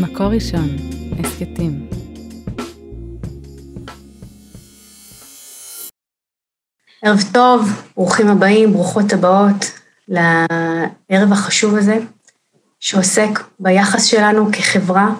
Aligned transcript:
מקור 0.00 0.26
ראשון, 0.26 0.68
הסכתים. 1.18 1.88
ערב 7.02 7.22
טוב, 7.32 7.82
ברוכים 7.96 8.28
הבאים, 8.28 8.72
ברוכות 8.72 9.12
הבאות 9.12 9.72
לערב 10.08 11.32
החשוב 11.32 11.74
הזה, 11.74 11.98
שעוסק 12.80 13.40
ביחס 13.60 14.04
שלנו 14.04 14.52
כחברה 14.52 15.14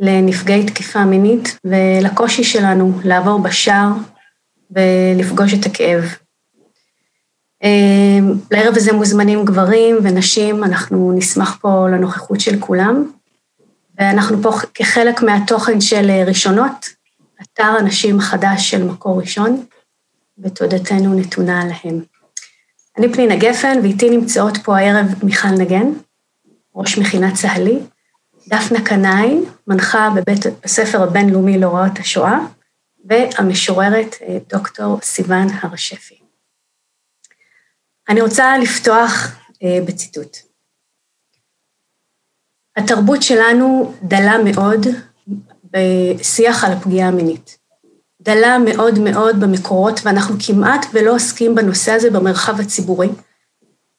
לנפגעי 0.00 0.66
תקיפה 0.66 1.04
מינית 1.04 1.58
ולקושי 1.64 2.44
שלנו 2.44 2.92
לעבור 3.04 3.38
בשער 3.38 3.88
ולפגוש 4.70 5.54
את 5.54 5.66
הכאב. 5.66 6.04
אמ, 7.62 8.34
לערב 8.50 8.76
הזה 8.76 8.92
מוזמנים 8.92 9.44
גברים 9.44 9.96
ונשים, 10.02 10.64
אנחנו 10.64 11.12
נשמח 11.16 11.58
פה 11.60 11.88
לנוכחות 11.88 12.40
של 12.40 12.60
כולם, 12.60 13.04
ואנחנו 13.98 14.42
פה 14.42 14.50
כחלק 14.74 15.22
מהתוכן 15.22 15.80
של 15.80 16.10
ראשונות, 16.26 16.88
אתר 17.42 17.76
הנשים 17.78 18.18
החדש 18.18 18.70
של 18.70 18.84
מקור 18.84 19.20
ראשון, 19.20 19.66
ותודתנו 20.38 21.14
נתונה 21.14 21.64
להם. 21.64 22.02
אני 22.98 23.12
פנינה 23.12 23.36
גפן, 23.36 23.78
ואיתי 23.82 24.10
נמצאות 24.10 24.56
פה 24.64 24.78
הערב 24.78 25.06
מיכל 25.22 25.48
נגן, 25.48 25.92
ראש 26.74 26.98
מכינה 26.98 27.34
צה"לי, 27.34 27.78
דפנה 28.48 28.84
קנאי, 28.84 29.38
מנחה 29.66 30.08
בבית 30.16 30.40
הספר 30.64 31.02
הבינלאומי 31.02 31.58
להוראות 31.58 31.98
השואה, 31.98 32.38
והמשוררת 33.04 34.14
אה, 34.22 34.38
דוקטור 34.48 34.98
סיון 35.02 35.48
הרשפי. 35.62 36.18
אני 38.08 38.20
רוצה 38.20 38.58
לפתוח 38.58 39.36
אה, 39.62 39.78
בציטוט. 39.86 40.53
התרבות 42.76 43.22
שלנו 43.22 43.94
דלה 44.02 44.38
מאוד 44.44 44.86
בשיח 45.70 46.64
על 46.64 46.72
הפגיעה 46.72 47.08
המינית. 47.08 47.58
דלה 48.20 48.58
מאוד 48.58 48.98
מאוד 48.98 49.40
במקורות, 49.40 50.00
ואנחנו 50.04 50.36
כמעט 50.46 50.86
ולא 50.92 51.14
עוסקים 51.14 51.54
בנושא 51.54 51.92
הזה 51.92 52.10
במרחב 52.10 52.60
הציבורי, 52.60 53.08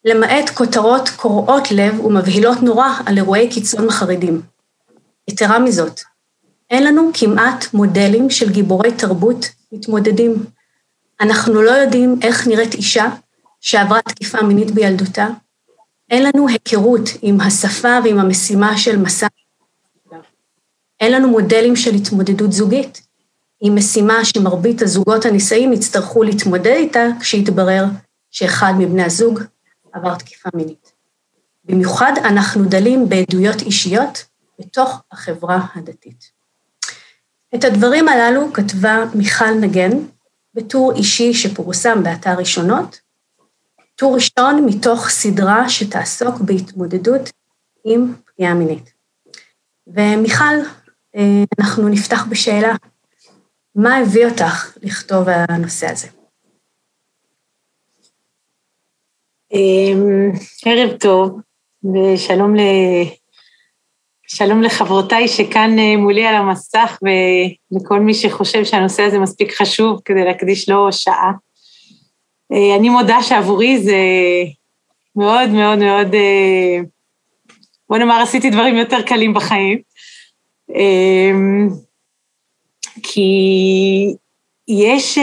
למעט 0.05 0.49
כותרות 0.49 1.09
קורעות 1.15 1.71
לב 1.71 2.05
ומבהילות 2.05 2.63
נורא 2.63 2.89
על 3.05 3.17
אירועי 3.17 3.49
קיצון 3.49 3.91
חרדים. 3.91 4.41
יתרה 5.27 5.59
מזאת, 5.59 6.01
אין 6.69 6.83
לנו 6.83 7.11
כמעט 7.13 7.73
מודלים 7.73 8.29
של 8.29 8.51
גיבורי 8.51 8.91
תרבות 8.91 9.45
מתמודדים. 9.71 10.45
אנחנו 11.21 11.61
לא 11.61 11.71
יודעים 11.71 12.19
איך 12.21 12.47
נראית 12.47 12.73
אישה 12.73 13.05
שעברה 13.61 14.01
תקיפה 14.01 14.41
מינית 14.41 14.71
בילדותה, 14.71 15.27
אין 16.09 16.23
לנו 16.23 16.47
היכרות 16.47 17.09
עם 17.21 17.41
השפה 17.41 17.97
ועם 18.03 18.19
המשימה 18.19 18.77
של 18.77 18.97
מסע. 18.97 19.27
אין 20.99 21.11
לנו 21.11 21.27
מודלים 21.27 21.75
של 21.75 21.95
התמודדות 21.95 22.51
זוגית, 22.51 23.01
עם 23.61 23.75
משימה 23.75 24.25
שמרבית 24.25 24.81
הזוגות 24.81 25.25
הנישאים 25.25 25.73
יצטרכו 25.73 26.23
להתמודד 26.23 26.75
איתה 26.75 27.03
כשיתברר 27.19 27.85
שאחד 28.31 28.73
מבני 28.77 29.03
הזוג 29.03 29.39
עבר 29.93 30.15
תקיפה 30.15 30.49
מינית. 30.53 30.91
במיוחד 31.65 32.11
אנחנו 32.17 32.65
דלים 32.65 33.09
בעדויות 33.09 33.61
אישיות 33.61 34.25
בתוך 34.59 35.01
החברה 35.11 35.65
הדתית. 35.75 36.31
את 37.55 37.63
הדברים 37.63 38.07
הללו 38.07 38.53
כתבה 38.53 39.05
מיכל 39.15 39.53
נגן 39.53 39.91
בטור 40.53 40.93
אישי 40.95 41.33
שפורסם 41.33 42.03
באתר 42.03 42.33
ראשונות, 42.37 42.99
טור 43.95 44.15
ראשון 44.15 44.65
מתוך 44.65 45.09
סדרה 45.09 45.69
שתעסוק 45.69 46.35
בהתמודדות 46.41 47.29
עם 47.85 48.13
פגיעה 48.25 48.53
מינית. 48.53 48.93
ומיכל, 49.87 50.55
אה, 51.15 51.43
אנחנו 51.59 51.89
נפתח 51.89 52.25
בשאלה, 52.29 52.75
מה 53.75 53.97
הביא 53.97 54.25
אותך 54.25 54.77
לכתוב 54.81 55.29
על 55.29 55.45
הנושא 55.49 55.87
הזה? 55.87 56.07
אמ, 59.53 60.31
ערב 60.65 60.97
טוב, 60.97 61.39
ושלום 61.83 62.55
ל... 62.55 62.59
שלום 64.27 64.61
לחברותיי 64.61 65.27
שכאן 65.27 65.79
אה, 65.79 65.97
מולי 65.97 66.25
על 66.25 66.35
המסך 66.35 66.99
ולכל 67.71 67.99
מי 67.99 68.13
שחושב 68.13 68.65
שהנושא 68.65 69.03
הזה 69.03 69.19
מספיק 69.19 69.53
חשוב 69.53 70.01
כדי 70.05 70.23
להקדיש 70.25 70.69
לו 70.69 70.93
שעה. 70.93 71.31
אה, 72.51 72.75
אני 72.75 72.89
מודה 72.89 73.23
שעבורי 73.23 73.79
זה 73.79 73.97
מאוד 75.15 75.49
מאוד 75.49 75.79
מאוד, 75.79 76.15
אה, 76.15 76.79
בוא 77.89 77.97
נאמר, 77.97 78.21
עשיתי 78.21 78.49
דברים 78.49 78.75
יותר 78.75 79.01
קלים 79.01 79.33
בחיים. 79.33 79.81
כי 83.03 83.29
יש, 84.67 85.17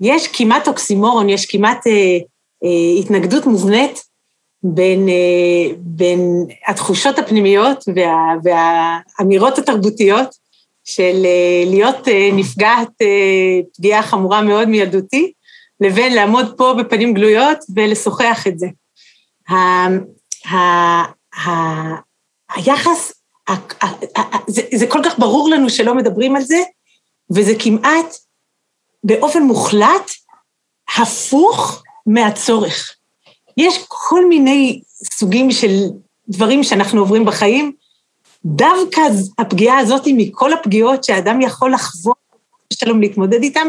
יש 0.00 0.28
כמעט 0.32 0.68
אוקסימורון, 0.68 1.28
יש 1.28 1.46
כמעט 1.46 1.84
התנגדות 3.00 3.46
מובנית 3.46 4.04
בין, 4.62 5.08
בין 5.78 6.46
התחושות 6.66 7.18
הפנימיות 7.18 7.84
וה, 7.96 8.34
והאמירות 8.44 9.58
התרבותיות 9.58 10.28
של 10.84 11.26
להיות 11.66 12.08
נפגעת 12.32 12.90
פגיעה 13.76 14.02
חמורה 14.02 14.42
מאוד 14.42 14.68
מילדותי, 14.68 15.32
לבין 15.80 16.14
לעמוד 16.14 16.54
פה 16.56 16.74
בפנים 16.78 17.14
גלויות 17.14 17.58
ולשוחח 17.76 18.46
את 18.46 18.58
זה. 18.58 18.66
ה, 19.48 19.54
ה, 20.46 21.50
היחס, 22.54 23.12
ה, 23.48 23.52
ה, 23.52 23.86
ה, 24.18 24.36
זה, 24.46 24.62
זה 24.74 24.86
כל 24.86 25.00
כך 25.04 25.18
ברור 25.18 25.50
לנו 25.50 25.70
שלא 25.70 25.94
מדברים 25.94 26.36
על 26.36 26.42
זה, 26.42 26.62
וזה 27.34 27.52
כמעט 27.58 28.16
באופן 29.04 29.42
מוחלט 29.42 30.10
הפוך 30.98 31.82
מהצורך. 32.06 32.94
יש 33.56 33.84
כל 33.88 34.26
מיני 34.28 34.80
סוגים 35.14 35.50
של 35.50 35.76
דברים 36.28 36.64
שאנחנו 36.64 37.00
עוברים 37.00 37.24
בחיים, 37.24 37.72
דווקא 38.44 39.00
הפגיעה 39.38 39.78
הזאת 39.78 40.02
מכל 40.16 40.52
הפגיעות 40.52 41.04
שאדם 41.04 41.40
יכול 41.40 41.72
לחוות 41.72 42.16
שלום 42.72 43.00
להתמודד 43.00 43.42
איתם, 43.42 43.68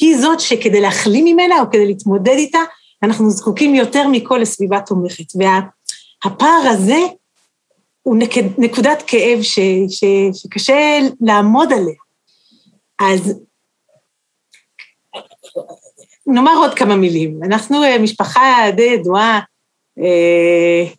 היא 0.00 0.18
זאת 0.18 0.40
שכדי 0.40 0.80
להחלים 0.80 1.24
ממנה 1.24 1.60
או 1.60 1.70
כדי 1.70 1.86
להתמודד 1.86 2.28
איתה, 2.28 2.58
אנחנו 3.02 3.30
זקוקים 3.30 3.74
יותר 3.74 4.08
מכל 4.08 4.38
לסביבה 4.42 4.80
תומכת. 4.80 5.24
והפער 5.34 6.60
וה, 6.64 6.70
הזה 6.70 6.98
הוא 8.02 8.16
נק, 8.16 8.34
נקודת 8.58 9.02
כאב 9.06 9.42
ש, 9.42 9.58
ש, 9.88 10.04
שקשה 10.32 10.98
לעמוד 11.20 11.72
עליה. 11.72 11.94
אז 13.00 13.34
נאמר 16.26 16.56
עוד 16.58 16.74
כמה 16.74 16.96
מילים. 16.96 17.40
אנחנו 17.42 17.84
אה, 17.84 17.98
משפחה 17.98 18.70
די 18.76 18.82
ידועה, 18.82 19.40
אה, 19.98 20.92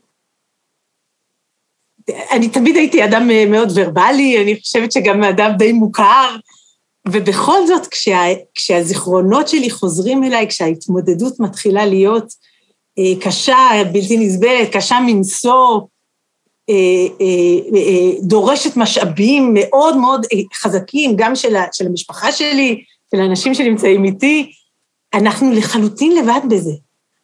אני 2.31 2.50
תמיד 2.50 2.76
הייתי 2.76 3.06
אדם 3.06 3.31
אה, 3.31 3.46
מאוד 3.46 3.70
ורבלי, 3.76 4.42
אני 4.44 4.60
חושבת 4.62 4.92
שגם 4.92 5.24
אדם 5.24 5.52
די 5.58 5.72
מוכר, 5.72 6.36
ובכל 7.12 7.68
זאת, 7.68 7.88
כשה, 7.88 8.22
כשהזיכרונות 8.56 9.47
שלי 9.47 9.70
חוזרים 9.70 10.24
אליי, 10.24 10.47
כשההתמודדות 10.47 11.40
מתחילה 11.40 11.86
להיות 11.86 12.34
אה, 13.00 13.22
קשה, 13.22 13.58
בלתי 13.92 14.18
נסבלת, 14.18 14.70
קשה 14.72 15.00
מנשוא, 15.06 15.80
אה, 16.69 16.75
אה, 17.22 17.78
אה, 17.78 18.12
דורשת 18.22 18.78
משאבים 18.78 19.52
מאוד 19.53 19.98
מאוד 19.98 20.25
אה, 20.34 20.40
חזקים, 20.53 21.14
גם 21.16 21.36
של, 21.36 21.56
של 21.74 21.88
המשפחה 21.88 22.31
שלי, 22.31 22.84
של 23.16 23.22
האנשים 23.22 23.53
שנמצאים 23.53 24.06
איתי, 24.06 24.52
אנחנו 25.14 25.52
לחלוטין 25.52 26.16
לבד 26.16 26.42
בזה. 26.50 26.72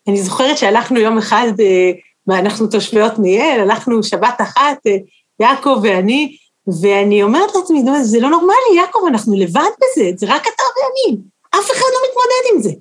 אני 0.07 0.21
זוכרת 0.21 0.57
שהלכנו 0.57 0.99
יום 0.99 1.17
אחד, 1.17 1.51
אה, 1.59 1.91
ואנחנו 2.27 2.67
תושבי 2.67 3.01
עתניאל, 3.01 3.59
הלכנו 3.59 4.03
שבת 4.03 4.41
אחת, 4.41 4.77
אה, 4.87 4.97
יעקב 5.39 5.79
ואני, 5.83 6.37
ואני 6.81 7.23
אומרת 7.23 7.55
לעצמי, 7.55 7.83
זה 8.03 8.19
לא 8.19 8.29
נורמלי, 8.29 8.75
יעקב, 8.75 8.99
אנחנו 9.07 9.35
לבד 9.35 9.69
בזה, 9.77 10.11
זה 10.15 10.25
רק 10.29 10.41
אתה 10.41 10.63
ואני, 10.75 11.17
אף 11.49 11.71
אחד 11.71 11.85
לא 11.93 11.99
מתמודד 12.09 12.53
עם 12.53 12.61
זה. 12.61 12.71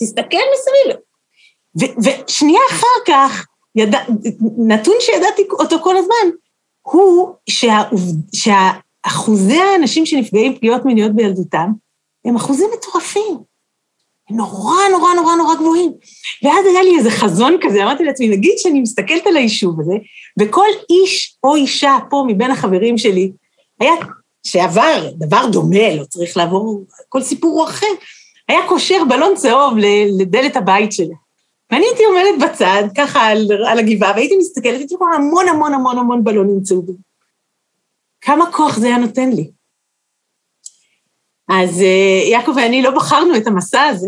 תסתכל 0.00 0.36
מסביב. 0.54 0.96
ושנייה 2.04 2.60
אחר 2.70 3.04
כך, 3.06 3.46
ידע, 3.74 3.98
נתון 4.58 4.94
שידעתי 5.00 5.42
אותו 5.50 5.78
כל 5.82 5.96
הזמן, 5.96 6.30
הוא 6.82 7.34
שה, 7.48 7.82
שאחוזי 8.34 9.58
האנשים 9.60 10.06
שנפגעים 10.06 10.56
פגיעות 10.56 10.84
מיניות 10.84 11.12
בילדותם, 11.12 11.72
הם 12.24 12.36
אחוזים 12.36 12.70
מטורפים. 12.78 13.49
נורא 14.30 14.76
נורא 14.90 15.14
נורא 15.14 15.34
נורא 15.36 15.54
גבוהים. 15.54 15.92
ואז 16.44 16.66
היה 16.66 16.82
לי 16.82 16.98
איזה 16.98 17.10
חזון 17.10 17.56
כזה, 17.60 17.82
אמרתי 17.82 18.04
לעצמי, 18.04 18.28
נגיד 18.28 18.54
שאני 18.58 18.80
מסתכלת 18.80 19.26
על 19.26 19.36
היישוב 19.36 19.80
הזה, 19.80 19.94
וכל 20.40 20.66
איש 20.90 21.36
או 21.44 21.56
אישה 21.56 21.98
פה 22.10 22.24
מבין 22.28 22.50
החברים 22.50 22.98
שלי, 22.98 23.32
היה, 23.80 23.92
שעבר 24.46 25.10
דבר 25.18 25.46
דומה, 25.52 25.94
לא 25.94 26.04
צריך 26.04 26.36
לעבור, 26.36 26.84
כל 27.08 27.22
סיפור 27.22 27.60
הוא 27.60 27.68
אחר, 27.68 27.86
היה 28.48 28.68
קושר 28.68 29.04
בלון 29.08 29.34
צהוב 29.34 29.74
לדלת 30.18 30.56
הבית 30.56 30.92
שלו. 30.92 31.14
ואני 31.70 31.86
הייתי 31.86 32.02
עומדת 32.04 32.50
בצד, 32.50 32.82
ככה 32.96 33.20
על, 33.20 33.48
על 33.66 33.78
הגבעה, 33.78 34.12
והייתי 34.12 34.36
מסתכלת, 34.36 34.78
הייתי 34.78 34.94
רואה 34.94 35.14
המון 35.14 35.48
המון 35.48 35.74
המון 35.74 35.98
המון 35.98 36.24
בלונים 36.24 36.62
צהובים. 36.62 36.96
כמה 38.20 38.52
כוח 38.52 38.78
זה 38.78 38.86
היה 38.86 38.98
נותן 38.98 39.30
לי. 39.30 39.50
אז 41.48 41.80
uh, 41.80 42.28
יעקב 42.30 42.52
ואני 42.56 42.82
לא 42.82 42.90
בחרנו 42.90 43.36
את 43.36 43.46
המסע 43.46 43.82
הזה, 43.82 44.06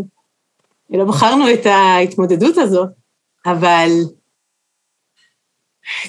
לא 0.99 1.05
בחרנו 1.05 1.53
את 1.53 1.67
ההתמודדות 1.67 2.59
הזאת, 2.59 2.89
אבל 3.47 3.91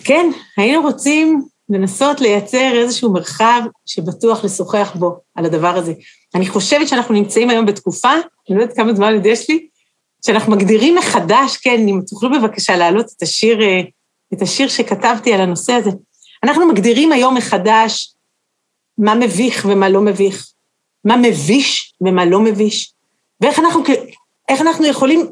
כן, 0.04 0.30
היינו 0.58 0.82
רוצים 0.82 1.42
לנסות 1.70 2.22
לייצר 2.22 2.72
איזשהו 2.74 3.14
מרחב 3.14 3.62
שבטוח 3.86 4.44
לשוחח 4.44 4.96
בו 5.00 5.18
על 5.36 5.46
הדבר 5.46 5.76
הזה. 5.78 5.94
אני 6.36 6.48
חושבת 6.48 6.88
שאנחנו 6.88 7.14
נמצאים 7.14 7.50
היום 7.50 7.66
בתקופה, 7.66 8.12
אני 8.50 8.58
לא 8.58 8.62
יודעת 8.62 8.78
כמה 8.78 8.94
זמן 8.94 9.14
עוד 9.14 9.26
יש 9.26 9.50
לי, 9.50 9.68
שאנחנו 10.26 10.52
מגדירים 10.52 10.96
מחדש, 10.96 11.58
כן, 11.58 11.88
אם 11.88 12.00
תוכלו 12.08 12.30
בבקשה 12.32 12.78
להעלות 12.78 13.06
את 13.18 13.22
השיר, 13.22 13.62
אה, 13.62 13.82
את 14.34 14.42
השיר 14.42 14.68
שכתבתי 14.68 15.34
על 15.34 15.42
הנושא 15.42 15.74
הזה. 15.74 15.90
אנחנו 16.44 16.68
מגדירים 16.68 17.12
היום 17.12 17.36
מחדש 17.36 18.16
מה 18.98 19.16
מביך 19.16 19.66
ומה 19.70 19.90
לא 19.90 20.02
מביך, 20.02 20.52
מה 21.06 21.18
מביש 21.18 21.96
ומה 22.02 22.26
לא 22.26 22.40
מביש, 22.40 22.94
ואיך 23.42 23.60
אנחנו, 23.60 23.84
איך 24.50 24.62
אנחנו 24.62 24.86
יכולים, 24.86 25.32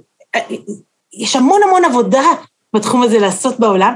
יש 1.14 1.36
המון 1.36 1.62
המון 1.64 1.86
עבודה 1.86 2.24
בתחום 2.76 3.04
הזה 3.04 3.20
לעשות 3.20 3.60
בעולם. 3.60 3.94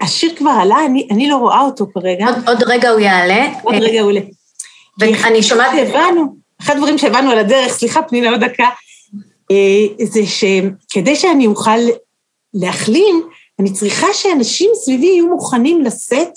השיר 0.00 0.36
כבר 0.36 0.50
עלה, 0.50 0.84
אני, 0.86 1.08
אני 1.10 1.28
לא 1.28 1.36
רואה 1.36 1.60
אותו 1.60 1.86
כרגע. 1.94 2.26
עוד, 2.26 2.48
עוד 2.48 2.62
רגע 2.62 2.90
הוא 2.90 3.00
יעלה. 3.00 3.52
עוד 3.62 3.74
רגע 3.74 4.00
הוא 4.00 4.10
יעלה. 4.10 4.26
ואני 4.98 5.42
שומעת... 5.42 5.70
הבנו, 5.78 6.36
אחד 6.60 6.74
הדברים 6.76 6.98
שהבנו 6.98 7.30
על 7.30 7.38
הדרך, 7.38 7.72
סליחה, 7.72 8.02
פנינה 8.02 8.30
עוד 8.30 8.40
דקה, 8.40 8.68
אה, 9.50 10.06
זה 10.06 10.20
שכדי 10.26 11.16
שאני 11.16 11.46
אוכל 11.46 11.78
להחלים, 12.54 13.28
אני 13.60 13.72
צריכה 13.72 14.06
שאנשים 14.12 14.70
סביבי 14.74 15.06
יהיו 15.06 15.26
מוכנים 15.26 15.84
לשאת 15.84 16.28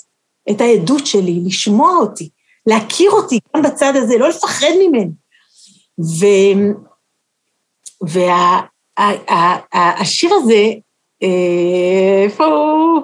את 0.50 0.60
העדות 0.60 1.06
שלי, 1.06 1.40
לשמוע 1.44 1.96
אותי, 1.96 2.28
להכיר 2.66 3.10
אותי 3.10 3.38
גם 3.56 3.62
בצד 3.62 3.96
הזה, 3.96 4.18
לא 4.18 4.28
לפחד 4.28 4.72
ממנו. 4.80 5.10
ו... 6.00 6.26
והשיר 8.02 8.30
וה... 10.32 10.38
הזה, 10.42 10.64
אה, 11.22 12.22
איפה 12.24 12.44
הוא? 12.44 13.00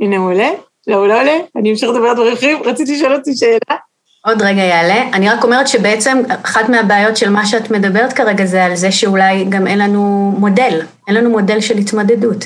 הנה 0.00 0.16
הוא 0.16 0.32
עולה? 0.32 0.50
לא, 0.86 0.96
הוא 0.96 1.06
לא 1.06 1.20
עולה? 1.20 1.36
אני 1.56 1.70
אמשיך 1.70 1.90
לדבר 1.90 2.14
דברים 2.14 2.32
אחרים, 2.32 2.62
רציתי 2.62 2.96
לשאול 2.96 3.14
אותי 3.14 3.36
שאלה. 3.36 3.76
עוד 4.26 4.42
רגע 4.42 4.62
יעלה. 4.62 5.02
אני 5.12 5.28
רק 5.28 5.44
אומרת 5.44 5.68
שבעצם 5.68 6.22
אחת 6.44 6.68
מהבעיות 6.68 7.16
של 7.16 7.30
מה 7.30 7.46
שאת 7.46 7.70
מדברת 7.70 8.12
כרגע 8.12 8.44
זה 8.44 8.64
על 8.64 8.76
זה 8.76 8.92
שאולי 8.92 9.44
גם 9.48 9.66
אין 9.66 9.78
לנו 9.78 10.34
מודל, 10.38 10.80
אין 11.08 11.16
לנו 11.16 11.30
מודל 11.30 11.60
של 11.60 11.78
התמודדות. 11.78 12.44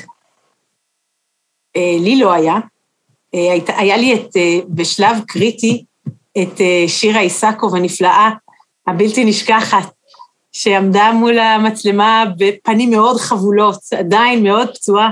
אה, 1.76 1.96
לי 2.00 2.16
לא 2.16 2.32
היה. 2.32 2.54
אה, 3.34 3.56
היה 3.76 3.96
לי 3.96 4.14
את, 4.14 4.28
בשלב 4.68 5.16
קריטי, 5.26 5.84
את 6.42 6.60
שירה 6.86 7.20
איסקוב 7.20 7.74
הנפלאה, 7.74 8.30
הבלתי 8.86 9.24
נשכחת, 9.24 9.92
שעמדה 10.52 11.12
מול 11.12 11.38
המצלמה 11.38 12.24
בפנים 12.38 12.90
מאוד 12.90 13.16
חבולות, 13.16 13.78
עדיין 13.98 14.42
מאוד 14.42 14.68
פצועה, 14.74 15.10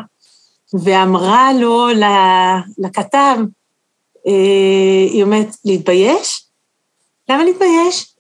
ואמרה 0.85 1.53
לו, 1.53 1.87
לכתב, 2.79 3.37
היא 5.13 5.23
אומרת, 5.23 5.49
להתבייש? 5.65 6.47
למה 7.29 7.45
להתבייש? 7.45 8.15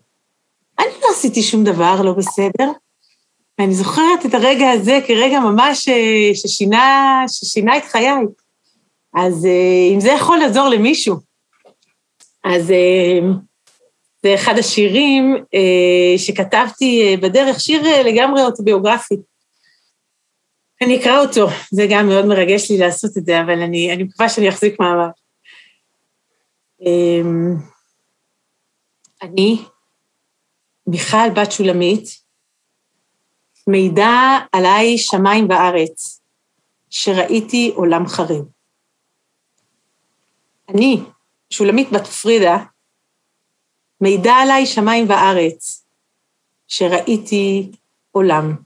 אני 0.78 0.88
לא 1.02 1.08
עשיתי 1.10 1.43
שום 1.43 1.64
דבר 1.64 2.02
לא 2.02 2.12
בסדר. 2.12 2.72
ואני 3.58 3.75
זוכרת 3.75 4.26
את 4.26 4.34
הרגע 4.34 4.70
הזה 4.70 4.98
כרגע 5.06 5.40
ממש 5.40 5.88
אה, 5.88 6.31
ששינה, 6.34 7.25
ששינה 7.28 7.76
את 7.76 7.84
חיי. 7.84 8.10
אז 9.14 9.46
אה, 9.46 9.94
אם 9.94 10.00
זה 10.00 10.08
יכול 10.08 10.38
לעזור 10.38 10.69
למישהו, 10.69 11.16
אז 12.44 12.70
אה, 12.70 13.19
זה 14.22 14.34
אחד 14.34 14.58
השירים 14.58 15.44
שכתבתי 16.16 17.16
בדרך, 17.22 17.60
שיר 17.60 17.82
לגמרי 18.04 18.42
אוטוביוגרפי. 18.42 19.14
אני 20.82 21.00
אקרא 21.00 21.20
אותו, 21.20 21.46
זה 21.70 21.86
גם 21.90 22.08
מאוד 22.08 22.26
מרגש 22.26 22.70
לי 22.70 22.78
לעשות 22.78 23.10
את 23.19 23.24
זה, 23.24 23.40
אבל 23.40 23.62
אני, 23.62 23.92
אני 23.92 24.02
מקווה 24.02 24.28
שאני 24.28 24.48
אחזיק 24.48 24.80
מעמד. 24.80 25.10
אני, 29.22 29.64
מיכל 30.86 31.30
בת 31.34 31.52
שולמית, 31.52 32.22
מעידה 33.66 34.38
עליי 34.52 34.98
שמיים 34.98 35.46
וארץ, 35.50 36.20
שראיתי 36.90 37.72
עולם 37.74 38.06
חריב. 38.06 38.44
אני, 40.69 41.00
שולמית 41.50 41.92
בת 41.92 42.06
פרידה, 42.06 42.56
מעידה 44.02 44.34
עליי 44.34 44.66
שמיים 44.66 45.10
וארץ, 45.10 45.87
שראיתי 46.69 47.70
עולם. 48.10 48.56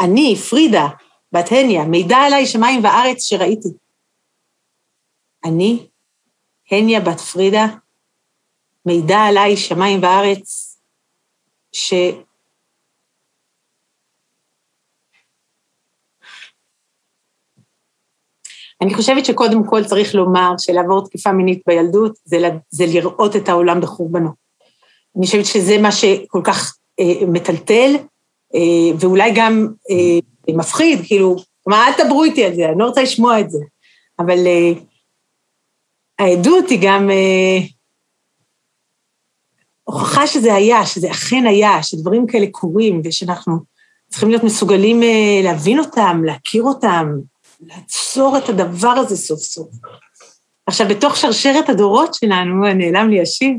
אני, 0.00 0.36
פרידה, 0.50 0.86
בת 1.32 1.46
הניה, 1.50 1.84
מעידה 1.84 2.16
עליי 2.16 2.46
שמיים 2.46 2.84
וארץ 2.84 3.24
שראיתי. 3.24 3.68
אני, 5.44 5.86
הניה 6.70 7.00
בת 7.00 7.20
פרידה, 7.20 7.66
מידע 8.86 9.18
עליי 9.18 9.56
שמיים 9.56 10.02
וארץ, 10.02 10.78
ש... 11.72 11.94
אני 18.82 18.94
חושבת 18.94 19.24
שקודם 19.24 19.66
כל 19.66 19.84
צריך 19.84 20.14
לומר 20.14 20.54
שלעבור 20.58 21.04
תקיפה 21.06 21.32
מינית 21.32 21.62
בילדות 21.66 22.12
זה, 22.24 22.38
זה 22.70 22.86
לראות 22.86 23.36
את 23.36 23.48
העולם 23.48 23.80
בחורבנו. 23.80 24.30
אני 25.16 25.26
חושבת 25.26 25.46
שזה 25.46 25.78
מה 25.78 25.92
שכל 25.92 26.40
כך 26.44 26.76
אה, 27.00 27.26
מטלטל, 27.28 27.94
אה, 28.54 28.96
ואולי 29.00 29.32
גם 29.34 29.68
אה, 29.90 30.54
מפחיד, 30.54 30.98
כאילו, 31.06 31.36
מה, 31.66 31.86
אל 31.86 31.92
תדברו 31.92 32.24
איתי 32.24 32.44
על 32.44 32.54
זה, 32.54 32.68
אני 32.68 32.78
לא 32.78 32.84
רוצה 32.84 33.02
לשמוע 33.02 33.40
את 33.40 33.50
זה. 33.50 33.58
אבל 34.18 34.46
אה, 34.46 34.72
העדות 36.18 36.68
היא 36.70 36.78
גם 36.82 37.10
אה, 37.10 37.58
הוכחה 39.84 40.26
שזה 40.26 40.54
היה, 40.54 40.86
שזה 40.86 41.10
אכן 41.10 41.46
היה, 41.46 41.82
שדברים 41.82 42.26
כאלה 42.26 42.46
קורים, 42.50 43.00
ושאנחנו 43.04 43.58
צריכים 44.08 44.28
להיות 44.28 44.44
מסוגלים 44.44 45.02
אה, 45.02 45.40
להבין 45.44 45.78
אותם, 45.78 46.22
להכיר 46.24 46.62
אותם, 46.62 47.12
לעצור 47.60 48.38
את 48.38 48.48
הדבר 48.48 48.88
הזה 48.88 49.16
סוף 49.16 49.40
סוף. 49.40 49.68
עכשיו, 50.66 50.88
בתוך 50.88 51.16
שרשרת 51.16 51.68
הדורות 51.68 52.14
שלנו, 52.14 52.74
נעלם 52.74 53.10
לי 53.10 53.22
השיר, 53.22 53.52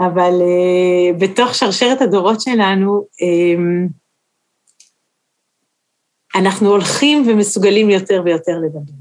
אבל 0.00 0.32
uh, 0.40 1.20
בתוך 1.20 1.54
שרשרת 1.54 2.00
הדורות 2.00 2.40
שלנו, 2.40 3.06
um, 3.12 3.92
אנחנו 6.34 6.68
הולכים 6.68 7.24
ומסוגלים 7.28 7.90
יותר 7.90 8.22
ויותר 8.24 8.52
לדבר. 8.64 8.92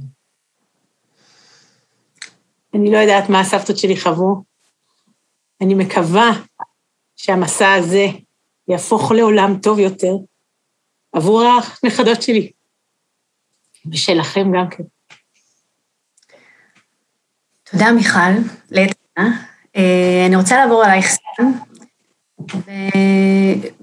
אני 2.73 2.91
לא 2.91 2.97
יודעת 2.97 3.29
מה 3.29 3.39
הסבתות 3.39 3.77
שלי 3.77 3.99
חוו, 4.01 4.43
אני 5.61 5.73
מקווה 5.73 6.31
שהמסע 7.15 7.73
הזה 7.73 8.05
יהפוך 8.67 9.11
לעולם 9.11 9.59
טוב 9.63 9.79
יותר 9.79 10.13
עבור 11.13 11.43
הנכדות 11.43 12.21
שלי, 12.21 12.51
ושלכם 13.91 14.51
גם 14.55 14.69
כן. 14.69 14.83
תודה, 17.71 17.91
מיכל. 17.91 18.19
להתראה. 18.71 19.31
אה, 19.75 20.25
אני 20.27 20.35
רוצה 20.35 20.57
לעבור 20.57 20.83
עלייך 20.83 21.05
סתם, 21.07 21.51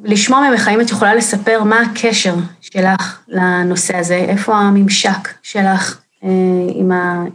ולשמוע 0.05 0.51
ממך 0.51 0.69
האם 0.69 0.81
את 0.81 0.91
יכולה 0.91 1.15
לספר 1.15 1.63
מה 1.63 1.81
הקשר 1.81 2.35
שלך 2.61 3.23
לנושא 3.29 3.97
הזה, 3.97 4.15
איפה 4.15 4.55
הממשק 4.55 5.29
שלך 5.43 6.01
אה, 6.25 6.29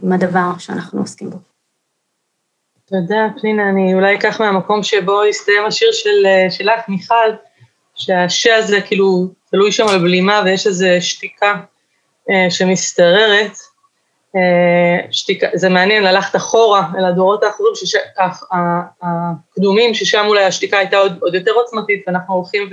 עם 0.00 0.12
הדבר 0.12 0.58
שאנחנו 0.58 1.00
עוסקים 1.00 1.30
בו. 1.30 1.38
תודה, 2.86 3.26
פנינה. 3.40 3.68
אני 3.68 3.94
אולי 3.94 4.14
אקח 4.14 4.40
מהמקום 4.40 4.82
שבו 4.82 5.22
הסתיים 5.22 5.64
השיר 5.66 5.88
של, 5.92 6.26
אה, 6.26 6.50
שלך, 6.50 6.88
מיכל, 6.88 7.30
שהשה 7.94 8.56
הזה 8.56 8.80
כאילו 8.80 9.28
תלוי 9.50 9.72
שם 9.72 9.88
על 9.88 9.98
בלימה 9.98 10.42
ויש 10.44 10.66
איזו 10.66 10.86
שתיקה 11.00 11.60
שמשתררת. 12.50 13.52
אה, 14.36 15.06
שתיקה, 15.10 15.46
זה 15.54 15.68
מעניין 15.68 16.02
ללכת 16.02 16.36
אחורה 16.36 16.88
אל 16.98 17.04
הדורות 17.04 17.42
האחרים, 17.42 17.72
שש, 17.74 17.96
הקדומים, 19.02 19.94
ששם 19.94 20.24
אולי 20.28 20.44
השתיקה 20.44 20.78
הייתה 20.78 20.96
עוד, 20.96 21.18
עוד 21.20 21.34
יותר 21.34 21.52
עוצמתית, 21.52 22.04
ואנחנו 22.06 22.34
הולכים 22.34 22.70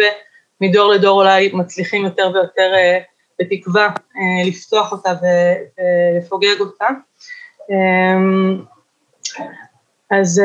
ומדור 0.61 0.91
לדור 0.91 1.21
אולי 1.21 1.51
מצליחים 1.53 2.05
יותר 2.05 2.31
ויותר 2.33 2.73
אה, 2.75 2.99
בתקווה 3.39 3.85
אה, 3.85 4.47
לפתוח 4.47 4.91
אותה 4.91 5.09
ולפוגג 5.21 6.59
אותה. 6.59 6.87
אה, 7.71 8.17
אז 10.11 10.41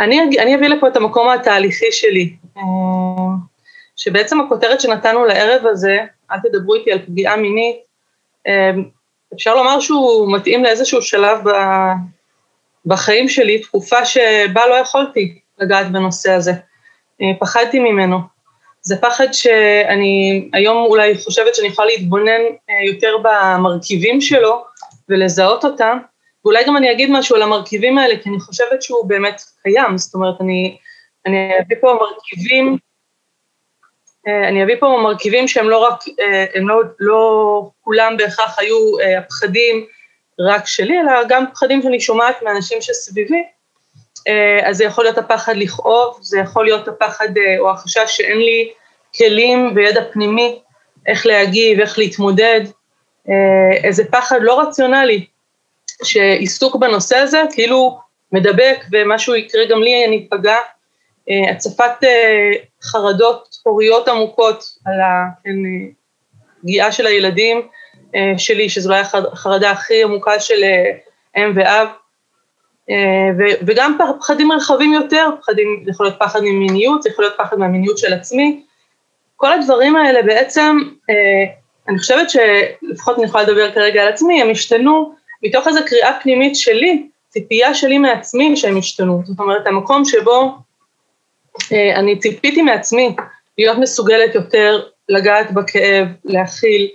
אני, 0.00 0.20
אני 0.38 0.54
אביא 0.54 0.68
לפה 0.68 0.88
את 0.88 0.96
המקום 0.96 1.28
התהליכי 1.28 1.92
שלי. 1.92 2.36
שבעצם 3.96 4.40
הכותרת 4.40 4.80
שנתנו 4.80 5.24
לערב 5.24 5.66
הזה, 5.66 5.98
אל 6.32 6.36
תדברו 6.42 6.74
איתי 6.74 6.92
על 6.92 6.98
פגיעה 6.98 7.36
מינית, 7.36 7.76
אמ, 8.46 8.84
אפשר 9.34 9.54
לומר 9.54 9.80
שהוא 9.80 10.32
מתאים 10.32 10.64
לאיזשהו 10.64 11.02
שלב 11.02 11.38
בחיים 12.86 13.28
שלי, 13.28 13.58
תקופה 13.58 14.04
שבה 14.04 14.66
לא 14.66 14.74
יכולתי 14.74 15.38
לגעת 15.58 15.92
בנושא 15.92 16.32
הזה. 16.32 16.52
אה, 17.22 17.26
פחדתי 17.40 17.78
ממנו. 17.78 18.18
זה 18.82 18.96
פחד 19.00 19.32
שאני 19.32 20.48
היום 20.52 20.76
אולי 20.76 21.18
חושבת 21.18 21.54
שאני 21.54 21.68
יכולה 21.68 21.88
להתבונן 21.88 22.40
אה, 22.70 22.84
יותר 22.92 23.16
במרכיבים 23.22 24.20
שלו 24.20 24.64
ולזהות 25.08 25.64
אותם, 25.64 25.98
ואולי 26.44 26.64
גם 26.66 26.76
אני 26.76 26.92
אגיד 26.92 27.10
משהו 27.12 27.36
על 27.36 27.42
המרכיבים 27.42 27.98
האלה, 27.98 28.16
כי 28.22 28.28
אני 28.28 28.40
חושבת 28.40 28.82
שהוא 28.82 29.08
באמת 29.08 29.42
קיים, 29.62 29.98
זאת 29.98 30.14
אומרת, 30.14 30.40
אני, 30.40 30.76
אני 31.26 31.50
אביא 31.66 31.76
פה 31.80 31.98
מרכיבים, 32.00 32.76
אני 34.26 34.64
אביא 34.64 34.76
פה 34.80 35.00
מרכיבים 35.02 35.48
שהם 35.48 35.70
לא 35.70 35.78
רק, 35.78 36.04
הם 36.54 36.68
לא, 36.68 36.82
לא 37.00 37.70
כולם 37.80 38.16
בהכרח 38.16 38.58
היו 38.58 38.76
הפחדים 39.18 39.86
רק 40.40 40.66
שלי, 40.66 41.00
אלא 41.00 41.12
גם 41.28 41.44
פחדים 41.54 41.82
שאני 41.82 42.00
שומעת 42.00 42.42
מאנשים 42.42 42.78
שסביבי, 42.80 43.42
אה, 44.28 44.68
אז 44.68 44.76
זה 44.76 44.84
יכול 44.84 45.04
להיות 45.04 45.18
הפחד 45.18 45.56
לכאוב, 45.56 46.18
זה 46.20 46.38
יכול 46.38 46.64
להיות 46.64 46.88
הפחד 46.88 47.38
אה, 47.38 47.58
או 47.58 47.70
החשש 47.70 48.04
שאין 48.06 48.38
לי 48.38 48.70
כלים 49.16 49.72
וידע 49.74 50.00
פנימי 50.12 50.58
איך 51.06 51.26
להגיב, 51.26 51.80
איך 51.80 51.98
להתמודד, 51.98 52.60
אה, 53.28 53.76
איזה 53.84 54.04
פחד 54.04 54.38
לא 54.40 54.60
רציונלי, 54.60 55.26
שעיסוק 56.04 56.76
בנושא 56.76 57.16
הזה 57.16 57.42
כאילו 57.54 57.98
מדבק 58.32 58.84
ומשהו 58.92 59.34
יקרה 59.34 59.64
גם 59.64 59.82
לי, 59.82 60.04
אני 60.06 60.28
אפגע, 60.28 60.56
הצפת 61.50 61.92
חרדות 62.84 63.56
הוריות 63.62 64.08
עמוקות 64.08 64.64
על 64.86 64.94
הפגיעה 66.60 66.92
של 66.92 67.06
הילדים 67.06 67.68
שלי, 68.36 68.68
שזו 68.68 68.90
אולי 68.90 69.00
החרדה 69.00 69.70
הכי 69.70 70.02
עמוקה 70.02 70.40
של 70.40 70.64
אם 71.36 71.52
ואב, 71.54 71.88
אה, 72.90 73.56
וגם 73.66 73.98
פחדים 74.20 74.52
רחבים 74.52 74.92
יותר, 74.92 75.28
פחדים, 75.40 75.82
זה 75.84 75.90
יכול 75.90 76.06
להיות 76.06 76.18
פחד 76.18 76.40
ממיניות, 76.40 77.02
זה 77.02 77.10
יכול 77.10 77.24
להיות 77.24 77.34
פחד 77.38 77.58
מהמיניות 77.58 77.98
של 77.98 78.12
עצמי. 78.12 78.62
כל 79.36 79.52
הדברים 79.52 79.96
האלה 79.96 80.22
בעצם, 80.22 80.78
אה, 81.10 81.14
אני 81.88 81.98
חושבת 81.98 82.30
שלפחות 82.30 83.18
אני 83.18 83.24
יכולה 83.24 83.44
לדבר 83.44 83.72
כרגע 83.72 84.02
על 84.02 84.08
עצמי, 84.08 84.42
הם 84.42 84.50
השתנו 84.50 85.14
מתוך 85.42 85.68
איזו 85.68 85.80
קריאה 85.86 86.20
פנימית 86.22 86.56
שלי, 86.56 87.08
ציפייה 87.28 87.74
שלי 87.74 87.98
מעצמי 87.98 88.56
שהם 88.56 88.76
השתנו. 88.76 89.22
זאת 89.24 89.38
אומרת, 89.38 89.66
המקום 89.66 90.04
שבו 90.04 90.40
אה, 90.40 90.48
אני 91.94 92.18
ציפיתי 92.18 92.62
מעצמי 92.62 93.16
להיות 93.58 93.78
מסוגלת 93.78 94.34
יותר 94.34 94.82
לגעת 95.08 95.52
בכאב, 95.52 96.06
להכיל, 96.24 96.88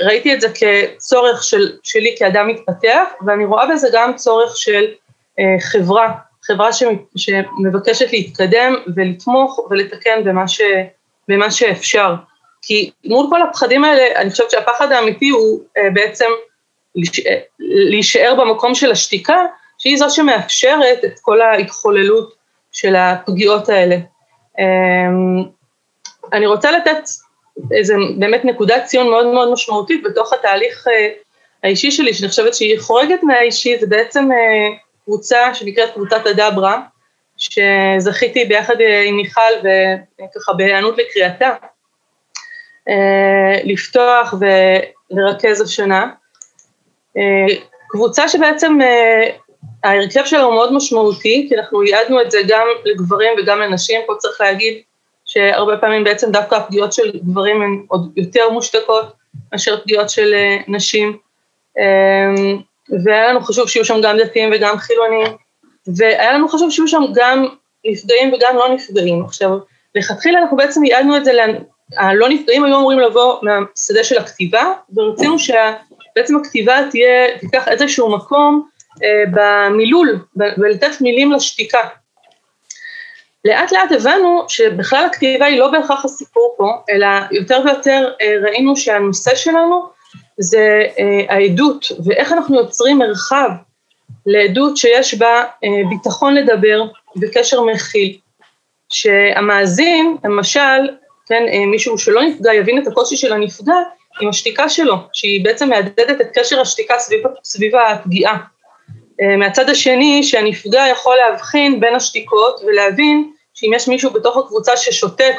ראיתי 0.00 0.34
את 0.34 0.40
זה 0.40 0.48
כצורך 0.48 1.44
של, 1.44 1.72
שלי 1.82 2.14
כאדם 2.18 2.48
מתפתח, 2.48 3.04
ואני 3.26 3.44
רואה 3.44 3.66
בזה 3.66 3.88
גם 3.92 4.16
צורך 4.16 4.56
של 4.56 4.84
אה, 5.38 5.60
חברה, 5.60 6.12
חברה 6.44 6.68
שמבקשת 7.16 8.12
להתקדם 8.12 8.74
ולתמוך 8.96 9.66
ולתקן 9.70 10.24
במה, 10.24 10.48
ש, 10.48 10.60
במה 11.28 11.50
שאפשר. 11.50 12.14
כי 12.62 12.90
מול 13.04 13.26
כל 13.30 13.42
הפחדים 13.42 13.84
האלה, 13.84 14.20
אני 14.20 14.30
חושבת 14.30 14.50
שהפחד 14.50 14.92
האמיתי 14.92 15.28
הוא 15.28 15.60
אה, 15.76 15.90
בעצם 15.94 16.28
אה, 17.26 17.38
להישאר 17.58 18.34
במקום 18.38 18.74
של 18.74 18.90
השתיקה, 18.90 19.44
שהיא 19.78 19.96
זו 19.96 20.10
שמאפשרת 20.10 21.04
את 21.04 21.18
כל 21.22 21.40
ההתחוללות 21.40 22.34
של 22.72 22.96
הפגיעות 22.96 23.68
האלה. 23.68 23.96
אני 26.32 26.46
רוצה 26.46 26.70
לתת 26.70 27.08
איזה 27.72 27.94
באמת 28.18 28.44
נקודת 28.44 28.84
ציון 28.84 29.10
מאוד 29.10 29.26
מאוד 29.26 29.52
משמעותית 29.52 30.02
בתוך 30.02 30.32
התהליך 30.32 30.86
האישי 31.62 31.90
שלי, 31.90 32.14
שאני 32.14 32.28
חושבת 32.28 32.54
שהיא 32.54 32.80
חורגת 32.80 33.22
מהאישי, 33.22 33.78
זה 33.78 33.86
בעצם 33.86 34.28
קבוצה 35.04 35.54
שנקראת 35.54 35.90
קבוצת 35.94 36.26
הדברה, 36.26 36.80
שזכיתי 37.36 38.44
ביחד 38.44 38.74
עם 39.06 39.16
מיכל 39.16 39.52
וככה 39.64 40.52
בהיענות 40.52 40.98
לקריאתה, 40.98 41.50
אה, 42.88 43.60
לפתוח 43.64 44.34
ולרכז 45.10 45.60
השנה. 45.60 46.10
אה, 47.16 47.56
קבוצה 47.88 48.28
שבעצם 48.28 48.78
אה, 48.82 49.30
ההרכב 49.84 50.24
שלה 50.24 50.42
הוא 50.42 50.54
מאוד 50.54 50.72
משמעותי, 50.72 51.46
כי 51.48 51.56
אנחנו 51.56 51.82
ייעדנו 51.82 52.20
את 52.20 52.30
זה 52.30 52.38
גם 52.48 52.66
לגברים 52.84 53.32
וגם 53.38 53.60
לנשים, 53.60 54.00
פה 54.06 54.14
צריך 54.18 54.40
להגיד 54.40 54.74
שהרבה 55.24 55.76
פעמים 55.76 56.04
בעצם 56.04 56.30
דווקא 56.30 56.54
הפגיעות 56.54 56.92
של 56.92 57.10
גברים 57.24 57.62
הן 57.62 57.84
עוד 57.88 58.12
יותר 58.16 58.50
מושתקות 58.50 59.12
מאשר 59.52 59.80
פגיעות 59.80 60.10
של 60.10 60.34
נשים. 60.68 61.18
והיה 63.04 63.28
לנו 63.28 63.40
חשוב 63.40 63.68
שיהיו 63.68 63.84
שם 63.84 64.00
גם 64.02 64.16
דתיים 64.18 64.50
וגם 64.54 64.78
חילונים, 64.78 65.26
והיה 65.96 66.32
לנו 66.32 66.48
חשוב 66.48 66.70
שיהיו 66.70 66.88
שם 66.88 67.02
גם 67.14 67.46
נפגעים 67.84 68.32
וגם 68.32 68.56
לא 68.56 68.74
נפגעים. 68.74 69.24
עכשיו, 69.24 69.50
לכתחילה 69.94 70.38
אנחנו 70.38 70.56
בעצם 70.56 70.84
ייעדנו 70.84 71.16
את 71.16 71.24
זה, 71.24 71.32
הלא 71.96 72.28
נפגעים 72.28 72.64
היו 72.64 72.76
אמורים 72.76 72.98
לבוא 72.98 73.38
מהשדה 73.42 74.04
של 74.04 74.18
הכתיבה, 74.18 74.72
ורצינו 74.96 75.38
שבעצם 75.38 76.36
הכתיבה 76.36 76.78
תהיה, 76.90 77.38
תיקח 77.38 77.68
איזשהו 77.68 78.16
מקום 78.16 78.68
אה, 78.68 78.71
במילול, 79.32 80.18
ולתת 80.36 81.00
מילים 81.00 81.32
לשתיקה. 81.32 81.78
לאט 83.44 83.72
לאט 83.72 83.92
הבנו 83.92 84.44
שבכלל 84.48 85.04
הכתיבה 85.04 85.46
היא 85.46 85.58
לא 85.58 85.70
בהכרח 85.70 86.04
הסיפור 86.04 86.54
פה, 86.58 86.72
אלא 86.90 87.06
יותר 87.30 87.60
ויותר 87.64 88.12
אה, 88.22 88.34
ראינו 88.42 88.76
שהנושא 88.76 89.34
שלנו 89.34 89.86
זה 90.38 90.86
אה, 90.98 91.34
העדות 91.34 91.86
ואיך 92.04 92.32
אנחנו 92.32 92.56
יוצרים 92.56 92.98
מרחב 92.98 93.50
לעדות 94.26 94.76
שיש 94.76 95.14
בה 95.14 95.44
אה, 95.64 95.68
ביטחון 95.90 96.34
לדבר 96.34 96.82
וקשר 97.20 97.60
מכיל. 97.62 98.18
שהמאזין, 98.92 100.16
למשל, 100.24 100.88
כן, 101.26 101.42
אה, 101.52 101.66
מישהו 101.66 101.98
שלא 101.98 102.22
נפגע 102.22 102.54
יבין 102.54 102.82
את 102.82 102.86
הקושי 102.86 103.16
של 103.16 103.32
הנפגע 103.32 103.74
עם 104.20 104.28
השתיקה 104.28 104.68
שלו, 104.68 104.94
שהיא 105.12 105.44
בעצם 105.44 105.68
מהדהדת 105.68 106.20
את 106.20 106.26
קשר 106.34 106.60
השתיקה 106.60 106.94
סביב, 106.98 107.22
סביב 107.44 107.72
הפגיעה. 107.76 108.38
מהצד 109.38 109.70
השני, 109.70 110.22
שהנפגע 110.22 110.84
יכול 110.90 111.16
להבחין 111.16 111.80
בין 111.80 111.94
השתיקות 111.94 112.60
ולהבין 112.66 113.30
שאם 113.54 113.70
יש 113.74 113.88
מישהו 113.88 114.10
בתוך 114.10 114.36
הקבוצה 114.36 114.76
ששותק, 114.76 115.34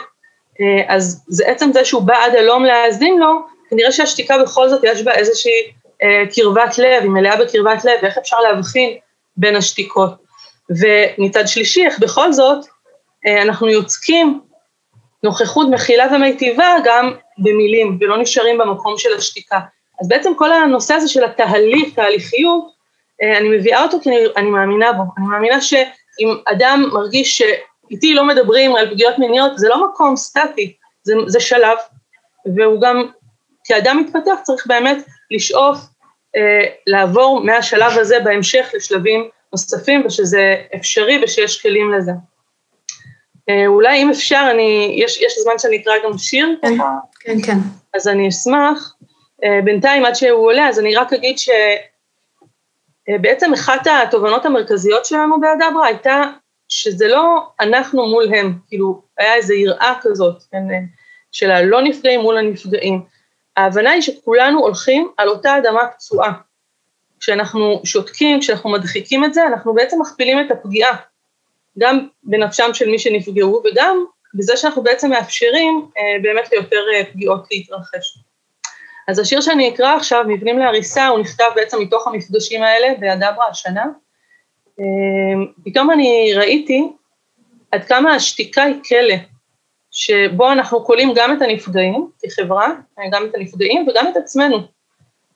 אז 0.87 1.23
זה 1.27 1.47
עצם 1.47 1.71
זה 1.73 1.85
שהוא 1.85 2.01
בא 2.01 2.25
עד 2.25 2.35
הלום 2.35 2.65
להאזין 2.65 3.19
לו, 3.19 3.41
כנראה 3.69 3.91
שהשתיקה 3.91 4.37
בכל 4.37 4.69
זאת 4.69 4.81
יש 4.83 5.01
בה 5.01 5.11
איזושהי 5.11 5.51
אה, 6.03 6.23
קרבת 6.35 6.77
לב, 6.77 7.01
היא 7.01 7.09
מלאה 7.09 7.35
בקרבת 7.35 7.85
לב, 7.85 7.99
ואיך 8.01 8.17
אפשר 8.17 8.39
להבחין 8.39 8.97
בין 9.37 9.55
השתיקות. 9.55 10.11
ומצד 10.69 11.47
שלישי, 11.47 11.85
איך 11.85 11.99
בכל 11.99 12.33
זאת 12.33 12.65
אה, 13.27 13.41
אנחנו 13.41 13.69
יוצקים 13.69 14.41
נוכחות 15.23 15.67
מכילה 15.71 16.07
ומיטיבה 16.15 16.75
גם 16.83 17.13
במילים, 17.37 17.97
ולא 18.01 18.17
נשארים 18.17 18.57
במקום 18.57 18.97
של 18.97 19.13
השתיקה. 19.17 19.59
אז 20.01 20.07
בעצם 20.07 20.31
כל 20.35 20.53
הנושא 20.53 20.93
הזה 20.93 21.07
של 21.07 21.23
התהליך, 21.23 21.95
תהליכיות, 21.95 22.63
אה, 22.65 22.69
אני 23.37 23.57
מביאה 23.57 23.83
אותו 23.83 23.97
כי 24.01 24.09
אני, 24.09 24.19
אני 24.37 24.49
מאמינה 24.49 24.93
בו. 24.93 25.03
אני 25.17 25.25
מאמינה 25.25 25.61
שאם 25.61 26.35
אדם 26.45 26.89
מרגיש 26.93 27.37
שאיתי 27.37 28.13
לא 28.13 28.27
מדברים 28.27 28.75
על 28.75 28.89
פגיעות 28.89 29.19
מיניות, 29.19 29.57
זה 29.57 29.69
לא 29.69 29.87
מקום 29.87 30.15
סטטי, 30.15 30.75
זה, 31.03 31.13
זה 31.27 31.39
שלב, 31.39 31.77
והוא 32.55 32.81
גם 32.81 33.07
כאדם 33.63 33.97
מתפתח 33.97 34.35
צריך 34.43 34.67
באמת 34.67 34.97
לשאוף 35.31 35.77
אה, 36.35 36.65
לעבור 36.87 37.41
מהשלב 37.43 37.97
הזה 37.97 38.19
בהמשך 38.19 38.71
לשלבים 38.75 39.29
נוספים 39.51 40.05
ושזה 40.05 40.55
אפשרי 40.75 41.23
ושיש 41.23 41.61
כלים 41.61 41.93
לזה. 41.93 42.11
אה, 43.49 43.67
אולי 43.67 44.03
אם 44.03 44.09
אפשר, 44.09 44.47
אני, 44.51 44.95
יש, 44.99 45.21
יש 45.21 45.33
זמן 45.43 45.53
שאני 45.57 45.77
אקרא 45.77 45.93
גם 46.05 46.17
שיר? 46.17 46.57
כן, 46.61 46.77
כן, 47.19 47.41
כן. 47.45 47.57
אז 47.93 48.07
אני 48.07 48.29
אשמח. 48.29 48.95
אה, 49.43 49.59
בינתיים, 49.63 50.05
עד 50.05 50.15
שהוא 50.15 50.45
עולה, 50.45 50.67
אז 50.67 50.79
אני 50.79 50.95
רק 50.95 51.13
אגיד 51.13 51.37
שבעצם 51.37 51.92
אה, 53.09 53.53
אחת 53.53 53.87
התובנות 54.03 54.45
המרכזיות 54.45 55.05
שלנו 55.05 55.39
באדברה 55.39 55.85
הייתה 55.85 56.23
שזה 56.67 57.07
לא 57.07 57.47
אנחנו 57.59 58.07
מול 58.07 58.33
הם, 58.33 58.53
כאילו, 58.67 59.01
היה 59.17 59.35
איזו 59.35 59.53
יראה 59.53 59.93
כזאת, 60.01 60.43
כן, 60.51 60.71
אה, 60.71 60.79
של 61.31 61.51
הלא 61.51 61.81
נפגעים 61.81 62.19
מול 62.19 62.37
הנפגעים. 62.37 63.01
ההבנה 63.57 63.91
היא 63.91 64.01
שכולנו 64.01 64.59
הולכים 64.59 65.11
על 65.17 65.29
אותה 65.29 65.57
אדמה 65.57 65.87
פצועה. 65.87 66.33
כשאנחנו 67.19 67.81
שותקים, 67.83 68.39
כשאנחנו 68.39 68.69
מדחיקים 68.69 69.25
את 69.25 69.33
זה, 69.33 69.47
אנחנו 69.47 69.73
בעצם 69.73 70.01
מכפילים 70.01 70.39
את 70.39 70.51
הפגיעה, 70.51 70.95
גם 71.79 72.07
בנפשם 72.23 72.73
של 72.73 72.89
מי 72.89 72.99
שנפגעו 72.99 73.63
וגם 73.65 74.05
בזה 74.33 74.57
שאנחנו 74.57 74.83
בעצם 74.83 75.09
מאפשרים 75.09 75.87
אה, 75.97 76.21
באמת 76.21 76.51
ליותר 76.51 76.81
פגיעות 77.13 77.47
להתרחש. 77.51 78.17
אז 79.07 79.19
השיר 79.19 79.41
שאני 79.41 79.69
אקרא 79.69 79.95
עכשיו, 79.95 80.23
מבנים 80.27 80.59
להריסה, 80.59 81.07
הוא 81.07 81.19
נכתב 81.19 81.45
בעצם 81.55 81.79
מתוך 81.79 82.07
המפגשים 82.07 82.63
האלה 82.63 82.87
באדברה 82.99 83.47
השנה. 83.49 83.85
אה, 84.79 85.45
פתאום 85.65 85.91
אני 85.91 86.33
ראיתי 86.35 86.87
עד 87.71 87.83
כמה 87.83 88.15
השתיקה 88.15 88.63
היא 88.63 88.75
כלא, 88.89 89.15
שבו 89.91 90.51
אנחנו 90.51 90.85
כולאים 90.85 91.13
גם 91.15 91.37
את 91.37 91.41
הנפגעים 91.41 92.09
כחברה, 92.23 92.67
גם 93.11 93.25
את 93.25 93.35
הנפגעים 93.35 93.87
וגם 93.87 94.07
את 94.07 94.17
עצמנו. 94.17 94.57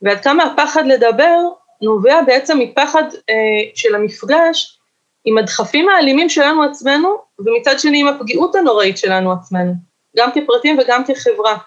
ועד 0.02 0.20
כמה 0.20 0.44
הפחד 0.44 0.84
לדבר 0.86 1.38
נובע 1.82 2.22
בעצם 2.22 2.60
מפחד 2.60 3.04
אה, 3.30 3.36
של 3.76 3.96
המפגש 3.96 4.80
עם 5.26 5.38
הדחפים 5.38 5.90
האלימים 5.90 6.30
שלנו 6.30 6.64
עצמנו, 6.64 7.18
ומצד 7.40 7.80
שני 7.80 8.02
עם 8.02 8.08
הפגיעות 8.08 8.56
הנוראית 8.56 8.98
שלנו 8.98 9.32
עצמנו, 9.32 9.74
גם 10.18 10.30
כפרטים 10.32 10.80
וגם 10.80 11.04
כחברה. 11.06 11.58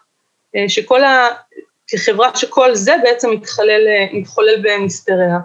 אה, 0.56 0.68
שכל. 0.68 1.00
כחברה 1.90 2.36
שכל 2.36 2.74
זה 2.74 2.94
בעצם 3.02 3.30
מתחולל, 3.30 3.88
אה, 3.88 4.06
מתחולל 4.12 4.62
במסתריה. 4.62 5.38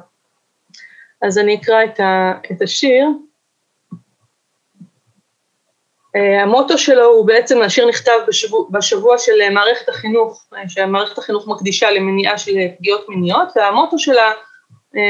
אז 1.22 1.38
אני 1.38 1.56
אקרא 1.56 1.84
את, 1.84 2.00
ה, 2.00 2.32
את 2.52 2.62
השיר. 2.62 3.06
אה, 6.16 6.42
המוטו 6.42 6.78
שלו 6.78 7.06
הוא 7.06 7.28
בעצם, 7.28 7.62
השיר 7.62 7.88
נכתב 7.90 8.20
בשבוע, 8.28 8.68
בשבוע 8.72 9.18
של 9.18 9.42
אה, 9.42 9.50
מערכת 9.50 9.90
החינוך, 9.90 10.46
שמערכת 10.68 11.18
החינוך 11.18 11.48
מקדישה 11.48 11.92
למניעה 11.92 12.38
של 12.38 12.52
פגיעות 12.78 13.10
מיניות, 13.10 13.50
והמוטו 13.56 14.00
של 14.00 14.16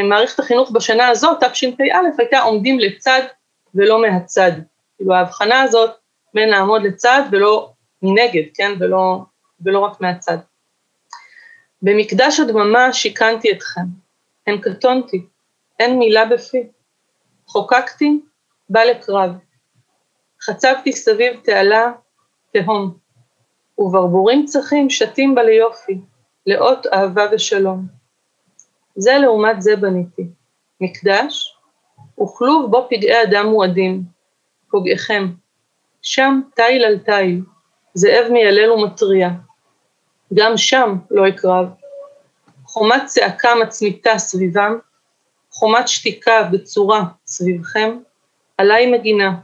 מערכת 0.09 0.39
החינוך 0.39 0.71
בשנה 0.71 1.07
הזאת, 1.07 1.43
תשפ"א, 1.43 1.97
הייתה 2.17 2.39
עומדים 2.39 2.79
לצד 2.79 3.21
ולא 3.75 4.01
מהצד. 4.01 4.51
כאילו 4.97 5.13
ההבחנה 5.13 5.61
הזאת 5.61 5.91
בין 6.33 6.49
לעמוד 6.49 6.83
לצד 6.83 7.21
ולא 7.31 7.69
מנגד, 8.01 8.43
כן, 8.53 8.71
ולא, 8.79 9.17
ולא 9.65 9.79
רק 9.79 10.01
מהצד. 10.01 10.37
במקדש 11.81 12.39
הדממה 12.39 12.93
שיכנתי 12.93 13.51
אתכם, 13.51 13.81
הן 14.47 14.57
קטונתי, 14.57 15.25
אין 15.79 15.99
מילה 15.99 16.25
בפי. 16.25 16.67
חוקקתי, 17.47 18.19
בא 18.69 18.83
לקרב. 18.83 19.31
חצבתי 20.41 20.91
סביב 20.91 21.39
תעלה, 21.43 21.91
תהום, 22.53 22.97
וברבורים 23.77 24.45
צחים 24.45 24.89
שתים 24.89 25.35
בה 25.35 25.43
ליופי, 25.43 25.99
לאות 26.45 26.87
אהבה 26.87 27.25
ושלום. 27.31 27.85
זה 28.95 29.17
לעומת 29.17 29.61
זה 29.61 29.75
בניתי, 29.75 30.27
מקדש, 30.81 31.57
וכלוב 32.23 32.71
בו 32.71 32.87
פגעי 32.89 33.23
אדם 33.23 33.45
מועדים, 33.47 34.01
פוגעיכם. 34.69 35.27
שם 36.01 36.41
תיל 36.55 36.85
על 36.85 36.97
תיל, 36.97 37.41
זאב 37.93 38.31
מיילל 38.31 38.71
ומתריע, 38.71 39.29
גם 40.33 40.57
שם 40.57 40.95
לא 41.11 41.27
אקרב. 41.27 41.67
חומת 42.65 43.05
צעקה 43.05 43.49
מצמיתה 43.63 44.17
סביבם, 44.17 44.77
חומת 45.51 45.87
שתיקה 45.87 46.43
בצורה 46.51 47.03
סביבכם, 47.27 47.97
עליי 48.57 48.91
מגינה, 48.91 49.35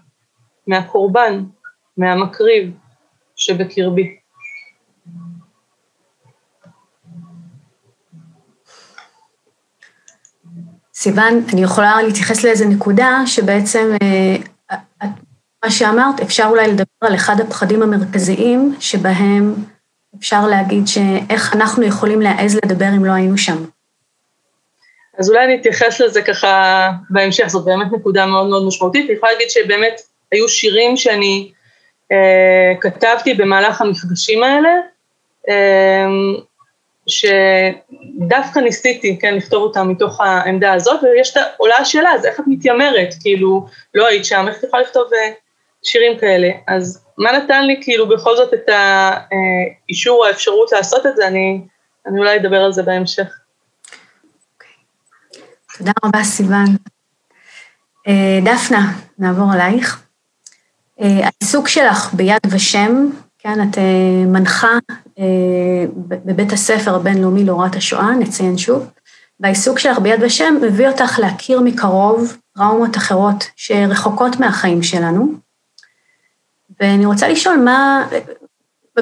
מהקורבן, 0.68 1.44
מהמקריב 1.98 2.72
שבקרבי. 3.36 4.18
סיוון, 10.94 11.44
אני 11.54 11.64
יכולה 11.64 12.02
להתייחס 12.02 12.44
לאיזה 12.44 12.66
נקודה 12.66 13.22
שבעצם 13.26 13.92
אה, 14.04 14.78
מה 15.64 15.72
שאמרת, 15.72 16.20
אפשר 16.20 16.48
אולי 16.50 16.68
לדבר 16.68 16.86
על 17.02 17.16
אחד 17.16 17.36
הפחדים 17.40 17.82
המרכזיים 17.82 18.76
שבהם 18.80 19.54
אפשר 20.20 20.48
להגיד 20.48 20.84
שאיך 20.88 21.56
אנחנו 21.56 21.84
יכולים 21.84 22.22
להעז 22.22 22.56
לדבר 22.56 22.86
אם 22.98 23.06
לא 23.06 23.12
היינו 23.12 23.38
שם. 23.38 23.66
אז 25.18 25.30
אולי 25.30 25.46
אני 25.46 25.56
אתייחס 25.56 26.02
לזה 26.02 26.22
ככה 26.22 26.90
בהמשך, 27.10 27.48
זאת 27.48 27.66
באמת 27.66 27.88
נקודה 27.92 28.26
מאוד 28.26 28.48
מאוד 28.48 28.68
משמעותית. 28.68 29.06
אני 29.10 29.18
יכולה 29.18 29.32
להגיד 29.32 29.50
שבאמת 29.50 30.02
היו 30.32 30.50
שירים 30.50 30.98
שאני 30.98 31.52
אה, 32.12 32.74
כתבתי 32.82 33.34
במהלך 33.34 33.82
המפגשים 33.82 34.44
האלה, 34.44 34.70
אה, 35.50 36.08
שדווקא 37.08 38.60
ניסיתי, 38.60 39.20
כן, 39.20 39.36
לכתוב 39.36 39.64
אותם 39.64 39.90
מתוך 39.90 40.22
העמדה 40.22 40.74
הזאת, 40.74 41.04
ויש 41.04 41.38
עולה 41.58 41.76
השאלה, 41.78 42.10
אז 42.10 42.26
איך 42.26 42.40
את 42.40 42.46
מתיימרת? 42.48 43.14
כאילו, 43.22 43.66
לא 43.94 44.08
היית 44.08 44.26
שם, 44.26 44.46
איך 44.48 44.58
את 44.58 44.64
יכולה 44.64 44.84
לכתוב 44.84 45.14
אה, 45.14 45.32
שירים 45.84 46.18
כאלה? 46.18 46.50
אז 46.68 47.06
מה 47.18 47.32
נתן 47.32 47.66
לי 47.66 47.80
כאילו 47.84 48.10
בכל 48.10 48.36
זאת 48.36 48.54
את 48.54 48.70
האישור 48.70 50.20
או 50.20 50.26
האפשרות 50.26 50.72
לעשות 50.72 51.06
את 51.06 51.16
זה, 51.16 51.28
אני, 51.28 51.62
אני 52.08 52.20
אולי 52.20 52.38
אדבר 52.38 52.58
על 52.58 52.74
זה 52.74 52.84
בהמשך. 52.84 53.28
תודה 55.78 55.92
רבה, 56.06 56.24
סיוון. 56.24 56.66
אה, 58.08 58.40
דפנה, 58.44 58.94
נעבור 59.20 59.54
אלייך. 59.54 60.04
אה, 61.02 61.30
העיסוק 61.42 61.68
שלך 61.68 62.14
ביד 62.14 62.40
ושם, 62.50 63.10
כן, 63.40 63.70
את 63.70 63.78
אה, 63.78 64.26
מנחה 64.28 64.78
בבית 66.08 66.54
הספר 66.54 66.96
הבינלאומי 66.96 67.44
להוראת 67.44 67.76
השואה, 67.76 68.12
נציין 68.12 68.58
שוב, 68.58 68.92
והעיסוק 69.40 69.80
שלך 69.80 70.00
ביד 70.00 70.24
ושם 70.24 70.56
מביא 70.62 70.88
אותך 70.88 71.20
להכיר 71.20 71.62
מקרוב 71.62 72.38
טראומות 72.56 72.98
אחרות 72.98 73.44
שרחוקות 73.56 74.40
מהחיים 74.40 74.84
שלנו, 74.84 75.34
ואני 76.82 77.06
רוצה 77.06 77.28
לשאול 77.28 77.58
מה, 77.58 78.08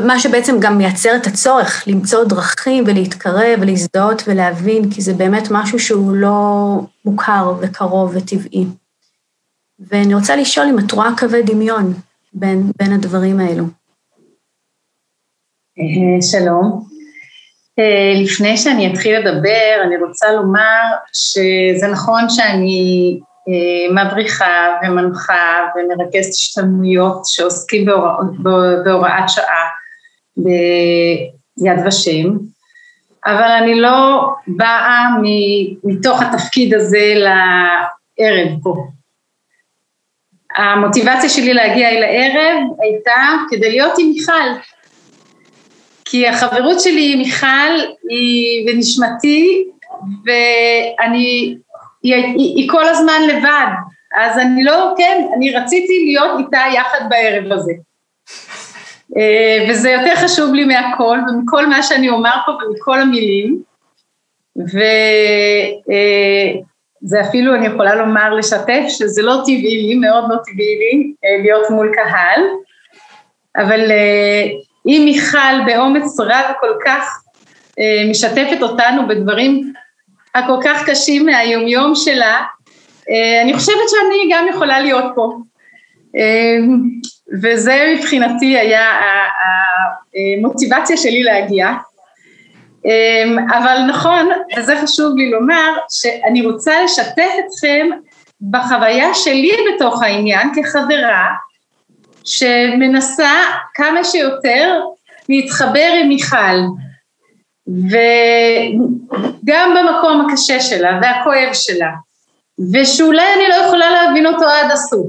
מה 0.05 0.19
שבעצם 0.19 0.55
גם 0.59 0.77
מייצר 0.77 1.15
את 1.15 1.27
הצורך 1.27 1.83
למצוא 1.87 2.25
דרכים 2.25 2.83
ולהתקרב 2.87 3.59
ולהזדהות 3.61 4.23
ולהבין, 4.27 4.91
כי 4.91 5.01
זה 5.01 5.13
באמת 5.13 5.47
משהו 5.51 5.79
שהוא 5.79 6.15
לא 6.15 6.79
מוכר 7.05 7.53
וקרוב 7.61 8.15
וטבעי. 8.15 8.65
ואני 9.79 10.13
רוצה 10.13 10.35
לשאול 10.35 10.67
אם 10.67 10.79
את 10.79 10.91
רואה 10.91 11.09
קווי 11.17 11.43
דמיון 11.43 11.93
בין, 12.33 12.71
בין 12.77 12.93
הדברים 12.93 13.39
האלו. 13.39 13.63
אה, 15.79 16.21
שלום. 16.21 16.85
אה, 17.79 18.21
לפני 18.23 18.57
שאני 18.57 18.93
אתחיל 18.93 19.19
לדבר, 19.19 19.81
אני 19.83 19.97
רוצה 20.07 20.31
לומר 20.31 20.83
שזה 21.13 21.87
נכון 21.87 22.29
שאני 22.29 23.19
אה, 23.47 23.93
מדריכה 23.93 24.77
ומנחה 24.83 25.67
ומרכזת 25.75 26.29
השתלמויות 26.29 27.21
שעוסקים 27.25 27.85
בהורא, 27.85 28.11
בהוראת 28.83 29.29
שעה 29.29 29.67
ביד 30.37 31.87
ושם, 31.87 32.37
אבל 33.25 33.51
אני 33.63 33.75
לא 33.75 34.29
באה 34.47 35.05
מתוך 35.83 36.21
התפקיד 36.21 36.73
הזה 36.73 37.13
לערב 37.15 38.63
פה. 38.63 38.75
המוטיבציה 40.55 41.29
שלי 41.29 41.53
להגיע 41.53 41.89
אל 41.89 42.03
הערב 42.03 42.63
הייתה 42.79 43.31
כדי 43.49 43.69
להיות 43.69 43.93
עם 43.99 44.09
מיכל, 44.09 44.61
כי 46.05 46.27
החברות 46.27 46.79
שלי 46.79 47.13
עם 47.13 47.19
מיכל 47.19 47.87
היא 48.09 48.67
בנשמתי 48.67 49.63
ואני 50.25 51.57
היא, 52.03 52.15
היא, 52.15 52.55
היא 52.55 52.69
כל 52.69 52.87
הזמן 52.87 53.21
לבד, 53.29 53.67
אז 54.17 54.37
אני 54.37 54.63
לא, 54.63 54.93
כן, 54.97 55.27
אני 55.35 55.55
רציתי 55.55 56.05
להיות 56.05 56.39
איתה 56.39 56.61
יחד 56.73 57.09
בערב 57.09 57.51
הזה. 57.51 57.73
אה, 59.17 59.65
וזה 59.69 59.89
יותר 59.89 60.15
חשוב 60.15 60.53
לי 60.53 60.65
מהכל, 60.65 61.17
ומכל 61.29 61.67
מה 61.67 61.83
שאני 61.83 62.09
אומר 62.09 62.35
פה 62.45 62.51
ומכל 62.51 62.99
המילים, 62.99 63.61
וזה 64.57 64.83
אה, 67.15 67.21
אפילו, 67.21 67.55
אני 67.55 67.67
יכולה 67.67 67.95
לומר, 67.95 68.33
לשתף, 68.33 68.83
שזה 68.87 69.21
לא 69.21 69.41
טבעי 69.45 69.83
לי, 69.87 69.95
מאוד 69.95 70.23
לא 70.29 70.35
טבעי 70.45 70.77
לי, 70.79 71.13
אה, 71.25 71.41
להיות 71.41 71.69
מול 71.69 71.91
קהל, 71.93 72.41
אבל 73.57 73.91
אם 74.87 75.01
מיכל 75.05 75.65
באומץ 75.65 76.19
רב 76.19 76.53
כל 76.59 76.73
כך 76.85 77.23
משתפת 78.09 78.61
אותנו 78.61 79.07
בדברים 79.07 79.73
הכל 80.35 80.57
כך 80.63 80.89
קשים 80.89 81.25
מהיומיום 81.25 81.95
שלה, 81.95 82.41
אה, 83.09 83.41
אני 83.41 83.53
חושבת 83.53 83.89
שאני 83.89 84.33
גם 84.33 84.47
יכולה 84.49 84.79
להיות 84.79 85.05
פה. 85.15 85.33
אה, 86.15 86.57
וזה 87.41 87.93
מבחינתי 87.95 88.57
היה 88.57 88.85
המוטיבציה 90.15 90.97
שלי 90.97 91.23
להגיע. 91.23 91.67
אה, 92.85 93.57
אבל 93.57 93.77
נכון, 93.89 94.29
וזה 94.57 94.75
חשוב 94.83 95.17
לי 95.17 95.31
לומר, 95.31 95.73
שאני 95.89 96.45
רוצה 96.45 96.83
לשתף 96.83 97.31
אתכם 97.39 97.87
בחוויה 98.51 99.13
שלי 99.13 99.51
בתוך 99.75 100.03
העניין 100.03 100.49
כחברה, 100.55 101.27
שמנסה 102.23 103.31
כמה 103.73 104.03
שיותר 104.03 104.81
להתחבר 105.29 105.89
עם 106.01 106.07
מיכל, 106.07 106.59
וגם 107.69 109.75
במקום 109.77 110.25
הקשה 110.25 110.59
שלה 110.59 110.99
והכואב 111.01 111.53
שלה, 111.53 111.89
ושאולי 112.73 113.33
אני 113.35 113.47
לא 113.49 113.55
יכולה 113.55 113.89
להבין 113.89 114.25
אותו 114.25 114.45
עד 114.45 114.71
הסוף, 114.71 115.07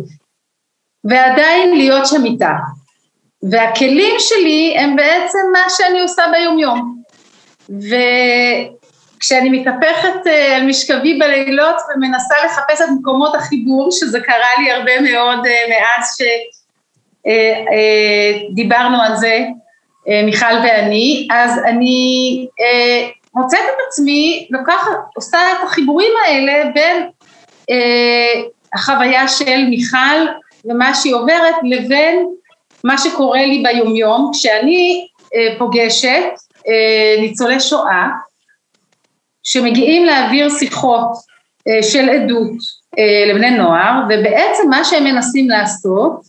ועדיין 1.04 1.76
להיות 1.76 2.06
שם 2.06 2.24
איתה. 2.24 2.52
והכלים 3.50 4.14
שלי 4.18 4.76
הם 4.78 4.96
בעצם 4.96 5.38
מה 5.52 5.64
שאני 5.68 6.00
עושה 6.00 6.22
ביומיום. 6.32 7.00
וכשאני 7.68 9.50
מתהפכת 9.50 10.26
אה, 10.26 10.56
על 10.56 10.66
משכבי 10.66 11.18
בלילות 11.18 11.76
ומנסה 11.94 12.34
לחפש 12.44 12.80
את 12.80 12.86
מקומות 13.00 13.34
החיבור, 13.34 13.88
שזה 13.90 14.20
קרה 14.20 14.48
לי 14.58 14.70
הרבה 14.70 15.00
מאוד 15.00 15.46
אה, 15.46 15.64
מאז 15.68 16.18
דיברנו 18.54 19.02
על 19.02 19.16
זה, 19.16 19.38
מיכל 20.06 20.54
ואני, 20.64 21.28
אז 21.32 21.58
אני 21.64 22.46
מוצאת 23.34 23.60
את 23.60 23.80
עצמי 23.88 24.46
לוקחת, 24.50 24.96
עושה 25.16 25.38
את 25.52 25.58
החיבורים 25.64 26.12
האלה 26.26 26.70
בין 26.74 27.08
החוויה 28.74 29.28
של 29.28 29.64
מיכל 29.70 30.26
ומה 30.64 30.94
שהיא 30.94 31.14
עוברת 31.14 31.54
לבין 31.62 32.26
מה 32.84 32.98
שקורה 32.98 33.46
לי 33.46 33.62
ביומיום, 33.62 34.30
כשאני 34.34 35.06
פוגשת 35.58 36.24
ניצולי 37.20 37.60
שואה 37.60 38.06
שמגיעים 39.42 40.04
להעביר 40.04 40.48
שיחות 40.58 41.08
של 41.82 42.08
עדות 42.08 42.56
לבני 43.28 43.50
נוער, 43.50 43.92
ובעצם 44.08 44.70
מה 44.70 44.84
שהם 44.84 45.04
מנסים 45.04 45.48
לעשות 45.48 46.20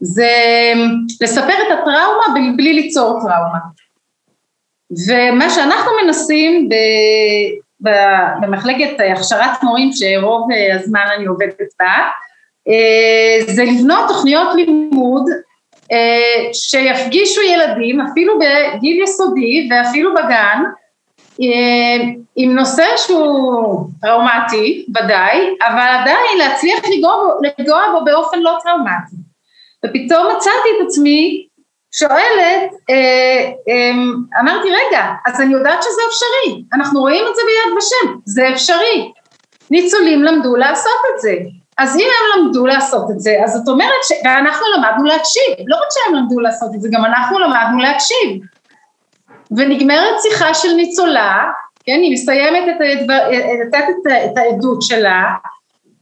זה 0.00 0.32
לספר 1.20 1.54
את 1.66 1.78
הטראומה 1.78 2.56
בלי 2.56 2.72
ליצור 2.72 3.20
טראומה. 3.20 3.58
ומה 5.08 5.50
שאנחנו 5.50 5.90
מנסים 6.04 6.68
במחלקת 8.40 9.00
הכשרת 9.12 9.62
מורים, 9.62 9.90
שרוב 9.92 10.48
הזמן 10.74 11.04
אני 11.16 11.24
עובדת 11.24 11.58
בה, 11.80 11.96
זה 13.46 13.64
לבנות 13.64 14.08
תוכניות 14.08 14.54
לימוד 14.54 15.24
שיפגישו 16.52 17.40
ילדים, 17.42 18.00
אפילו 18.00 18.34
בגיל 18.38 19.02
יסודי 19.02 19.68
ואפילו 19.70 20.14
בגן, 20.14 20.62
עם 22.36 22.54
נושא 22.54 22.86
שהוא 22.96 23.86
טראומטי, 24.00 24.86
ודאי, 24.88 25.40
אבל 25.60 25.86
עדיין 26.00 26.38
להצליח 26.38 26.78
לגוע 27.58 27.82
בו 27.92 28.04
באופן 28.04 28.38
לא 28.38 28.58
טראומטי. 28.62 29.16
ופתאום 29.84 30.36
מצאתי 30.36 30.68
את 30.76 30.86
עצמי 30.86 31.46
שואלת, 31.98 32.70
אה, 32.90 33.50
אה, 33.68 34.40
אמרתי 34.40 34.68
רגע, 34.70 35.12
אז 35.26 35.40
אני 35.40 35.52
יודעת 35.52 35.82
שזה 35.82 36.00
אפשרי, 36.08 36.62
אנחנו 36.72 37.00
רואים 37.00 37.24
את 37.30 37.34
זה 37.36 37.42
ביד 37.46 37.76
ושם, 37.76 38.16
זה 38.24 38.48
אפשרי. 38.52 39.12
ניצולים 39.70 40.22
למדו 40.22 40.56
לעשות 40.56 41.00
את 41.14 41.20
זה. 41.20 41.34
אז 41.78 41.96
אם 41.96 42.06
הם 42.06 42.44
למדו 42.44 42.66
לעשות 42.66 43.10
את 43.10 43.20
זה, 43.20 43.36
אז 43.44 43.52
זאת 43.52 43.68
אומרת 43.68 44.04
ש... 44.04 44.12
ואנחנו 44.24 44.66
למדנו 44.76 45.04
להקשיב, 45.04 45.54
לא 45.66 45.76
רק 45.76 45.88
שהם 45.90 46.14
למדו 46.14 46.40
לעשות 46.40 46.70
את 46.74 46.80
זה, 46.80 46.88
גם 46.92 47.04
אנחנו 47.04 47.38
למדנו 47.38 47.78
להקשיב. 47.78 48.40
ונגמרת 49.56 50.14
שיחה 50.22 50.54
של 50.54 50.72
ניצולה, 50.72 51.44
כן, 51.84 52.00
היא 52.02 52.12
מסיימת 52.12 52.64
את, 52.68 53.00
הדבר, 53.00 53.18
לתת 53.66 53.84
את, 53.90 54.12
את 54.32 54.38
העדות 54.38 54.82
שלה, 54.82 55.22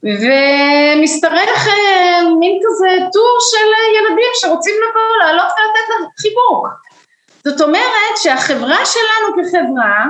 ומסתרך 0.05 1.69
אה, 1.69 2.21
מין 2.41 2.59
כזה 2.63 2.89
טור 3.13 3.39
של 3.41 3.67
ילדים 3.97 4.31
שרוצים 4.35 4.75
לבוא, 4.75 5.25
לעלות 5.25 5.53
ולתת 5.53 6.11
חיבוק. 6.21 6.69
זאת 7.45 7.61
אומרת 7.61 8.17
שהחברה 8.17 8.79
שלנו 8.85 9.37
כחברה 9.37 10.05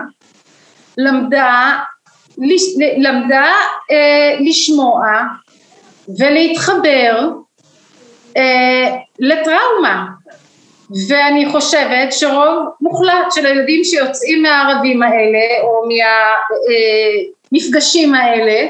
למדה, 0.98 1.78
למדה 2.98 3.52
אה, 3.90 4.37
לשמוע 4.40 5.07
ולהתחבר 6.18 7.28
אה, 8.37 8.96
לטראומה. 9.18 10.07
ואני 11.09 11.48
חושבת 11.50 12.12
שרוב 12.12 12.68
מוחלט 12.81 13.33
של 13.35 13.46
הילדים 13.46 13.85
שיוצאים 13.85 14.42
מהערבים 14.42 15.02
האלה 15.02 15.62
או 15.62 15.83
מהמפגשים 17.52 18.14
האלה 18.14 18.68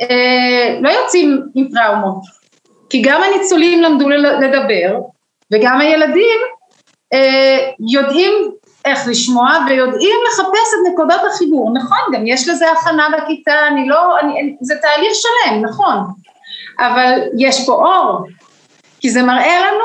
אה, 0.00 0.78
לא 0.80 0.88
יוצאים 0.88 1.42
עם 1.54 1.68
טראומות, 1.74 2.22
כי 2.90 3.02
גם 3.02 3.22
הניצולים 3.22 3.82
למדו 3.82 4.08
לדבר 4.08 4.98
וגם 5.52 5.80
הילדים 5.80 6.40
אה, 7.12 7.70
יודעים 7.90 8.32
איך 8.84 9.08
לשמוע 9.08 9.50
ויודעים 9.68 10.16
לחפש 10.28 10.68
את 10.74 10.92
נקודות 10.92 11.20
החיבור, 11.32 11.72
נכון, 11.74 11.98
גם 12.12 12.26
יש 12.26 12.48
לזה 12.48 12.70
הכנה 12.70 13.08
בכיתה, 13.16 13.68
אני 13.68 13.88
לא, 13.88 14.20
אני, 14.20 14.56
זה 14.60 14.74
תהליך 14.82 15.12
שלם, 15.14 15.64
נכון, 15.64 15.96
אבל 16.78 17.20
יש 17.38 17.66
פה 17.66 17.72
אור, 17.72 18.26
כי 19.00 19.10
זה 19.10 19.22
מראה 19.22 19.60
לנו 19.60 19.84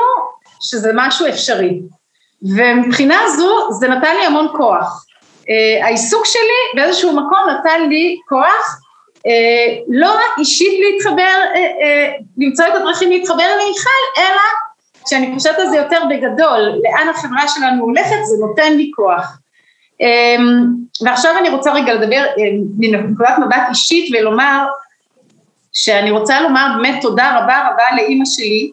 שזה 0.60 0.90
משהו 0.94 1.28
אפשרי. 1.28 1.80
ומבחינה 2.42 3.18
זו 3.36 3.72
זה 3.72 3.88
נתן 3.88 4.16
לי 4.16 4.26
המון 4.26 4.48
כוח. 4.56 5.04
Uh, 5.40 5.84
העיסוק 5.84 6.26
שלי 6.26 6.62
באיזשהו 6.82 7.12
מקום 7.12 7.38
נתן 7.50 7.88
לי 7.88 8.18
כוח 8.28 8.80
לא 9.88 10.12
רק 10.12 10.38
אישית 10.38 10.80
להתחבר, 10.80 11.36
uh, 11.54 11.56
uh, 11.56 12.24
למצוא 12.38 12.64
את 12.66 12.74
הדרכים 12.74 13.10
להתחבר 13.10 13.44
למיכל, 13.54 14.20
אלא 14.22 14.40
כשאני 15.06 15.34
חושבת 15.34 15.58
על 15.58 15.68
זה 15.68 15.76
יותר 15.76 16.02
בגדול, 16.10 16.60
לאן 16.60 17.08
החברה 17.08 17.48
שלנו 17.48 17.84
הולכת, 17.84 18.16
זה 18.24 18.46
נותן 18.46 18.76
לי 18.76 18.90
כוח. 18.94 19.38
Um, 20.02 21.04
ועכשיו 21.04 21.38
אני 21.38 21.48
רוצה 21.50 21.72
רגע 21.72 21.94
לדבר 21.94 22.24
מנקודת 22.78 23.38
מבט 23.38 23.62
אישית 23.68 24.14
ולומר 24.14 24.66
שאני 25.72 26.10
רוצה 26.10 26.40
לומר 26.40 26.66
באמת 26.76 27.02
תודה 27.02 27.38
רבה 27.38 27.68
רבה 27.68 27.96
לאימא 27.96 28.24
שלי, 28.24 28.70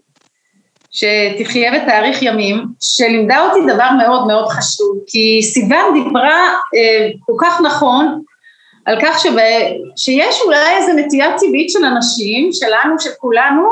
שתחיה 0.92 1.72
ותאריך 1.72 2.22
ימים, 2.22 2.66
שלימדה 2.80 3.40
אותי 3.40 3.74
דבר 3.74 3.90
מאוד 3.98 4.28
מאוד 4.28 4.48
חשוב, 4.48 4.98
כי 5.08 5.40
סיוון 5.44 6.04
דיברה 6.04 6.54
אה, 6.76 7.10
כל 7.20 7.34
כך 7.42 7.62
נכון 7.62 8.22
על 8.88 8.98
כך 9.02 9.20
שב, 9.20 9.32
שיש 9.96 10.42
אולי 10.46 10.78
איזו 10.78 10.94
נטייה 10.94 11.38
טבעית 11.38 11.70
של 11.70 11.86
אנשים, 11.86 12.50
שלנו, 12.52 13.00
של 13.00 13.10
כולנו, 13.20 13.64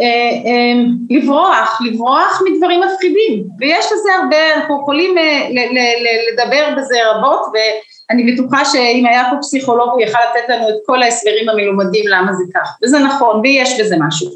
אה, 0.00 0.06
אה, 0.06 0.82
לברוח, 1.10 1.80
לברוח 1.86 2.42
מדברים 2.50 2.80
מפחידים, 2.80 3.44
ויש 3.58 3.86
לזה 3.92 4.14
הרבה, 4.22 4.54
אנחנו 4.56 4.80
יכולים 4.82 5.18
אה, 5.18 5.48
ל, 5.50 5.58
ל, 5.58 5.78
ל, 5.78 6.32
לדבר 6.32 6.64
בזה 6.76 6.94
רבות, 7.10 7.40
ואני 7.54 8.32
בטוחה 8.32 8.64
שאם 8.64 9.06
היה 9.06 9.24
פה 9.30 9.36
פסיכולוג 9.40 9.90
הוא 9.90 10.00
יכל 10.00 10.18
לתת 10.30 10.48
לנו 10.48 10.68
את 10.68 10.74
כל 10.86 11.02
ההסברים 11.02 11.48
המלומדים 11.48 12.04
למה 12.08 12.32
זה 12.32 12.44
כך, 12.54 12.68
וזה 12.82 12.98
נכון, 12.98 13.40
ויש 13.40 13.80
בזה 13.80 13.96
משהו 14.00 14.30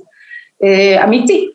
אה, 0.64 1.04
אמיתי. 1.04 1.50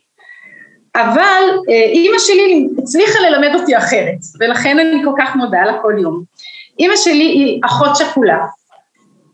אבל 0.95 1.43
אה, 1.69 1.83
אימא 1.83 2.19
שלי 2.19 2.67
הצליחה 2.77 3.19
ללמד 3.19 3.55
אותי 3.59 3.77
אחרת, 3.77 4.17
ולכן 4.39 4.79
אני 4.79 5.03
כל 5.03 5.11
כך 5.17 5.35
מודה 5.35 5.63
לה 5.65 5.81
כל 5.81 5.93
יום. 6.01 6.32
אימא 6.79 6.95
שלי 6.95 7.23
היא 7.23 7.61
אחות 7.65 7.95
שכולה, 7.95 8.39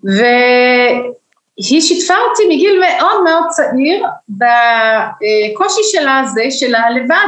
והיא 0.04 1.82
שיתפה 1.82 2.14
אותי 2.30 2.56
מגיל 2.56 2.80
מאוד 2.80 3.24
מאוד 3.24 3.44
צעיר 3.50 4.06
בקושי 4.30 5.82
שלה 5.92 6.20
הזה, 6.20 6.44
שלה 6.50 6.90
לבד, 6.90 7.28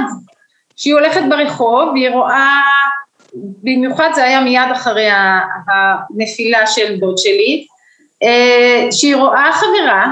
שהיא 0.75 0.93
הולכת 0.93 1.21
ברחוב 1.29 1.89
והיא 1.89 2.09
רואה, 2.09 2.61
במיוחד 3.33 4.09
זה 4.15 4.23
היה 4.23 4.41
מיד 4.41 4.71
אחרי 4.71 5.07
הנפילה 5.67 6.67
של 6.67 6.99
דוד 6.99 7.17
שלי, 7.17 7.65
אה, 8.23 8.87
שהיא 8.91 9.15
רואה 9.15 9.51
חברה, 9.53 10.07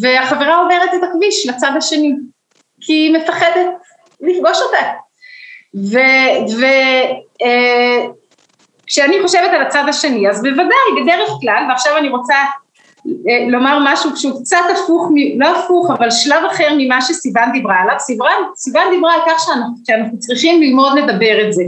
והחברה 0.00 0.56
עוברת 0.56 0.90
את 0.94 1.00
הכביש 1.02 1.46
לצד 1.48 1.70
השני. 1.76 2.12
כי 2.80 2.92
היא 2.92 3.14
מפחדת 3.14 3.66
לפגוש 4.20 4.58
אותה. 4.62 5.04
וכשאני 7.40 8.08
אה, 8.98 9.22
חושבת 9.22 9.50
על 9.50 9.62
הצד 9.62 9.84
השני, 9.88 10.30
אז 10.30 10.42
בוודאי, 10.42 11.02
בדרך 11.02 11.28
כלל, 11.40 11.66
ועכשיו 11.68 11.96
אני 11.96 12.08
רוצה 12.08 12.34
אה, 13.06 13.46
לומר 13.48 13.78
משהו 13.82 14.16
שהוא 14.16 14.40
קצת 14.42 14.56
הפוך, 14.72 15.08
לא 15.38 15.58
הפוך, 15.58 15.90
אבל 15.90 16.10
שלב 16.10 16.44
אחר 16.52 16.68
ממה 16.78 17.00
שסיוון 17.00 17.52
דיברה 17.52 17.76
עליו, 17.82 17.96
סיוון 18.56 18.90
דיברה 18.90 19.14
על 19.14 19.20
כך 19.26 19.44
שאנחנו, 19.46 19.74
שאנחנו 19.86 20.18
צריכים 20.18 20.62
ללמוד 20.62 20.98
לדבר 20.98 21.46
את 21.46 21.52
זה. 21.52 21.62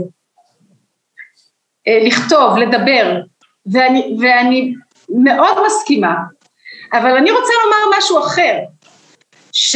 אה, 1.87 1.99
לכתוב, 2.03 2.57
לדבר, 2.57 3.19
ואני, 3.71 4.17
ואני 4.19 4.73
מאוד 5.09 5.57
מסכימה, 5.65 6.15
אבל 6.93 7.17
אני 7.17 7.31
רוצה 7.31 7.53
לומר 7.63 7.97
משהו 7.97 8.19
אחר, 8.19 8.59
ש... 9.51 9.75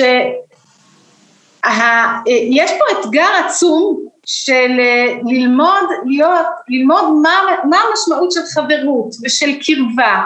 יש 2.50 2.72
פה 2.72 3.00
אתגר 3.00 3.28
עצום 3.46 4.11
של 4.26 4.80
אה, 4.80 5.18
ללמוד 5.26 5.90
להיות, 6.06 6.46
ללמוד 6.70 7.04
מה, 7.22 7.42
מה 7.70 7.78
המשמעות 7.90 8.32
של 8.32 8.42
חברות 8.54 9.16
ושל 9.24 9.52
קרבה 9.66 10.24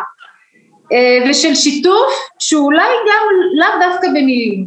אה, 0.91 1.29
ושל 1.29 1.55
שיתוף 1.55 2.13
שאולי 2.39 2.89
גם 3.07 3.23
לאו 3.55 3.89
דווקא 3.89 4.07
במילים. 4.07 4.65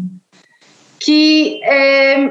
כי 1.00 1.54
אה, 1.68 2.26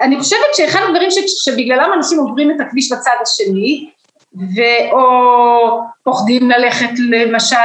אני 0.00 0.20
חושבת 0.20 0.54
שאחד 0.54 0.80
הדברים 0.88 1.08
שבגללם 1.44 1.90
אנשים 1.94 2.18
עוברים 2.18 2.50
את 2.50 2.60
הכביש 2.60 2.92
בצד 2.92 3.10
השני 3.22 3.90
ואו 4.34 5.80
פוחדים 6.04 6.50
ללכת 6.50 6.90
למשל 7.10 7.56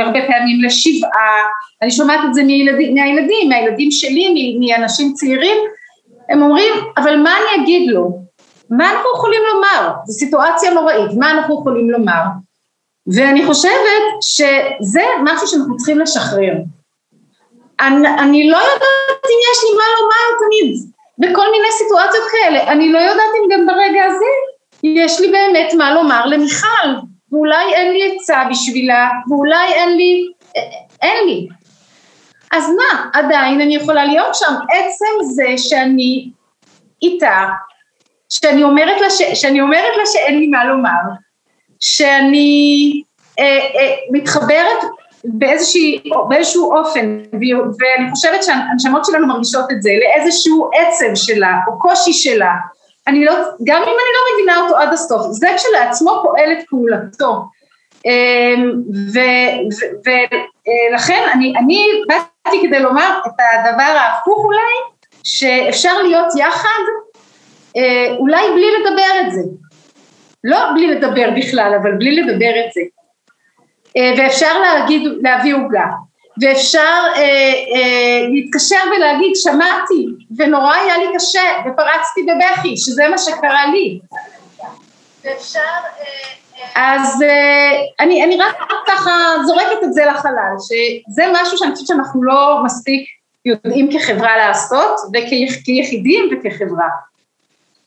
הרבה 0.00 0.20
פעמים 0.26 0.64
לשבעה, 0.64 1.42
אני 1.82 1.90
שומעת 1.90 2.20
את 2.28 2.34
זה 2.34 2.42
מילדים, 2.42 2.94
מהילדים, 2.94 3.48
מהילדים 3.48 3.90
שלי, 3.90 4.58
מאנשים 4.60 5.12
צעירים, 5.12 5.56
הם 6.28 6.42
אומרים, 6.42 6.74
אבל 6.96 7.16
מה 7.16 7.30
אני 7.36 7.62
אגיד 7.62 7.90
לו? 7.90 8.18
מה 8.70 8.92
אנחנו 8.92 9.08
יכולים 9.14 9.40
לומר? 9.52 9.92
זו 10.06 10.18
סיטואציה 10.18 10.70
נוראית, 10.70 11.10
מה 11.18 11.30
אנחנו 11.30 11.60
יכולים 11.60 11.90
לומר? 11.90 12.22
ואני 13.14 13.46
חושבת 13.46 14.04
שזה 14.22 15.02
משהו 15.24 15.46
שאנחנו 15.46 15.76
צריכים 15.76 15.98
לשחרר. 15.98 16.52
אני, 17.80 18.08
אני 18.08 18.50
לא 18.50 18.56
יודעת 18.56 19.24
אם 19.24 19.38
יש 19.52 19.58
לי 19.64 19.76
מה 19.76 19.84
לומר 19.98 20.38
תמיד, 20.38 20.76
בכל 21.18 21.50
מיני 21.50 21.68
סיטואציות 21.78 22.24
כאלה. 22.32 22.72
אני 22.72 22.92
לא 22.92 22.98
יודעת 22.98 23.30
אם 23.36 23.48
גם 23.52 23.66
ברגע 23.66 24.04
הזה 24.04 24.24
יש 24.82 25.20
לי 25.20 25.28
באמת 25.28 25.74
מה 25.78 25.94
לומר 25.94 26.26
למיכל, 26.26 26.88
ואולי 27.32 27.74
אין 27.74 27.92
לי 27.92 28.16
עצה 28.16 28.44
בשבילה, 28.50 29.08
ואולי 29.30 29.72
אין 29.72 29.96
לי, 29.96 30.32
אין 31.02 31.26
לי. 31.26 31.48
אז 32.52 32.70
מה, 32.76 33.10
עדיין 33.12 33.60
אני 33.60 33.76
יכולה 33.76 34.04
להיות 34.04 34.34
שם. 34.34 34.54
עצם 34.70 35.24
זה 35.34 35.48
שאני 35.56 36.30
איתה, 37.02 37.46
שאני 38.28 38.62
אומרת 38.62 39.00
לה, 39.00 39.10
ש, 39.10 39.22
שאני 39.34 39.60
אומרת 39.60 39.96
לה 39.96 40.06
שאין 40.06 40.38
לי 40.38 40.46
מה 40.46 40.64
לומר, 40.64 41.00
שאני 41.80 43.02
אה, 43.38 43.44
אה, 43.44 43.94
מתחברת 44.12 44.78
באיזושהי, 45.24 46.02
באיזשהו 46.28 46.76
אופן, 46.76 47.18
ואני 47.32 48.10
חושבת 48.10 48.42
שהנשמות 48.42 49.04
שלנו 49.04 49.26
מרגישות 49.26 49.72
את 49.72 49.82
זה, 49.82 49.90
לאיזשהו 50.00 50.70
עצב 50.74 51.14
שלה, 51.14 51.54
או 51.66 51.78
קושי 51.78 52.12
שלה, 52.12 52.52
אני 53.06 53.24
לא, 53.24 53.32
גם 53.64 53.82
אם 53.82 53.88
אני 53.88 54.12
לא 54.14 54.34
מבינה 54.34 54.60
אותו 54.60 54.76
עד 54.76 54.92
הסוף, 54.92 55.26
זה 55.30 55.48
כשלעצמו 55.56 56.20
פועל 56.22 56.52
את 56.52 56.64
פעולתו. 56.68 57.44
אמ, 58.06 58.72
ולכן 60.04 61.22
אני, 61.34 61.52
אני 61.58 61.86
באתי 62.08 62.24
כדי 62.62 62.80
לומר 62.80 63.18
את 63.26 63.32
הדבר 63.38 63.82
ההפוך 63.82 64.44
אולי, 64.44 64.98
שאפשר 65.24 66.02
להיות 66.02 66.26
יחד, 66.38 66.82
אה, 67.76 68.16
אולי 68.18 68.50
בלי 68.54 68.66
לדבר 68.80 69.26
את 69.26 69.32
זה. 69.32 69.40
לא 70.44 70.58
בלי 70.74 70.86
לדבר 70.86 71.30
בכלל, 71.36 71.78
אבל 71.82 71.92
בלי 71.92 72.16
לדבר 72.16 72.52
את 72.66 72.72
זה. 72.72 72.80
אה, 73.96 74.12
ואפשר 74.18 74.58
להגיד, 74.58 75.02
להביא 75.22 75.54
עוגה, 75.54 75.84
ואפשר 76.40 77.02
אה, 77.16 77.22
אה, 77.74 78.28
להתקשר 78.32 78.80
ולהגיד 78.96 79.32
שמעתי 79.34 80.06
ונורא 80.36 80.74
היה 80.74 80.98
לי 80.98 81.06
קשה 81.14 81.42
ופרצתי 81.60 82.20
בבכי 82.22 82.76
שזה 82.76 83.08
מה 83.08 83.18
שקרה 83.18 83.66
לי 83.66 83.98
ואפשר 85.24 85.60
אה, 85.60 86.37
אז 86.74 87.22
אה, 87.22 87.70
אני, 88.00 88.24
אני 88.24 88.36
רק 88.36 88.56
ככה 88.86 89.10
זורקת 89.46 89.82
את 89.84 89.92
זה 89.92 90.04
לחלל 90.04 90.52
שזה 90.58 91.22
משהו 91.32 91.58
שאני 91.58 91.72
חושבת 91.72 91.86
שאנחנו 91.88 92.22
לא 92.22 92.60
מספיק 92.64 93.08
יודעים 93.44 93.88
כחברה 93.92 94.36
לעשות 94.36 95.00
וכיחידים 95.14 96.30
וכחברה. 96.32 96.88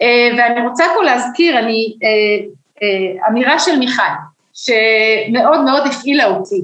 אה, 0.02 0.30
ואני 0.38 0.68
רוצה 0.68 0.86
פה 0.96 1.04
להזכיר 1.04 1.60
אני 1.60 1.94
אה, 2.04 3.28
אמירה 3.30 3.60
של 3.60 3.80
מיכל 3.80 4.02
שמאוד 4.54 5.62
מאוד 5.62 5.88
הפעילה 5.88 6.26
אותי 6.26 6.62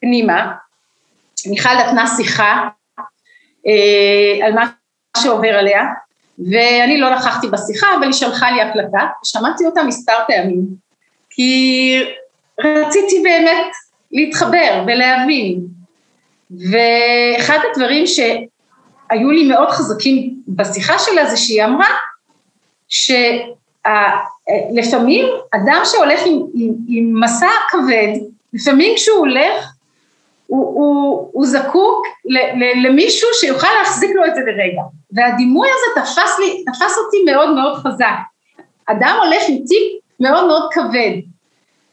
פנימה. 0.00 0.52
מיכל 1.46 1.74
נתנה 1.74 2.06
שיחה 2.16 2.68
על 4.42 4.52
מה 4.52 4.70
שעובר 5.16 5.58
עליה, 5.58 5.82
ואני 6.38 7.00
לא 7.00 7.14
נכחתי 7.14 7.46
בשיחה, 7.46 7.86
אבל 7.94 8.02
היא 8.04 8.12
שלחה 8.12 8.50
לי 8.50 8.62
הקלטה, 8.62 9.06
ושמעתי 9.22 9.66
אותה 9.66 9.82
מספר 9.82 10.12
פעמים, 10.26 10.87
כי 11.38 11.94
רציתי 12.60 13.22
באמת 13.22 13.72
להתחבר 14.12 14.84
ולהבין. 14.86 15.60
ואחד 16.50 17.58
הדברים 17.70 18.06
שהיו 18.06 19.30
לי 19.30 19.48
מאוד 19.48 19.68
חזקים 19.70 20.34
בשיחה 20.48 20.98
שלה 20.98 21.26
זה 21.26 21.36
שהיא 21.36 21.64
אמרה 21.64 21.88
שלפעמים 24.78 25.26
אדם 25.54 25.80
שהולך 25.84 26.20
עם, 26.26 26.42
עם, 26.54 26.72
עם 26.88 27.20
מסע 27.20 27.50
כבד, 27.70 28.12
לפעמים 28.52 28.96
כשהוא 28.96 29.18
הולך 29.18 29.72
הוא, 30.46 30.66
הוא, 30.66 31.30
הוא 31.32 31.46
זקוק 31.46 32.06
ל, 32.24 32.38
ל, 32.38 32.86
למישהו 32.86 33.28
שיוכל 33.40 33.68
להחזיק 33.78 34.10
לו 34.14 34.24
את 34.24 34.34
זה 34.34 34.40
לרגע. 34.40 34.82
והדימוי 35.12 35.68
הזה 35.68 36.02
תפס, 36.02 36.38
לי, 36.38 36.64
תפס 36.64 36.98
אותי 36.98 37.16
מאוד 37.26 37.54
מאוד 37.54 37.74
חזק. 37.74 38.16
אדם 38.86 39.18
הולך 39.24 39.42
עם 39.48 39.56
תיק 39.66 40.02
מאוד 40.20 40.46
מאוד 40.46 40.68
כבד. 40.72 41.27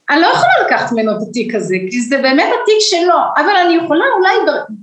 אני 0.09 0.21
לא 0.21 0.27
יכולה 0.27 0.67
לקחת 0.67 0.91
ממנו 0.91 1.11
את 1.11 1.17
התיק 1.29 1.55
הזה, 1.55 1.75
כי 1.89 2.01
זה 2.01 2.17
באמת 2.17 2.53
התיק 2.61 2.77
שלו, 2.79 3.17
אבל 3.37 3.55
אני 3.65 3.75
יכולה 3.75 4.05
אולי 4.17 4.35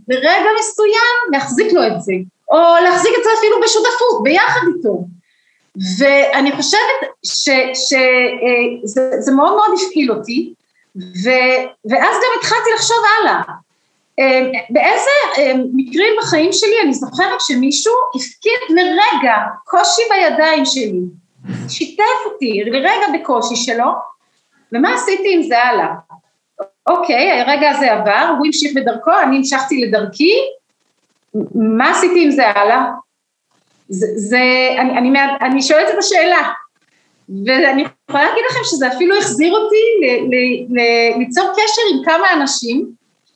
ברגע 0.08 0.48
מסוים 0.60 1.32
להחזיק 1.32 1.72
לו 1.72 1.86
את 1.86 2.00
זה, 2.02 2.12
או 2.50 2.58
להחזיק 2.84 3.12
את 3.18 3.24
זה 3.24 3.30
אפילו 3.38 3.56
בשותפות, 3.64 4.22
ביחד 4.22 4.60
איתו. 4.76 5.04
ואני 5.98 6.52
חושבת 6.52 7.24
שזה 7.24 7.96
אה, 9.28 9.34
מאוד 9.34 9.56
מאוד 9.56 9.70
הפעיל 9.88 10.12
אותי, 10.12 10.52
ו, 10.96 11.30
ואז 11.90 12.16
גם 12.16 12.38
התחלתי 12.38 12.70
לחשוב 12.74 12.96
הלאה. 13.20 13.42
אמ, 14.18 14.52
באיזה 14.70 15.10
אמ, 15.38 15.64
מקרים 15.74 16.14
בחיים 16.22 16.52
שלי 16.52 16.80
אני 16.84 16.94
זוכרת 16.94 17.40
שמישהו 17.40 17.92
הפקיד 18.14 18.76
לרגע 18.76 19.34
קושי 19.64 20.02
בידיים 20.10 20.64
שלי, 20.64 21.00
שיתף 21.68 22.20
אותי 22.24 22.62
לרגע 22.66 23.06
בקושי 23.14 23.56
שלו, 23.56 23.84
ומה 24.72 24.94
עשיתי 24.94 25.34
עם 25.34 25.42
זה 25.42 25.62
הלאה? 25.62 25.94
אוקיי, 26.88 27.40
הרגע 27.40 27.70
הזה 27.70 27.92
עבר, 27.92 28.34
הוא 28.38 28.46
המשיך 28.46 28.72
בדרכו, 28.74 29.10
אני 29.22 29.36
המשכתי 29.36 29.80
לדרכי, 29.80 30.34
מה 31.54 31.90
עשיתי 31.90 32.24
עם 32.24 32.30
זה 32.30 32.48
הלאה? 32.48 32.84
זה, 33.88 34.06
זה 34.16 34.40
אני, 34.78 34.98
אני, 34.98 35.18
אני 35.40 35.62
שואלת 35.62 35.88
את 35.94 35.98
השאלה, 35.98 36.52
ואני 37.28 37.82
יכולה 37.82 38.24
להגיד 38.24 38.44
לכם 38.50 38.60
שזה 38.64 38.88
אפילו 38.88 39.16
החזיר 39.18 39.54
אותי 39.54 39.76
ל, 40.00 40.06
ל, 40.06 40.34
ל, 40.78 41.18
ליצור 41.18 41.52
קשר 41.52 41.82
עם 41.92 42.04
כמה 42.04 42.32
אנשים, 42.32 42.86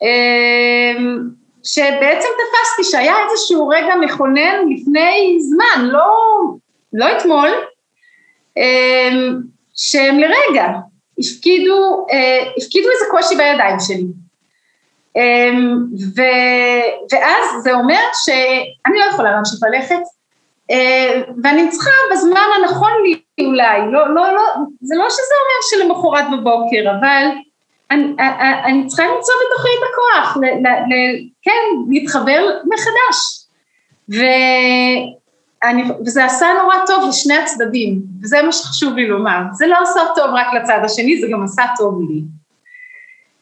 אמ, 0.02 1.18
שבעצם 1.64 2.28
תפסתי 2.38 2.90
שהיה 2.90 3.14
איזשהו 3.30 3.68
רגע 3.68 3.94
מכונן 4.00 4.68
לפני 4.70 5.38
זמן, 5.40 5.84
לא, 5.84 6.06
לא 6.92 7.06
אתמול, 7.16 7.48
אמ, 8.56 9.40
שהם 9.76 10.18
לרגע 10.18 10.66
הפקידו, 11.18 12.06
אה, 12.10 12.48
הפקידו 12.56 12.88
איזה 12.90 13.04
קושי 13.10 13.36
בידיים 13.36 13.76
שלי. 13.80 14.06
אמ, 15.16 15.84
ו, 16.16 16.22
ואז 17.12 17.62
זה 17.62 17.74
אומר 17.74 18.02
שאני 18.24 18.98
לא 18.98 19.04
יכולה 19.04 19.30
להמשיך 19.30 19.58
ללכת, 19.62 20.02
אה, 20.70 21.22
ואני 21.42 21.68
צריכה 21.68 21.90
בזמן 22.12 22.48
הנכון 22.58 22.90
לי 23.02 23.44
אולי, 23.46 23.78
לא, 23.92 24.14
לא, 24.14 24.34
לא, 24.34 24.42
זה 24.80 24.94
לא 24.96 25.06
שזה 25.10 25.34
אומר 25.42 25.60
שלמחרת 25.70 26.24
בבוקר, 26.32 26.90
אבל 26.90 27.24
אני, 27.90 28.04
אני 28.64 28.86
צריכה 28.86 29.02
למצוא 29.02 29.34
בתוכי 29.46 29.68
את 29.68 29.88
הכוח, 29.92 30.36
ל, 30.36 30.44
ל, 30.44 30.68
ל, 30.68 30.92
כן, 31.42 31.90
להתחבר 31.90 32.46
מחדש. 32.64 33.46
ואני, 35.64 35.84
וזה 36.06 36.24
עשה 36.24 36.46
נורא 36.62 36.76
טוב 36.86 37.08
לשני 37.08 37.36
הצדדים, 37.36 38.02
וזה 38.22 38.42
מה 38.42 38.52
שחשוב 38.52 38.96
לי 38.96 39.06
לומר. 39.06 39.38
זה 39.52 39.66
לא 39.66 39.76
עשה 39.82 40.00
טוב 40.14 40.30
רק 40.34 40.46
לצד 40.54 40.78
השני, 40.84 41.20
זה 41.20 41.26
גם 41.32 41.44
עשה 41.44 41.62
טוב 41.76 42.00
לי. 42.08 42.22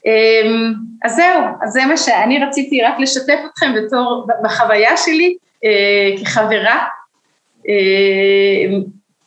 אמ, 0.07 0.75
אז 1.05 1.15
זהו, 1.17 1.43
אז 1.63 1.73
זה 1.73 1.85
מה 1.85 1.97
שאני 1.97 2.45
רציתי 2.45 2.83
רק 2.83 2.95
לשתף 2.99 3.39
אתכם 3.53 3.73
בתור, 3.77 4.27
בחוויה 4.45 4.97
שלי 4.97 5.37
אה, 5.65 6.23
כחברה, 6.23 6.85
אה, 7.69 8.79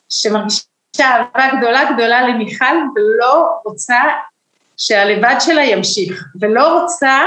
שמרגישה 0.10 0.64
אהבה 1.02 1.58
גדולה 1.58 1.92
גדולה 1.94 2.28
למיכל 2.28 2.76
ולא 2.96 3.48
רוצה 3.66 4.00
שהלבד 4.78 5.36
שלה 5.40 5.64
ימשיך, 5.64 6.26
ולא 6.42 6.82
רוצה, 6.82 7.20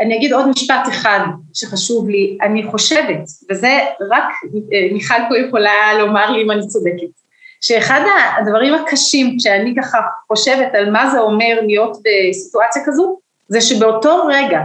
אני 0.00 0.16
אגיד 0.16 0.32
עוד 0.32 0.48
משפט 0.48 0.88
אחד 0.88 1.20
שחשוב 1.54 2.08
לי, 2.08 2.38
אני 2.42 2.66
חושבת, 2.70 3.22
וזה 3.50 3.78
רק 4.10 4.24
אה, 4.72 4.88
מיכל 4.92 5.14
פה 5.28 5.38
יכולה 5.38 5.94
לומר 5.98 6.30
לי 6.30 6.42
אם 6.42 6.50
אני 6.50 6.66
צודקת, 6.66 7.20
שאחד 7.60 8.00
הדברים 8.38 8.74
הקשים 8.74 9.38
שאני 9.38 9.74
ככה 9.78 9.98
חושבת 10.28 10.74
על 10.74 10.90
מה 10.90 11.10
זה 11.10 11.20
אומר 11.20 11.60
להיות 11.62 11.96
בסיטואציה 11.96 12.82
כזו, 12.84 13.18
זה 13.48 13.60
שבאותו 13.60 14.26
רגע 14.26 14.60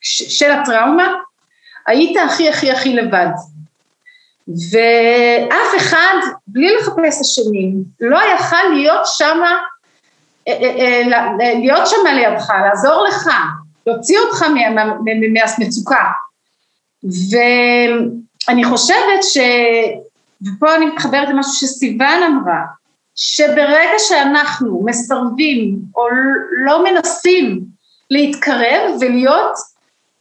של 0.00 0.50
הטראומה, 0.50 1.14
היית 1.86 2.16
הכי 2.16 2.48
הכי 2.48 2.70
הכי 2.70 2.94
לבד. 2.94 3.28
ואף 4.48 5.76
אחד, 5.76 6.14
בלי 6.46 6.76
לחפש 6.76 7.20
אשמים, 7.20 7.74
לא 8.00 8.18
יכל 8.34 8.68
להיות 8.74 9.00
שמה 9.04 9.58
אה, 10.48 10.52
אה, 10.52 11.02
להיות 11.54 11.86
שם 11.86 11.96
לידך, 12.14 12.50
לעזור 12.64 13.04
לך, 13.08 13.28
להוציא 13.86 14.18
אותך 14.18 14.42
מהמצוקה. 15.04 16.04
ואני 17.04 18.64
חושבת 18.64 19.22
ש... 19.22 19.38
ופה 20.42 20.76
אני 20.76 20.86
מתחברת 20.86 21.28
למשהו 21.28 21.52
שסיוון 21.52 22.22
אמרה, 22.22 22.60
שברגע 23.14 23.98
שאנחנו 23.98 24.82
מסרבים 24.84 25.78
או 25.96 26.02
לא 26.64 26.84
מנסים 26.84 27.60
להתקרב 28.10 28.96
ולהיות 29.00 29.52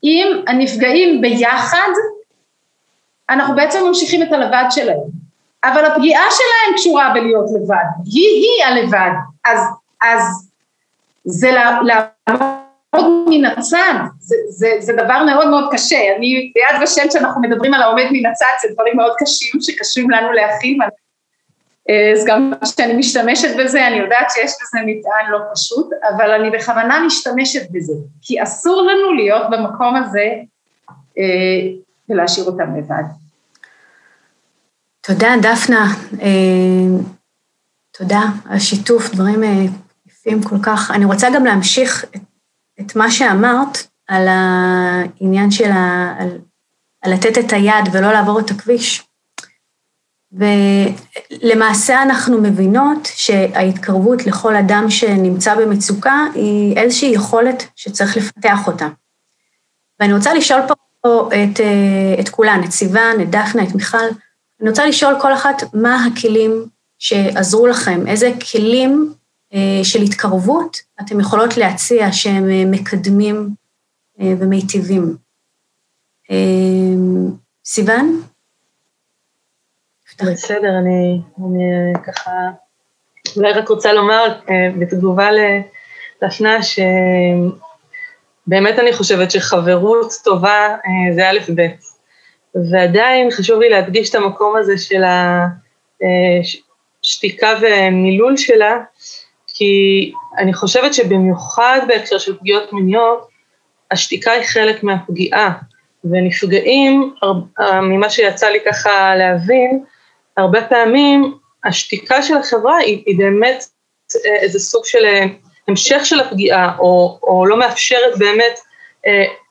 עם 0.02 0.28
הנפגעים 0.48 1.22
ביחד, 1.22 1.90
אנחנו 3.30 3.56
בעצם 3.56 3.84
ממשיכים 3.88 4.24
את 4.24 4.32
הלבד 4.32 4.66
שלהם. 4.70 5.26
אבל 5.64 5.86
הפגיעה 5.86 6.24
שלהם 6.32 6.76
קשורה 6.76 7.14
בלהיות 7.14 7.46
לבד, 7.56 7.86
היא 8.06 8.30
היא 8.30 8.66
הלבד. 8.66 9.12
אז 9.46 9.60
אז 10.02 10.50
זה 11.26 11.52
לעמוד 11.52 12.65
מן 13.30 13.46
הצד, 13.46 13.94
זה, 14.20 14.36
זה, 14.50 14.68
זה 14.80 14.94
דבר 14.94 15.24
מאוד 15.26 15.50
מאוד 15.50 15.70
קשה, 15.72 16.16
אני 16.18 16.52
ביד 16.56 16.84
ושם 16.84 17.12
שאנחנו 17.12 17.42
מדברים 17.42 17.74
על 17.74 17.82
העומד 17.82 18.06
מן 18.12 18.26
הצד, 18.32 18.46
זה 18.62 18.74
דברים 18.74 18.98
מאוד 18.98 19.14
קשים 19.18 19.62
שקשים 19.62 20.10
לנו 20.10 20.32
להכין, 20.32 20.80
אז 22.14 22.26
גם 22.26 22.54
כשאני 22.64 22.94
משתמשת 22.94 23.56
בזה, 23.60 23.88
אני 23.88 23.96
יודעת 23.96 24.32
שיש 24.32 24.52
בזה 24.62 24.80
מטען 24.86 25.32
לא 25.32 25.40
פשוט, 25.54 25.90
אבל 26.16 26.32
אני 26.32 26.50
בכוונה 26.50 27.04
משתמשת 27.06 27.72
בזה, 27.72 27.94
כי 28.22 28.44
אסור 28.44 28.82
לנו 28.82 29.14
להיות 29.14 29.50
במקום 29.52 29.96
הזה 29.96 30.30
אה, 31.18 31.72
ולהשאיר 32.10 32.46
אותם 32.46 32.76
לבד. 32.78 33.04
תודה, 35.02 35.30
דפנה. 35.42 35.86
אה, 36.22 37.04
תודה 37.98 38.22
על 38.50 38.60
שיתוף, 38.60 39.10
דברים 39.16 39.44
אה, 39.44 39.66
יפים 40.06 40.44
כל 40.44 40.56
כך. 40.64 40.92
אני 40.92 41.06
רוצה 41.06 41.28
גם 41.36 41.46
להמשיך 41.46 42.06
את, 42.16 42.22
את 42.82 42.96
מה 42.96 43.12
שאמרת 43.12 43.88
על 44.08 44.28
העניין 44.28 45.52
של 45.52 45.72
ה, 45.72 46.16
על, 46.20 46.30
על 47.02 47.14
לתת 47.14 47.38
את 47.38 47.54
היד 47.54 47.86
ולא 47.92 48.12
לעבור 48.12 48.40
את 48.40 48.52
הכביש. 48.52 49.08
ולמעשה 50.32 52.02
אנחנו 52.02 52.42
מבינות 52.42 53.08
שההתקרבות 53.16 54.26
לכל 54.28 54.56
אדם 54.56 54.86
שנמצא 54.90 55.56
במצוקה 55.56 56.20
היא 56.34 56.78
איזושהי 56.78 57.10
יכולת 57.10 57.64
שצריך 57.76 58.18
לפתח 58.18 58.68
אותה. 58.68 58.88
ואני 60.00 60.14
רוצה 60.14 60.34
לשאול 60.34 60.62
פה 61.02 61.30
את, 61.30 61.60
את 62.20 62.30
כולן, 62.30 62.62
את 62.66 62.72
סיוון, 62.72 63.22
את 63.22 63.30
דפנה, 63.30 63.64
את 63.64 63.76
מיכל, 63.76 63.98
אני 64.62 64.70
רוצה 64.70 64.86
לשאול 64.86 65.16
כל 65.22 65.34
אחת 65.34 65.64
מה 65.74 66.06
הכלים 66.06 66.66
שעזרו 67.00 67.68
לכם, 67.68 68.08
איזה 68.08 68.32
כלים 68.52 69.14
של 69.84 70.02
התקרבות 70.02 70.78
אתם 71.02 71.20
יכולות 71.20 71.58
להציע 71.58 72.12
שהם 72.12 72.50
אה, 72.50 72.64
מקדמים 72.66 73.50
ומיטיבים. 74.20 75.18
סיוון? 77.66 78.22
בסדר, 80.22 80.78
אני, 80.80 81.22
אני 81.40 81.94
ככה 82.06 82.32
אולי 83.38 83.52
רק 83.52 83.70
רוצה 83.70 83.94
לומר 83.94 84.40
בתגובה 84.80 85.30
לדפנה, 85.32 86.58
שבאמת 86.64 88.80
אני 88.80 88.94
חושבת 88.94 89.32
שחברות 89.32 90.14
טובה 90.24 90.76
זה 91.16 91.30
א' 91.30 91.40
ב'. 91.56 91.68
ועדיין 92.72 93.32
חשוב 93.32 93.60
לי 93.60 93.70
להדגיש 93.70 94.10
את 94.10 94.16
המקום 94.16 94.56
הזה 94.56 94.78
של 94.78 95.04
השתיקה 97.04 97.50
ומילול 97.62 98.38
שלה, 98.38 98.78
כי 99.56 100.12
אני 100.38 100.54
חושבת 100.54 100.94
שבמיוחד 100.94 101.80
בהקשר 101.88 102.18
של 102.18 102.38
פגיעות 102.38 102.74
מיניות, 102.74 103.28
השתיקה 103.92 104.32
היא 104.32 104.44
חלק 104.44 104.84
מהפגיעה, 104.84 105.52
ונפגעים, 106.04 107.14
ממה 107.82 108.10
שיצא 108.10 108.48
לי 108.48 108.60
ככה 108.66 109.16
להבין, 109.16 109.84
הרבה 110.38 110.62
פעמים 110.62 111.38
השתיקה 111.66 112.22
של 112.22 112.38
החברה 112.38 112.78
היא, 112.78 113.04
היא 113.06 113.18
באמת 113.18 113.66
איזה 114.26 114.60
סוג 114.60 114.86
של 114.86 115.06
המשך 115.68 116.06
של 116.06 116.20
הפגיעה, 116.20 116.78
או, 116.80 117.20
או 117.24 117.46
לא 117.46 117.60
מאפשרת 117.60 118.18
באמת, 118.18 118.60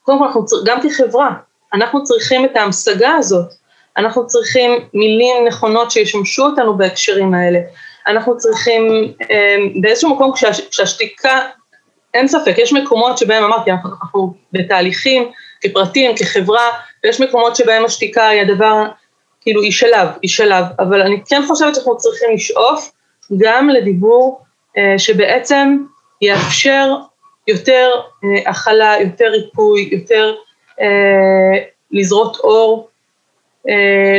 קודם 0.03 0.19
כל 0.19 0.25
אנחנו 0.25 0.45
גם 0.65 0.79
כחברה, 0.81 1.29
אנחנו 1.73 2.03
צריכים 2.03 2.45
את 2.45 2.55
ההמשגה 2.55 3.11
הזאת, 3.11 3.53
אנחנו 3.97 4.27
צריכים 4.27 4.71
מילים 4.93 5.47
נכונות 5.47 5.91
שישמשו 5.91 6.43
אותנו 6.45 6.77
בהקשרים 6.77 7.33
האלה, 7.33 7.59
אנחנו 8.07 8.37
צריכים 8.37 9.13
אה, 9.31 9.57
באיזשהו 9.81 10.15
מקום 10.15 10.31
כשה, 10.33 10.49
כשהשתיקה, 10.71 11.41
אין 12.13 12.27
ספק, 12.27 12.53
יש 12.57 12.73
מקומות 12.73 13.17
שבהם 13.17 13.43
אמרתי, 13.43 13.71
אנחנו, 13.71 14.33
בתהליכים 14.51 15.31
כפרטים, 15.61 16.15
כחברה, 16.15 16.69
ויש 17.03 17.21
מקומות 17.21 17.55
שבהם 17.55 17.85
השתיקה 17.85 18.27
היא 18.27 18.41
הדבר, 18.41 18.85
כאילו 19.41 19.61
היא 19.61 19.71
שלב, 19.71 20.07
היא 20.21 20.29
שלב, 20.29 20.65
אבל 20.79 21.01
אני 21.01 21.21
כן 21.29 21.41
חושבת 21.47 21.75
שאנחנו 21.75 21.97
צריכים 21.97 22.29
לשאוף 22.33 22.91
גם 23.37 23.69
לדיבור 23.69 24.41
אה, 24.77 24.99
שבעצם 24.99 25.77
יאפשר 26.21 26.95
יותר 27.47 27.89
אה, 28.23 28.49
הכלה, 28.49 28.95
יותר 29.01 29.25
ריפוי, 29.25 29.89
יותר 29.91 30.35
אה, 30.81 31.63
לזרות 31.91 32.37
אור 32.37 32.89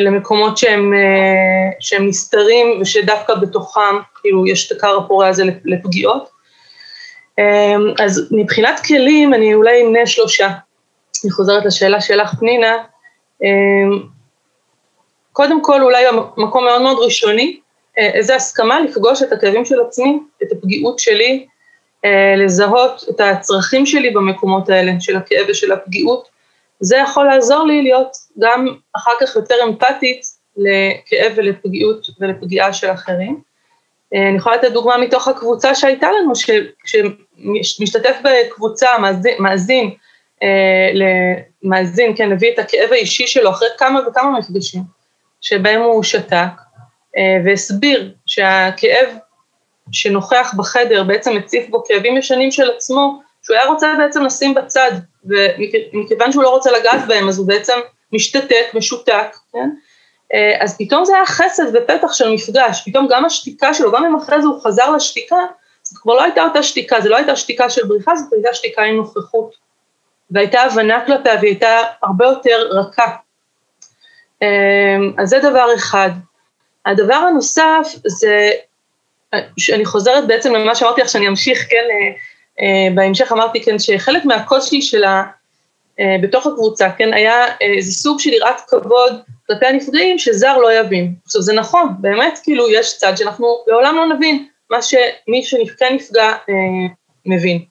למקומות 0.00 0.58
שהם, 0.58 0.94
אה, 0.94 1.70
שהם 1.80 2.08
נסתרים 2.08 2.78
ושדווקא 2.80 3.34
בתוכם 3.34 3.96
כאילו 4.20 4.46
יש 4.46 4.72
את 4.72 4.76
הכר 4.76 4.96
הפורה 4.96 5.28
הזה 5.28 5.44
לפגיעות. 5.64 6.36
אז 7.98 8.28
מבחינת 8.30 8.80
כלים 8.88 9.34
אני 9.34 9.54
אולי 9.54 9.82
אמנה 9.82 10.06
שלושה. 10.06 10.48
אני 11.24 11.30
חוזרת 11.32 11.64
לשאלה 11.64 12.00
שלך 12.00 12.34
פנינה. 12.38 12.76
קודם 15.32 15.62
כל 15.62 15.82
אולי 15.82 16.04
מקום 16.36 16.64
מאוד 16.64 16.82
מאוד 16.82 16.96
ראשוני, 17.00 17.60
איזה 17.96 18.34
הסכמה 18.34 18.80
לפגוש 18.80 19.22
את 19.22 19.32
הכאבים 19.32 19.64
של 19.64 19.80
עצמי, 19.80 20.18
את 20.42 20.52
הפגיעות 20.52 20.98
שלי, 20.98 21.46
לזהות 22.36 23.04
את 23.10 23.20
הצרכים 23.20 23.86
שלי 23.86 24.10
במקומות 24.10 24.68
האלה, 24.68 24.92
של 25.00 25.16
הכאב 25.16 25.46
ושל 25.48 25.72
הפגיעות, 25.72 26.28
זה 26.80 26.96
יכול 26.96 27.26
לעזור 27.26 27.66
לי 27.66 27.82
להיות 27.82 28.16
גם 28.38 28.66
אחר 28.96 29.12
כך 29.20 29.36
יותר 29.36 29.54
אמפתית 29.64 30.22
לכאב 30.56 31.32
ולפגיעות 31.36 32.06
ולפגיעה 32.20 32.72
של 32.72 32.90
אחרים. 32.90 33.40
אה, 34.14 34.28
אני 34.28 34.36
יכולה 34.36 34.56
לתת 34.56 34.72
דוגמה 34.72 34.98
מתוך 34.98 35.28
הקבוצה 35.28 35.74
שהייתה 35.74 36.08
לנו, 36.12 36.32
שמשתתף 37.62 38.16
בקבוצה, 38.24 38.86
מאזין, 38.98 39.34
מאזין, 39.38 39.90
אה, 40.42 41.40
מאזין, 41.62 42.16
כן, 42.16 42.32
הביא 42.32 42.52
את 42.54 42.58
הכאב 42.58 42.92
האישי 42.92 43.26
שלו 43.26 43.50
אחרי 43.50 43.68
כמה 43.78 44.00
וכמה 44.08 44.38
מפגשים, 44.38 44.82
שבהם 45.40 45.80
הוא 45.80 46.02
שתק, 46.02 46.60
אה, 47.16 47.36
והסביר 47.44 48.14
שהכאב 48.26 49.08
שנוכח 49.92 50.54
בחדר 50.56 51.04
בעצם 51.04 51.36
מציף 51.36 51.68
בו 51.68 51.84
כאבים 51.84 52.16
ישנים 52.16 52.50
של 52.50 52.70
עצמו, 52.70 53.20
שהוא 53.42 53.56
היה 53.56 53.66
רוצה 53.66 53.94
בעצם 53.98 54.24
לשים 54.24 54.54
בצד, 54.54 54.90
ומכיוון 55.28 56.32
שהוא 56.32 56.42
לא 56.42 56.50
רוצה 56.50 56.70
לגעת 56.72 57.06
בהם, 57.08 57.28
אז 57.28 57.38
הוא 57.38 57.48
בעצם 57.48 57.78
משתתק, 58.12 58.66
משותק, 58.74 59.36
כן? 59.52 59.70
אה, 60.34 60.56
אז 60.60 60.78
פתאום 60.78 61.04
זה 61.04 61.14
היה 61.14 61.26
חסד 61.26 61.64
ופתח 61.74 62.12
של 62.12 62.30
מפגש, 62.30 62.82
פתאום 62.86 63.08
גם 63.10 63.24
השתיקה 63.24 63.74
שלו, 63.74 63.92
גם 63.92 64.04
אם 64.04 64.16
אחרי 64.16 64.42
זה 64.42 64.46
הוא 64.48 64.62
חזר 64.62 64.90
לשתיקה, 64.90 65.36
זאת 65.82 65.98
כבר 65.98 66.14
לא 66.14 66.22
הייתה 66.22 66.44
אותה 66.44 66.62
שתיקה, 66.62 67.00
זו 67.00 67.08
לא 67.08 67.16
הייתה 67.16 67.36
שתיקה 67.36 67.70
של 67.70 67.86
בריחה, 67.86 68.16
זאת 68.16 68.32
הייתה 68.32 68.54
שתיקה 68.54 68.82
עם 68.82 68.96
נוכחות. 68.96 69.66
והייתה 70.30 70.60
הבנה 70.60 71.06
כלפיה 71.06 71.34
והיא 71.34 71.50
הייתה 71.50 71.78
הרבה 72.02 72.26
יותר 72.26 72.68
רכה. 72.70 73.16
אה, 74.42 74.96
אז 75.18 75.28
זה 75.28 75.38
דבר 75.38 75.66
אחד. 75.74 76.10
הדבר 76.86 77.14
הנוסף 77.14 77.94
זה, 78.06 78.50
אה, 79.34 79.38
אני 79.74 79.84
חוזרת 79.84 80.26
בעצם 80.26 80.54
למה 80.54 80.74
שאמרתי 80.74 81.00
לך, 81.00 81.08
שאני 81.08 81.28
אמשיך, 81.28 81.66
כן, 81.70 81.84
בהמשך 82.94 83.32
אמרתי 83.32 83.62
כן 83.62 83.78
שחלק 83.78 84.24
מהקושי 84.24 84.82
שלה 84.82 85.22
אה, 86.00 86.16
בתוך 86.22 86.46
הקבוצה, 86.46 86.90
כן, 86.90 87.12
היה 87.12 87.44
אה, 87.46 87.54
איזה 87.76 87.92
סוג 87.92 88.20
של 88.20 88.32
יראת 88.32 88.60
כבוד 88.66 89.20
כלפי 89.46 89.66
הנפגעים 89.66 90.18
שזר 90.18 90.56
לא 90.56 90.72
יבין. 90.72 91.14
עכשיו 91.24 91.42
זה 91.42 91.52
נכון, 91.52 91.88
באמת 92.00 92.38
כאילו 92.42 92.70
יש 92.70 92.96
צד 92.98 93.12
שאנחנו 93.16 93.46
לעולם 93.66 93.96
לא 93.96 94.06
נבין 94.06 94.46
מה 94.70 94.82
שמי 94.82 95.44
שכן 95.44 95.94
נפגע 95.94 96.32
מבין. 97.26 97.64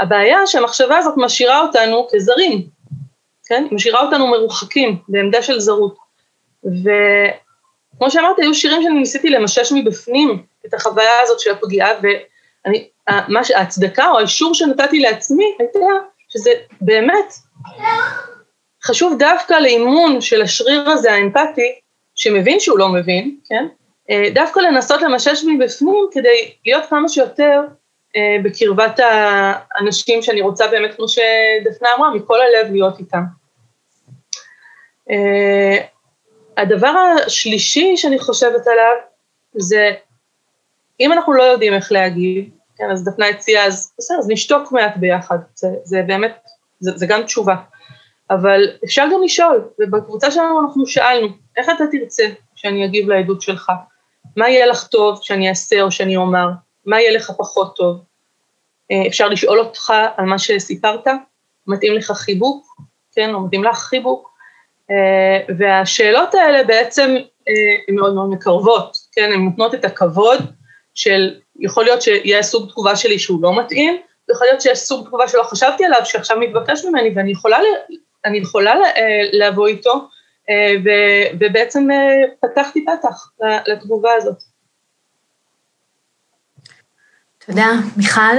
הבעיה 0.00 0.46
שהמחשבה 0.46 0.98
הזאת 0.98 1.14
משאירה 1.16 1.60
אותנו 1.60 2.06
כזרים, 2.12 2.66
כן? 3.46 3.66
משאירה 3.70 4.02
אותנו 4.02 4.26
מרוחקים 4.26 4.98
בעמדה 5.08 5.42
של 5.42 5.60
זרות. 5.60 5.96
וכמו 6.64 8.10
שאמרתי, 8.10 8.42
היו 8.42 8.54
שירים 8.54 8.82
שאני 8.82 8.98
ניסיתי 8.98 9.30
למשש 9.30 9.72
מבפנים 9.72 10.42
את 10.66 10.74
החוויה 10.74 11.20
הזאת 11.22 11.40
של 11.40 11.50
הפגיעה, 11.50 11.90
ואני 12.66 12.88
מה, 13.28 13.40
ההצדקה 13.56 14.10
או 14.10 14.18
האישור 14.18 14.54
שנתתי 14.54 15.00
לעצמי 15.00 15.44
הייתה 15.58 15.78
שזה 16.28 16.50
באמת 16.80 17.34
חשוב 18.84 19.18
דווקא 19.18 19.54
לאימון 19.54 20.20
של 20.20 20.42
השריר 20.42 20.90
הזה 20.90 21.12
האמפתי, 21.12 21.80
שמבין 22.14 22.60
שהוא 22.60 22.78
לא 22.78 22.88
מבין, 22.88 23.36
כן? 23.48 23.66
אה, 24.10 24.30
דווקא 24.34 24.60
לנסות 24.60 25.02
למשש 25.02 25.44
מבפנים 25.46 26.06
כדי 26.12 26.50
להיות 26.64 26.84
כמה 26.90 27.08
שיותר 27.08 27.60
אה, 28.16 28.36
בקרבת 28.44 29.00
האנשים 29.00 30.22
שאני 30.22 30.40
רוצה 30.40 30.66
באמת, 30.68 30.94
כמו 30.94 31.08
שדפנה 31.08 31.88
אמרה, 31.98 32.14
מכל 32.14 32.38
הלב 32.40 32.72
להיות 32.72 32.98
איתם. 32.98 33.22
אה, 35.10 35.76
הדבר 36.56 36.94
השלישי 37.26 37.96
שאני 37.96 38.18
חושבת 38.18 38.66
עליו 38.66 38.94
זה 39.54 39.90
אם 41.00 41.12
אנחנו 41.12 41.32
לא 41.32 41.42
יודעים 41.42 41.74
איך 41.74 41.92
להגיב, 41.92 42.44
כן, 42.76 42.90
אז 42.90 43.04
דפנה 43.04 43.28
הציעה, 43.28 43.66
אז 43.66 43.92
בסדר, 43.98 44.18
אז 44.18 44.28
נשתוק 44.30 44.72
מעט 44.72 44.96
ביחד, 44.96 45.38
זה, 45.54 45.68
זה 45.84 46.02
באמת, 46.06 46.36
זה, 46.80 46.92
זה 46.94 47.06
גם 47.06 47.22
תשובה. 47.22 47.54
אבל 48.30 48.60
אפשר 48.84 49.04
גם 49.12 49.22
לשאול, 49.22 49.64
ובקבוצה 49.78 50.30
שלנו 50.30 50.60
אנחנו 50.60 50.86
שאלנו, 50.86 51.28
איך 51.56 51.66
אתה 51.76 51.84
תרצה 51.92 52.24
שאני 52.54 52.84
אגיב 52.84 53.08
לעדות 53.08 53.42
שלך? 53.42 53.72
מה 54.36 54.48
יהיה 54.48 54.66
לך 54.66 54.86
טוב 54.86 55.18
שאני 55.22 55.48
אעשה 55.48 55.82
או 55.82 55.90
שאני 55.90 56.16
אומר? 56.16 56.48
מה 56.86 57.00
יהיה 57.00 57.12
לך 57.12 57.32
פחות 57.38 57.76
טוב? 57.76 58.00
אה, 58.90 59.06
אפשר 59.06 59.28
לשאול 59.28 59.58
אותך 59.58 59.92
על 60.16 60.24
מה 60.24 60.38
שסיפרת, 60.38 61.06
מתאים 61.66 61.94
לך 61.94 62.12
חיבוק, 62.12 62.66
כן, 63.12 63.34
או 63.34 63.40
מתאים 63.40 63.64
לך 63.64 63.78
חיבוק, 63.78 64.30
אה, 64.90 65.54
והשאלות 65.58 66.34
האלה 66.34 66.64
בעצם 66.64 67.14
הן 67.88 67.94
מאוד 67.94 68.14
מאוד 68.14 68.30
מקרבות, 68.30 68.96
כן, 69.12 69.30
הן 69.34 69.40
נותנות 69.40 69.74
את 69.74 69.84
הכבוד 69.84 70.38
של, 70.96 71.34
יכול 71.60 71.84
להיות 71.84 72.02
שיהיה 72.02 72.42
סוג 72.42 72.70
תגובה 72.70 72.96
שלי 72.96 73.18
שהוא 73.18 73.42
לא 73.42 73.58
מתאים, 73.60 73.96
ויכול 74.28 74.46
להיות 74.46 74.60
שיש 74.60 74.78
סוג 74.78 75.06
תגובה 75.06 75.28
שלא 75.28 75.42
חשבתי 75.42 75.84
עליו, 75.84 76.00
שעכשיו 76.04 76.40
מתבקש 76.40 76.84
ממני 76.84 77.12
ואני 77.16 77.32
יכולה, 77.32 77.58
אני 78.24 78.38
יכולה 78.38 78.74
לבוא 79.32 79.66
איתו, 79.66 80.08
ובעצם 81.40 81.88
פתחתי 82.40 82.84
פתח 82.84 83.30
לתגובה 83.66 84.10
הזאת. 84.12 84.42
תודה. 87.46 87.72
מיכל? 87.96 88.36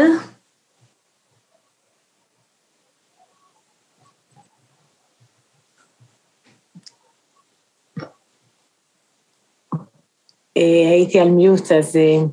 אה, 10.57 10.89
הייתי 10.91 11.19
על 11.19 11.29
מיוט, 11.29 11.71
אז 11.71 11.95
אה, 11.95 12.25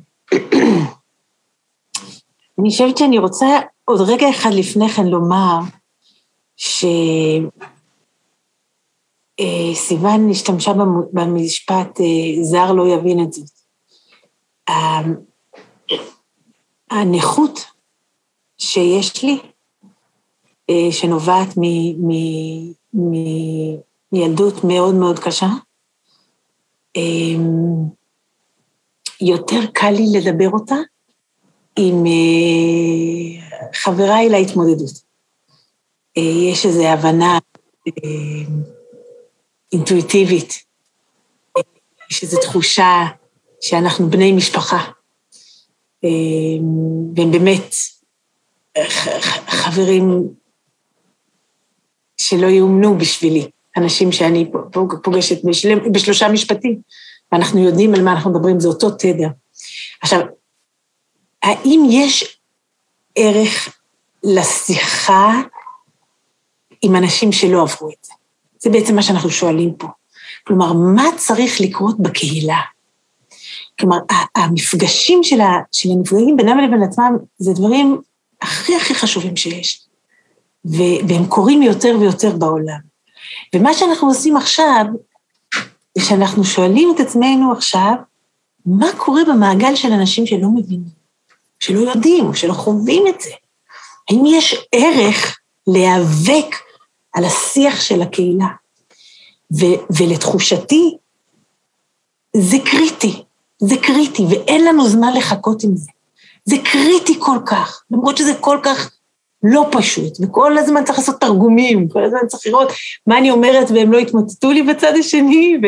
אני 2.59 2.69
חושבת 2.69 2.97
שאני 2.97 3.19
רוצה 3.19 3.45
עוד 3.85 4.01
רגע 4.01 4.29
אחד 4.29 4.49
לפני 4.53 4.89
כן 4.89 5.07
לומר 5.07 5.59
שסיוון 6.57 7.05
אה, 10.25 10.31
השתמשה 10.31 10.71
במשפט 11.13 11.99
זר 12.41 12.71
לא 12.71 12.87
יבין 12.87 13.23
את 13.23 13.33
זאת. 13.33 13.49
הנכות 16.91 17.65
שיש 18.57 19.23
לי, 19.23 19.39
שנובעת 20.91 21.47
מילדות 24.11 24.63
מאוד 24.63 24.95
מאוד 24.95 25.19
קשה, 25.19 25.47
יותר 29.21 29.65
קל 29.73 29.91
לי 29.91 30.19
לדבר 30.19 30.49
אותה 30.49 30.75
עם 31.79 32.05
אה, 32.05 33.59
חבריי 33.73 34.29
להתמודדות. 34.29 35.05
אה, 36.17 36.23
יש 36.51 36.65
איזו 36.65 36.87
הבנה 36.87 37.37
אה, 37.87 37.93
אינטואיטיבית, 39.73 40.63
יש 42.11 42.23
איזו 42.23 42.41
תחושה 42.41 43.05
שאנחנו 43.61 44.09
בני 44.09 44.31
משפחה, 44.31 44.91
והם 47.15 47.31
באמת 47.31 47.75
חברים 49.47 50.29
שלא 52.17 52.47
יאומנו 52.47 52.97
בשבילי, 52.97 53.49
אנשים 53.77 54.11
שאני 54.11 54.51
פוגשת 55.03 55.37
בשלושה 55.91 56.29
משפטים. 56.29 56.81
ואנחנו 57.31 57.59
יודעים 57.59 57.95
על 57.95 58.03
מה 58.03 58.11
אנחנו 58.11 58.31
מדברים, 58.31 58.59
זה 58.59 58.67
אותו 58.67 58.91
תדר. 58.91 59.27
עכשיו, 60.01 60.19
האם 61.43 61.87
יש 61.89 62.39
ערך 63.15 63.79
לשיחה 64.23 65.41
עם 66.81 66.95
אנשים 66.95 67.31
שלא 67.31 67.61
עברו 67.61 67.89
את 67.89 68.05
זה? 68.05 68.13
זה 68.59 68.69
בעצם 68.69 68.95
מה 68.95 69.03
שאנחנו 69.03 69.29
שואלים 69.29 69.73
פה. 69.73 69.87
כלומר, 70.47 70.73
מה 70.73 71.05
צריך 71.17 71.61
לקרות 71.61 71.99
בקהילה? 71.99 72.61
כלומר, 73.79 73.97
המפגשים 74.35 75.23
של, 75.23 75.39
הנפגעים 75.91 76.37
בינם 76.37 76.57
לבין 76.57 76.83
עצמם 76.83 77.17
זה 77.37 77.53
דברים 77.53 78.01
הכי 78.41 78.75
הכי 78.75 78.95
חשובים 78.95 79.35
שיש, 79.35 79.87
והם 80.65 81.25
קורים 81.29 81.61
יותר 81.61 81.97
ויותר 81.99 82.35
בעולם. 82.37 82.79
ומה 83.55 83.73
שאנחנו 83.73 84.07
עושים 84.07 84.37
עכשיו, 84.37 84.85
זה 85.97 86.05
שאנחנו 86.05 86.43
שואלים 86.43 86.91
את 86.95 86.99
עצמנו 86.99 87.51
עכשיו, 87.51 87.93
מה 88.65 88.87
קורה 88.97 89.21
במעגל 89.27 89.75
של 89.75 89.91
אנשים 89.91 90.25
שלא 90.25 90.49
מבינים, 90.49 90.89
שלא 91.59 91.79
יודעים, 91.79 92.33
שלא 92.33 92.53
חווים 92.53 93.07
את 93.07 93.21
זה? 93.21 93.31
האם 94.09 94.23
יש 94.25 94.55
ערך 94.71 95.39
להיאבק 95.67 96.55
על 97.13 97.25
השיח 97.25 97.81
של 97.81 98.01
הקהילה? 98.01 98.47
ו- 99.59 99.95
ולתחושתי, 99.97 100.97
זה 102.37 102.57
קריטי, 102.65 103.23
זה 103.59 103.75
קריטי, 103.77 104.25
ואין 104.29 104.65
לנו 104.65 104.89
זמן 104.89 105.13
לחכות 105.13 105.63
עם 105.63 105.77
זה. 105.77 105.91
זה 106.45 106.55
קריטי 106.63 107.19
כל 107.19 107.37
כך, 107.45 107.83
למרות 107.91 108.17
שזה 108.17 108.33
כל 108.39 108.59
כך 108.63 108.91
לא 109.47 109.69
פשוט, 109.71 110.17
וכל 110.21 110.57
הזמן 110.57 110.83
צריך 110.85 110.99
לעשות 110.99 111.21
תרגומים, 111.21 111.89
כל 111.89 112.03
הזמן 112.03 112.19
צריך 112.27 112.47
לראות 112.47 112.71
מה 113.07 113.17
אני 113.17 113.31
אומרת 113.31 113.71
והם 113.71 113.91
לא 113.91 113.97
יתמוטטו 113.97 114.51
לי 114.51 114.63
בצד 114.63 114.93
השני, 114.99 115.57
ו, 115.63 115.67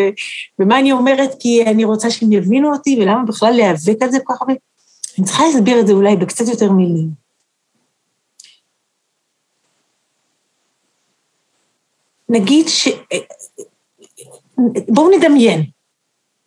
ומה 0.60 0.80
אני 0.80 0.92
אומרת 0.92 1.36
כי 1.40 1.64
אני 1.66 1.84
רוצה 1.86 2.10
שהם 2.10 2.32
יבינו 2.32 2.74
אותי, 2.74 3.00
ולמה 3.02 3.24
בכלל 3.28 3.52
להיאבק 3.52 4.02
על 4.02 4.12
זה 4.12 4.20
כל 4.24 4.34
כך 4.34 4.42
הרבה. 4.42 4.54
אני 5.18 5.26
צריכה 5.26 5.44
להסביר 5.46 5.80
את 5.80 5.88
זה 5.88 5.94
אולי 5.94 6.16
בקצת 6.16 6.48
יותר 6.48 6.72
מילים. 6.72 7.10
נגיד 12.30 12.68
ש... 12.68 12.88
בואו 14.88 15.10
נדמיין, 15.18 15.66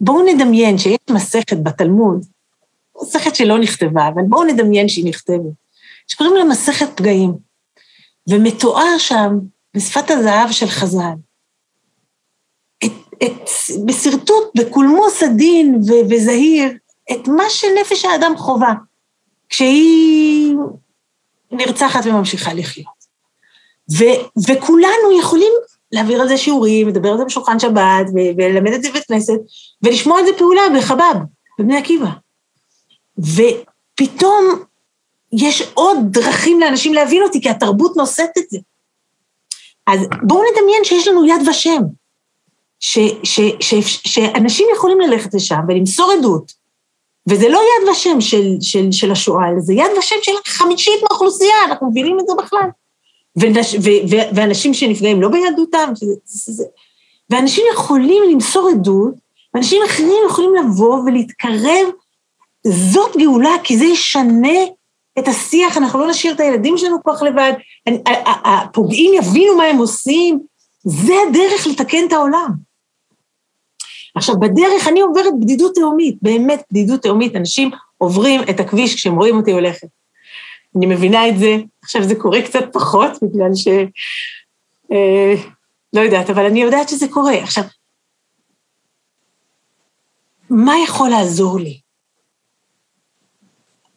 בואו 0.00 0.26
נדמיין 0.26 0.78
שיש 0.78 0.98
מסכת 1.10 1.56
בתלמוד, 1.62 2.24
מסכת 3.02 3.34
שלא 3.34 3.58
נכתבה, 3.58 4.08
אבל 4.08 4.22
בואו 4.28 4.44
נדמיין 4.44 4.88
שהיא 4.88 5.04
נכתבת. 5.04 5.59
שקוראים 6.10 6.36
לה 6.36 6.44
מסכת 6.44 6.88
פגעים, 6.96 7.32
ומתואר 8.28 8.98
שם, 8.98 9.38
בשפת 9.76 10.10
הזהב 10.10 10.50
של 10.50 10.66
חז"ל, 10.66 11.14
את, 12.84 12.92
את, 13.24 13.50
בשרטוט, 13.86 14.50
בקולמוס 14.54 15.22
עדין 15.22 15.80
וזהיר, 16.10 16.72
את 17.12 17.28
מה 17.28 17.50
שנפש 17.50 18.04
האדם 18.04 18.36
חווה, 18.36 18.74
כשהיא 19.48 20.54
נרצחת 21.52 22.06
וממשיכה 22.06 22.54
לחיות. 22.54 23.00
ו, 23.98 24.04
וכולנו 24.48 25.18
יכולים 25.20 25.52
להעביר 25.92 26.20
על 26.20 26.28
זה 26.28 26.38
שיעורים, 26.38 26.88
לדבר 26.88 27.08
על 27.08 27.18
זה 27.18 27.24
בשולחן 27.24 27.58
שבת, 27.58 28.06
וללמד 28.36 28.72
את 28.72 28.82
זה 28.82 28.90
בבית 28.90 29.04
כנסת, 29.04 29.38
ולשמוע 29.82 30.18
על 30.18 30.26
זה 30.26 30.32
פעולה 30.38 30.62
בחב"ב, 30.78 31.18
בבני 31.58 31.76
עקיבא. 31.76 32.10
ופתאום 33.18 34.64
יש 35.32 35.62
עוד 35.74 35.98
דרכים 36.02 36.60
לאנשים 36.60 36.94
להבין 36.94 37.22
אותי, 37.22 37.40
כי 37.40 37.48
התרבות 37.48 37.96
נושאת 37.96 38.30
את 38.38 38.50
זה. 38.50 38.58
אז 39.86 40.00
בואו 40.22 40.42
נדמיין 40.52 40.84
שיש 40.84 41.08
לנו 41.08 41.24
יד 41.24 41.48
ושם, 41.48 41.82
ש, 42.80 42.98
ש, 43.22 43.40
ש, 43.60 43.74
ש, 43.74 44.00
שאנשים 44.04 44.68
יכולים 44.74 45.00
ללכת 45.00 45.34
לשם 45.34 45.60
ולמסור 45.68 46.12
עדות, 46.18 46.52
וזה 47.28 47.48
לא 47.48 47.58
יד 47.58 47.88
ושם 47.88 48.20
של, 48.20 48.56
של, 48.60 48.92
של 48.92 49.12
השואה, 49.12 49.48
אלא 49.48 49.60
זה 49.60 49.74
יד 49.74 49.90
ושם 49.98 50.16
של 50.22 50.32
חמישית 50.46 51.02
מהאוכלוסייה, 51.02 51.54
אנחנו 51.66 51.90
מבינים 51.90 52.20
את 52.20 52.26
זה 52.26 52.32
בכלל. 52.38 52.68
ונש, 53.36 53.74
ו, 53.74 53.88
ו, 54.10 54.16
ואנשים 54.34 54.74
שנפגעים 54.74 55.22
לא 55.22 55.28
ביהדותם, 55.28 55.92
ואנשים 57.30 57.64
יכולים 57.72 58.22
למסור 58.30 58.68
עדות, 58.68 59.14
ואנשים 59.54 59.82
אחרים 59.86 60.22
יכולים 60.26 60.54
לבוא 60.54 60.96
ולהתקרב, 60.96 61.88
זאת 62.66 63.16
גאולה, 63.16 63.54
כי 63.64 63.78
זה 63.78 63.84
ישנה 63.84 64.58
את 65.18 65.28
השיח, 65.28 65.76
אנחנו 65.76 65.98
לא 65.98 66.10
נשאיר 66.10 66.34
את 66.34 66.40
הילדים 66.40 66.78
שלנו 66.78 67.02
כל 67.02 67.10
כך 67.14 67.22
לבד, 67.22 67.52
הפוגעים 68.44 69.14
יבינו 69.14 69.56
מה 69.56 69.64
הם 69.64 69.76
עושים, 69.76 70.40
זה 70.84 71.12
הדרך 71.28 71.66
לתקן 71.66 72.06
את 72.08 72.12
העולם. 72.12 72.50
עכשיו, 74.14 74.40
בדרך 74.40 74.88
אני 74.88 75.00
עוברת 75.00 75.32
בדידות 75.40 75.74
תהומית, 75.74 76.16
באמת 76.22 76.62
בדידות 76.70 77.02
תהומית, 77.02 77.36
אנשים 77.36 77.70
עוברים 77.98 78.40
את 78.50 78.60
הכביש 78.60 78.94
כשהם 78.94 79.16
רואים 79.16 79.36
אותי 79.36 79.52
הולכת. 79.52 79.88
אני 80.76 80.86
מבינה 80.86 81.28
את 81.28 81.38
זה, 81.38 81.56
עכשיו 81.82 82.02
זה 82.02 82.14
קורה 82.14 82.42
קצת 82.42 82.64
פחות, 82.72 83.10
בגלל 83.22 83.54
ש... 83.54 83.68
אה, 84.92 85.34
לא 85.92 86.00
יודעת, 86.00 86.30
אבל 86.30 86.46
אני 86.46 86.62
יודעת 86.62 86.88
שזה 86.88 87.08
קורה. 87.08 87.42
עכשיו, 87.42 87.64
מה 90.50 90.74
יכול 90.84 91.08
לעזור 91.08 91.60
לי? 91.60 91.80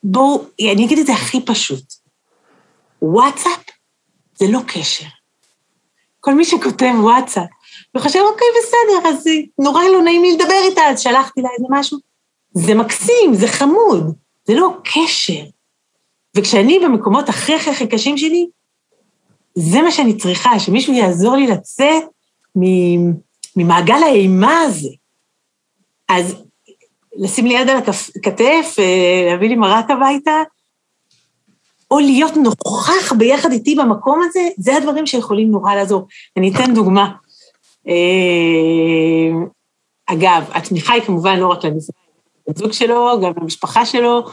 בואו, 0.03 0.45
אני 0.73 0.85
אגיד 0.85 0.99
את 0.99 1.05
זה 1.05 1.13
הכי 1.13 1.45
פשוט. 1.45 1.93
וואטסאפ 3.01 3.63
זה 4.35 4.45
לא 4.49 4.59
קשר. 4.67 5.05
כל 6.19 6.33
מי 6.33 6.45
שכותב 6.45 6.93
וואטסאפ, 7.01 7.49
וחושב, 7.97 8.19
אוקיי, 8.19 8.47
בסדר, 8.59 9.09
אז 9.09 9.23
נורא 9.59 9.83
לא 9.83 10.01
נעים 10.01 10.21
לי 10.21 10.31
לדבר 10.31 10.61
איתה, 10.69 10.81
אז 10.81 10.99
שלחתי 10.99 11.41
לה 11.41 11.49
איזה 11.57 11.67
משהו. 11.69 11.97
זה 12.53 12.75
מקסים, 12.75 13.33
זה 13.33 13.47
חמוד, 13.47 14.15
זה 14.47 14.53
לא 14.53 14.77
קשר. 14.83 15.43
וכשאני 16.37 16.79
במקומות 16.79 17.29
הכי 17.29 17.55
הכי 17.55 17.69
הכי 17.69 17.87
קשים 17.87 18.17
שלי, 18.17 18.47
זה 19.55 19.81
מה 19.81 19.91
שאני 19.91 20.17
צריכה, 20.17 20.59
שמישהו 20.59 20.93
יעזור 20.93 21.35
לי 21.35 21.47
לצאת 21.47 22.03
ממעגל 23.55 24.03
האימה 24.03 24.61
הזה. 24.61 24.89
אז 26.09 26.35
לשים 27.15 27.45
לי 27.45 27.53
יד 27.53 27.69
על 27.69 27.77
הכתף, 27.77 28.75
אה, 28.79 29.27
להביא 29.29 29.49
לי 29.49 29.55
מרק 29.55 29.89
הביתה, 29.89 30.31
או 31.91 31.99
להיות 31.99 32.37
נוכח 32.37 33.13
ביחד 33.17 33.51
איתי 33.51 33.75
במקום 33.75 34.21
הזה, 34.23 34.39
זה 34.57 34.77
הדברים 34.77 35.05
שיכולים 35.05 35.51
נורא 35.51 35.75
לעזור. 35.75 36.07
אני 36.37 36.53
אתן 36.53 36.73
דוגמה. 36.73 37.11
אה, 37.87 37.93
אגב, 40.05 40.43
התמיכה 40.53 40.93
היא 40.93 41.03
כמובן 41.03 41.39
לא 41.39 41.47
רק 41.47 41.59
לזוג 42.47 42.71
שלו, 42.71 43.21
גם 43.23 43.31
למשפחה 43.41 43.85
שלו. 43.85 44.23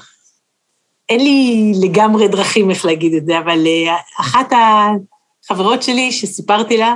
אין 1.09 1.21
לי 1.21 1.73
לגמרי 1.83 2.29
דרכים 2.29 2.71
איך 2.71 2.85
להגיד 2.85 3.15
את 3.15 3.27
זה, 3.27 3.39
אבל 3.39 3.67
אה, 3.67 3.97
אחת 4.21 4.53
החברות 4.53 5.83
שלי 5.83 6.13
שסיפרתי 6.13 6.77
לה, 6.77 6.95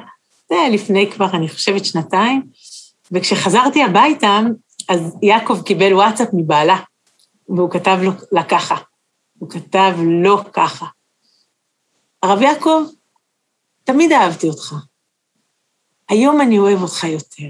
זה 0.49 0.55
היה 0.55 0.69
לפני 0.69 1.11
כבר, 1.11 1.31
אני 1.33 1.49
חושבת, 1.49 1.85
שנתיים, 1.85 2.43
וכשחזרתי 3.13 3.83
הביתה, 3.83 4.41
אז 4.89 5.17
יעקב 5.23 5.63
קיבל 5.63 5.95
וואטסאפ 5.95 6.29
מבעלה, 6.33 6.77
והוא 7.49 7.71
כתב 7.71 7.99
לו, 8.03 8.11
לה 8.33 8.45
ככה, 8.45 8.75
הוא 9.39 9.51
כתב 9.51 9.93
לו 9.99 10.53
ככה. 10.53 10.87
הרב 12.23 12.43
יעקב, 12.43 12.83
תמיד 13.85 14.13
אהבתי 14.13 14.49
אותך. 14.49 14.75
היום 16.09 16.41
אני 16.41 16.59
אוהב 16.59 16.83
אותך 16.83 17.05
יותר. 17.05 17.49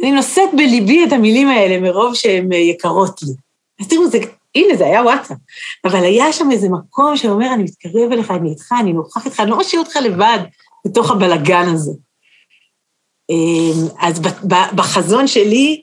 אני 0.00 0.12
נושאת 0.12 0.50
בליבי 0.56 1.04
את 1.04 1.12
המילים 1.12 1.48
האלה 1.48 1.80
מרוב 1.80 2.14
שהן 2.14 2.52
יקרות 2.52 3.22
לי. 3.22 3.32
אז 3.80 3.88
תראו, 3.88 4.06
זה, 4.06 4.18
הנה, 4.54 4.76
זה 4.76 4.86
היה 4.86 5.02
וואטסאפ. 5.02 5.36
אבל 5.84 6.04
היה 6.04 6.32
שם 6.32 6.50
איזה 6.50 6.68
מקום 6.68 7.16
שאומר, 7.16 7.54
אני 7.54 7.62
מתקרב 7.62 8.12
אליך, 8.12 8.30
אני 8.30 8.50
איתך, 8.50 8.72
אני 8.80 8.92
נוכח 8.92 9.26
איתך, 9.26 9.40
אני 9.40 9.50
לא 9.50 9.58
משאיר 9.58 9.82
אותך 9.82 9.96
לבד 9.96 10.38
בתוך 10.86 11.10
הבלגן 11.10 11.68
הזה. 11.68 11.92
אמ, 13.32 13.88
אז 13.98 14.20
בחזון 14.76 15.26
שלי, 15.26 15.82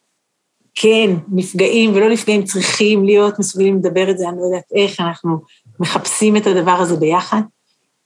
כן, 0.75 1.11
נפגעים 1.31 1.95
ולא 1.95 2.09
נפגעים 2.09 2.43
צריכים 2.43 3.05
להיות 3.05 3.39
מסוגלים 3.39 3.77
לדבר 3.77 4.11
את 4.11 4.17
זה, 4.17 4.29
אני 4.29 4.37
לא 4.37 4.45
יודעת 4.45 4.71
איך, 4.75 4.99
אנחנו 4.99 5.39
מחפשים 5.79 6.37
את 6.37 6.47
הדבר 6.47 6.71
הזה 6.71 6.95
ביחד, 6.95 7.41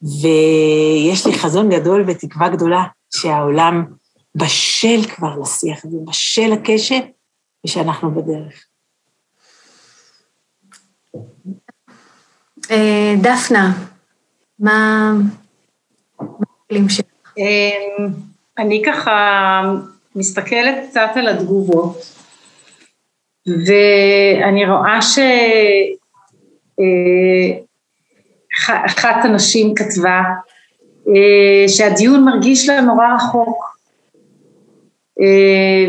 ויש 0.01 1.27
לי 1.27 1.33
חזון 1.33 1.69
גדול 1.69 2.03
ותקווה 2.07 2.49
גדולה 2.49 2.83
שהעולם 3.13 3.85
בשל 4.35 5.03
כבר 5.15 5.39
לשיח 5.41 5.85
הזה, 5.85 5.97
בשל 6.07 6.47
לקשב, 6.53 6.99
ושאנחנו 7.65 8.11
בדרך. 8.11 8.65
אה, 12.71 13.15
דפנה, 13.21 13.73
מה 14.59 15.13
הכלים 16.19 16.89
שלך? 16.89 17.33
אני 18.57 18.81
ככה 18.85 19.61
מסתכלת 20.15 20.75
קצת 20.89 21.09
על 21.15 21.27
התגובות, 21.27 21.97
ואני 23.47 24.65
רואה 24.65 24.99
שאחת 25.01 25.25
אה, 29.05 29.23
הנשים 29.23 29.73
כתבה 29.75 30.21
אה, 31.07 31.67
שהדיון 31.67 32.25
מרגיש 32.25 32.69
לה 32.69 32.81
נורא 32.81 33.05
רחוק, 33.15 33.73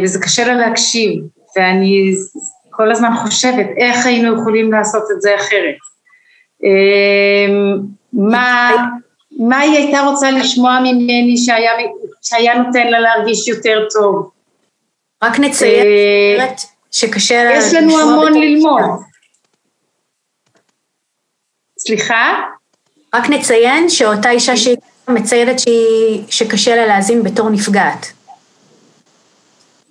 וזה 0.03 0.21
קשה 0.23 0.47
לה 0.47 0.55
להקשיב, 0.55 1.23
ואני 1.57 2.13
כל 2.71 2.91
הזמן 2.91 3.15
חושבת 3.17 3.67
איך 3.77 4.07
היינו 4.07 4.41
יכולים 4.41 4.73
לעשות 4.73 5.03
את 5.17 5.23
זה 5.23 5.37
אחרת. 5.37 5.77
מה, 8.13 8.71
מה 9.39 9.59
היא 9.59 9.77
הייתה 9.77 10.01
רוצה 10.01 10.31
לשמוע 10.31 10.81
ממני 10.81 11.37
שהיה, 11.37 11.73
שהיה 12.25 12.55
נותן 12.55 12.87
לה 12.87 13.01
להרגיש 13.01 13.49
יותר 13.49 13.89
טוב? 13.91 14.31
רק 15.25 15.39
נציין 15.39 15.87
אה, 16.41 16.55
שקשה 16.91 17.45
לה... 17.45 17.53
יש 17.53 17.75
לנו 17.75 18.01
המון 18.01 18.35
ללמוד. 18.35 18.83
סליחה? 21.79 22.43
רק 23.15 23.31
נציין 23.31 23.89
שאותה 23.89 24.31
אישה 24.31 24.57
שהיא 24.57 24.77
מציינת 25.09 25.59
שהיא, 25.59 26.25
שקשה 26.29 26.77
לה 26.77 26.87
להאזין 26.87 27.23
בתור 27.23 27.51
נפגעת. 27.51 28.07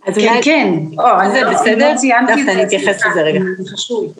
כן, 0.06 0.40
כן. 0.42 0.70
או, 1.00 1.06
זה 1.32 1.42
בסדר? 1.52 1.94
דווקא 2.28 2.52
אני 2.52 2.64
אתייחס 2.64 3.06
לזה 3.06 3.22
רגע. 3.22 3.40
חשוב. 3.74 4.14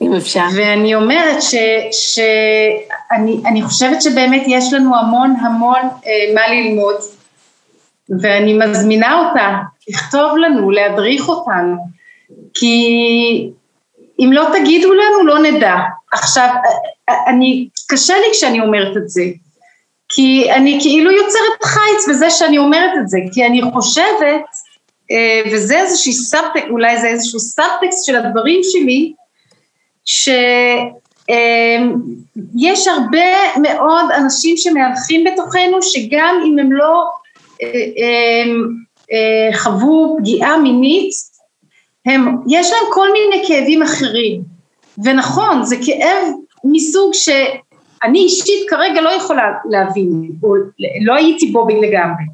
אם 0.00 0.14
אפשר. 0.14 0.44
ואני 0.56 0.94
אומרת 0.94 1.42
שאני 1.92 3.62
חושבת 3.62 4.02
שבאמת 4.02 4.42
יש 4.46 4.72
לנו 4.72 4.96
המון 4.96 5.36
המון 5.40 5.80
אה, 5.82 6.34
מה 6.34 6.48
ללמוד, 6.48 6.96
ואני 8.22 8.54
מזמינה 8.54 9.28
אותה 9.28 9.56
לכתוב 9.88 10.36
לנו, 10.36 10.70
להדריך 10.70 11.28
אותנו, 11.28 11.76
כי 12.54 13.50
אם 14.20 14.30
לא 14.32 14.46
תגידו 14.58 14.92
לנו 14.94 15.26
לא 15.26 15.38
נדע. 15.38 15.76
עכשיו, 16.12 16.48
אה, 16.48 16.70
אה, 17.08 17.30
אני, 17.30 17.68
קשה 17.88 18.14
לי 18.14 18.26
כשאני 18.32 18.60
אומרת 18.60 18.96
את 18.96 19.08
זה, 19.08 19.22
כי 20.08 20.52
אני 20.52 20.78
כאילו 20.82 21.10
יוצרת 21.10 21.64
חיץ 21.64 22.08
בזה 22.08 22.30
שאני 22.30 22.58
אומרת 22.58 22.90
את 23.00 23.08
זה, 23.08 23.18
כי 23.32 23.46
אני 23.46 23.62
חושבת, 23.72 24.44
אה, 25.10 25.42
וזה 25.52 25.78
איזשהו 25.78 26.12
סאבטקסט, 26.12 26.66
אולי 26.70 26.98
זה 27.00 27.06
איזשהו 27.06 27.40
סאבטקסט 27.40 28.06
של 28.06 28.16
הדברים 28.16 28.60
שלי, 28.62 29.12
שיש 30.04 30.48
הרבה 32.88 33.30
מאוד 33.62 34.04
אנשים 34.16 34.56
שמהלכים 34.56 35.24
בתוכנו 35.24 35.82
שגם 35.82 36.42
אם 36.46 36.58
הם 36.58 36.72
לא 36.72 36.84
אה, 36.84 37.00
אה, 37.00 37.19
חוו 39.54 40.16
פגיעה 40.18 40.58
מינית, 40.58 41.10
הם, 42.06 42.36
יש 42.48 42.70
להם 42.70 42.92
כל 42.92 43.08
מיני 43.12 43.48
כאבים 43.48 43.82
אחרים, 43.82 44.40
ונכון, 45.04 45.64
זה 45.64 45.76
כאב 45.86 46.28
מסוג 46.64 47.14
שאני 47.14 48.18
אישית 48.18 48.70
כרגע 48.70 49.00
לא 49.00 49.10
יכולה 49.10 49.52
להבין, 49.70 50.30
או 50.42 50.54
לא 51.04 51.14
הייתי 51.14 51.46
בו 51.46 51.68
לגמרי, 51.68 52.24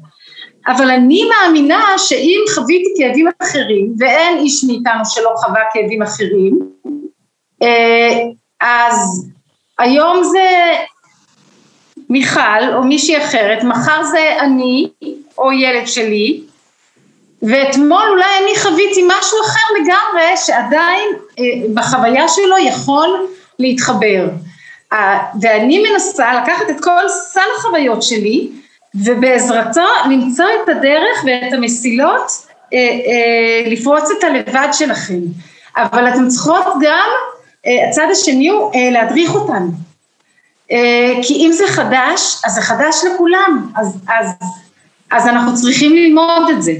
אבל 0.67 0.89
אני 0.89 1.23
מאמינה 1.29 1.83
שאם 1.97 2.39
חוויתי 2.55 2.89
כאבים 2.97 3.27
אחרים, 3.41 3.93
ואין 3.99 4.37
איש 4.37 4.63
מאיתנו 4.63 5.05
שלא 5.05 5.29
חווה 5.37 5.61
כאבים 5.73 6.01
אחרים, 6.01 6.59
אה, 7.63 8.19
אז 8.61 9.29
היום 9.79 10.23
זה 10.23 10.73
מיכל 12.09 12.73
או 12.75 12.83
מישהי 12.83 13.17
אחרת, 13.17 13.63
מחר 13.63 14.03
זה 14.03 14.37
אני 14.41 14.89
או 15.37 15.51
ילד 15.51 15.87
שלי, 15.87 16.41
ואתמול 17.41 18.03
אולי 18.09 18.25
אני 18.43 18.59
חוויתי 18.59 19.03
משהו 19.07 19.37
אחר 19.45 19.73
לגמרי 19.81 20.37
שעדיין 20.37 21.09
אה, 21.39 21.43
בחוויה 21.73 22.27
שלו 22.27 22.57
יכול 22.57 23.27
להתחבר. 23.59 24.27
ואני 25.41 25.83
מנסה 25.89 26.41
לקחת 26.41 26.69
את 26.69 26.83
כל 26.83 27.09
סל 27.09 27.49
החוויות 27.57 28.03
שלי 28.03 28.49
ובעזרתו 28.95 29.87
למצוא 30.09 30.45
את 30.63 30.69
הדרך 30.69 31.23
ואת 31.25 31.53
המסילות 31.53 32.31
אה, 32.73 33.69
לפרוץ 33.71 34.11
את 34.19 34.23
הלבד 34.23 34.67
שלכם. 34.71 35.19
אבל 35.77 36.07
אתן 36.09 36.27
צריכות 36.27 36.65
גם 36.81 37.09
אה, 37.65 37.89
הצד 37.89 38.07
השני 38.11 38.49
הוא 38.49 38.71
אה, 38.75 38.89
להדריך 38.91 39.35
אותנו. 39.35 39.71
אה, 40.71 41.13
כי 41.23 41.33
אם 41.33 41.51
זה 41.51 41.67
חדש, 41.67 42.41
אז 42.45 42.53
זה 42.53 42.61
חדש 42.61 42.95
לכולם, 43.03 43.71
אז, 43.75 43.97
אז, 44.07 44.33
אז 45.11 45.27
אנחנו 45.27 45.55
צריכים 45.55 45.95
ללמוד 45.95 46.49
את 46.49 46.63
זה. 46.63 46.73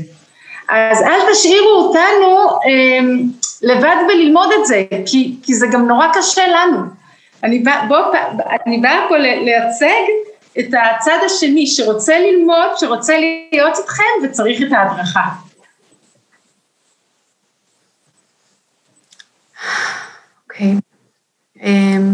אז 0.69 1.01
אל 1.01 1.33
תשאירו 1.33 1.69
אותנו 1.69 2.59
לבד 3.61 3.95
בללמוד 4.07 4.49
את 4.59 4.65
זה, 4.65 4.83
כי, 5.05 5.35
כי 5.43 5.55
זה 5.55 5.67
גם 5.71 5.87
נורא 5.87 6.07
קשה 6.13 6.47
לנו. 6.47 6.77
אני 7.43 7.59
באה 7.59 7.85
בא 8.81 9.05
פה 9.09 9.17
לייצג 9.17 10.03
את 10.59 10.65
הצד 10.65 11.17
השני 11.25 11.67
שרוצה 11.67 12.19
ללמוד, 12.19 12.69
שרוצה 12.77 13.17
להיות 13.51 13.77
איתכם 13.77 14.03
וצריך 14.23 14.61
את 14.61 14.71
ההדרכה. 14.71 15.29
אוקיי. 20.43 20.73
אמ, 21.61 22.13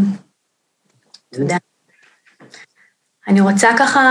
תודה. 1.33 1.57
אני 3.27 3.41
רוצה 3.41 3.69
ככה 3.79 4.01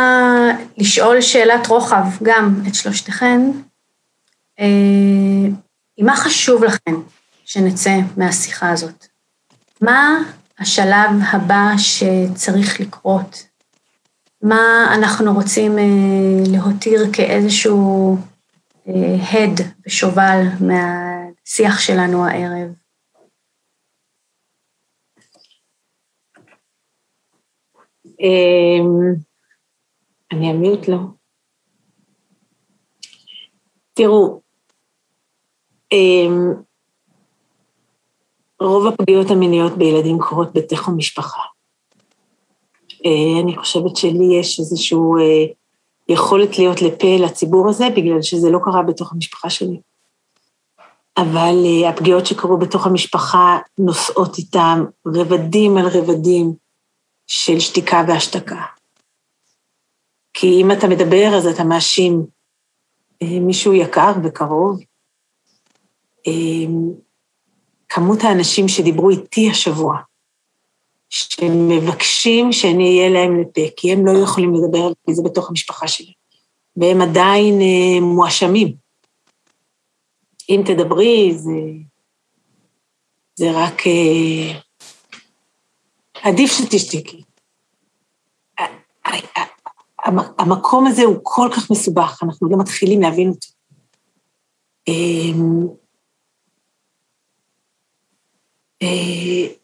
לשאול 0.78 1.20
שאלת 1.20 1.66
רוחב 1.66 2.06
גם 2.22 2.62
את 2.68 2.74
שלושתכן. 2.74 3.40
אה, 4.60 5.48
מה 6.00 6.16
חשוב 6.16 6.64
לכם 6.64 6.94
שנצא 7.44 7.98
מהשיחה 8.16 8.70
הזאת? 8.70 9.06
מה 9.80 10.18
השלב 10.58 11.10
הבא 11.32 11.72
שצריך 11.76 12.80
לקרות? 12.80 13.46
מה 14.42 14.94
אנחנו 14.94 15.34
רוצים 15.34 15.78
אה, 15.78 15.84
להותיר 16.52 17.06
כאיזשהו 17.12 18.18
אה, 18.88 19.16
הד 19.30 19.60
ושובל 19.86 20.46
מהשיח 20.60 21.80
שלנו 21.80 22.26
הערב? 22.26 22.81
אני 30.32 30.50
אמיוט 30.50 30.88
לו. 30.88 30.98
תראו, 33.94 34.40
אמ, 35.92 36.52
רוב 38.60 38.86
הפגיעות 38.86 39.30
המיניות 39.30 39.72
בילדים 39.78 40.18
קורות 40.18 40.48
בתוך 40.54 40.88
המשפחה. 40.88 41.40
אה, 43.06 43.40
אני 43.42 43.56
חושבת 43.56 43.96
שלי 43.96 44.38
יש 44.40 44.60
איזושהי 44.60 44.98
אה, 44.98 45.44
יכולת 46.08 46.58
להיות 46.58 46.82
לפה 46.82 47.16
לציבור 47.20 47.68
הזה, 47.68 47.88
בגלל 47.96 48.22
שזה 48.22 48.50
לא 48.50 48.58
קרה 48.64 48.82
בתוך 48.82 49.12
המשפחה 49.12 49.50
שלי. 49.50 49.80
אבל 51.16 51.54
אה, 51.64 51.88
הפגיעות 51.88 52.26
שקרו 52.26 52.58
בתוך 52.58 52.86
המשפחה 52.86 53.58
נושאות 53.78 54.38
איתם 54.38 54.84
רבדים 55.06 55.76
על 55.76 55.86
רבדים 55.86 56.61
של 57.32 57.60
שתיקה 57.60 58.04
והשתקה. 58.08 58.62
כי 60.34 60.46
אם 60.46 60.72
אתה 60.72 60.88
מדבר, 60.88 61.30
אז 61.36 61.46
אתה 61.46 61.64
מאשים 61.64 62.26
מישהו 63.22 63.72
יקר 63.72 64.12
וקרוב. 64.24 64.80
כמות 67.88 68.18
האנשים 68.22 68.68
שדיברו 68.68 69.10
איתי 69.10 69.50
השבוע, 69.50 69.96
שמבקשים 71.10 72.52
שאני 72.52 72.98
אהיה 72.98 73.10
להם 73.10 73.40
לפה, 73.40 73.60
כי 73.76 73.92
הם 73.92 74.06
לא 74.06 74.18
יכולים 74.24 74.54
לדבר 74.54 74.78
על 74.78 75.14
זה 75.14 75.22
בתוך 75.24 75.50
המשפחה 75.50 75.88
שלי, 75.88 76.12
והם 76.76 77.00
עדיין 77.00 77.60
אה, 77.60 78.00
מואשמים. 78.00 78.74
אם 80.48 80.62
תדברי, 80.66 81.34
זה, 81.34 81.60
זה 83.34 83.50
רק... 83.54 83.86
אה, 83.86 84.60
עדיף 86.22 86.52
שתשתקי. 86.52 87.21
המקום 90.38 90.86
הזה 90.86 91.02
הוא 91.02 91.18
כל 91.22 91.48
כך 91.56 91.70
מסובך, 91.70 92.20
אנחנו 92.22 92.50
לא 92.50 92.58
מתחילים 92.58 93.00
להבין 93.00 93.28
אותו. 93.28 93.48
אמ, 94.88 95.66
אה, 98.82 99.54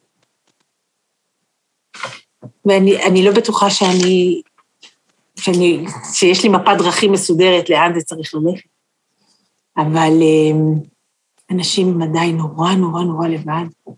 ואני 2.64 3.24
לא 3.24 3.32
בטוחה 3.32 3.70
שאני, 3.70 4.42
שאני, 5.36 5.84
שיש 6.12 6.42
לי 6.42 6.48
מפת 6.48 6.78
דרכים 6.78 7.12
מסודרת 7.12 7.70
לאן 7.70 7.92
זה 7.94 8.00
צריך 8.00 8.34
ללכת, 8.34 8.68
אבל 9.76 10.12
אה, 10.22 10.80
אנשים 11.50 12.02
עדיין 12.02 12.36
נורא 12.36 12.72
נורא 12.72 13.02
נורא 13.02 13.28
לבד, 13.28 13.94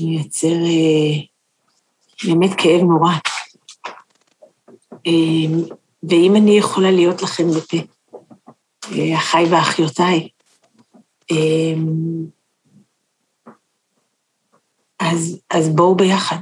מייצר 0.00 0.48
אה, 0.48 1.22
באמת 2.24 2.50
כאב 2.58 2.80
נורא. 2.80 3.12
ואם 6.02 6.36
אני 6.36 6.58
יכולה 6.58 6.90
להיות 6.90 7.22
לכם 7.22 7.46
לפה, 7.48 7.76
אחיי 9.14 9.44
ואחיותיי, 9.50 10.28
אז, 14.98 15.38
אז 15.50 15.68
בואו 15.68 15.94
ביחד. 15.94 16.36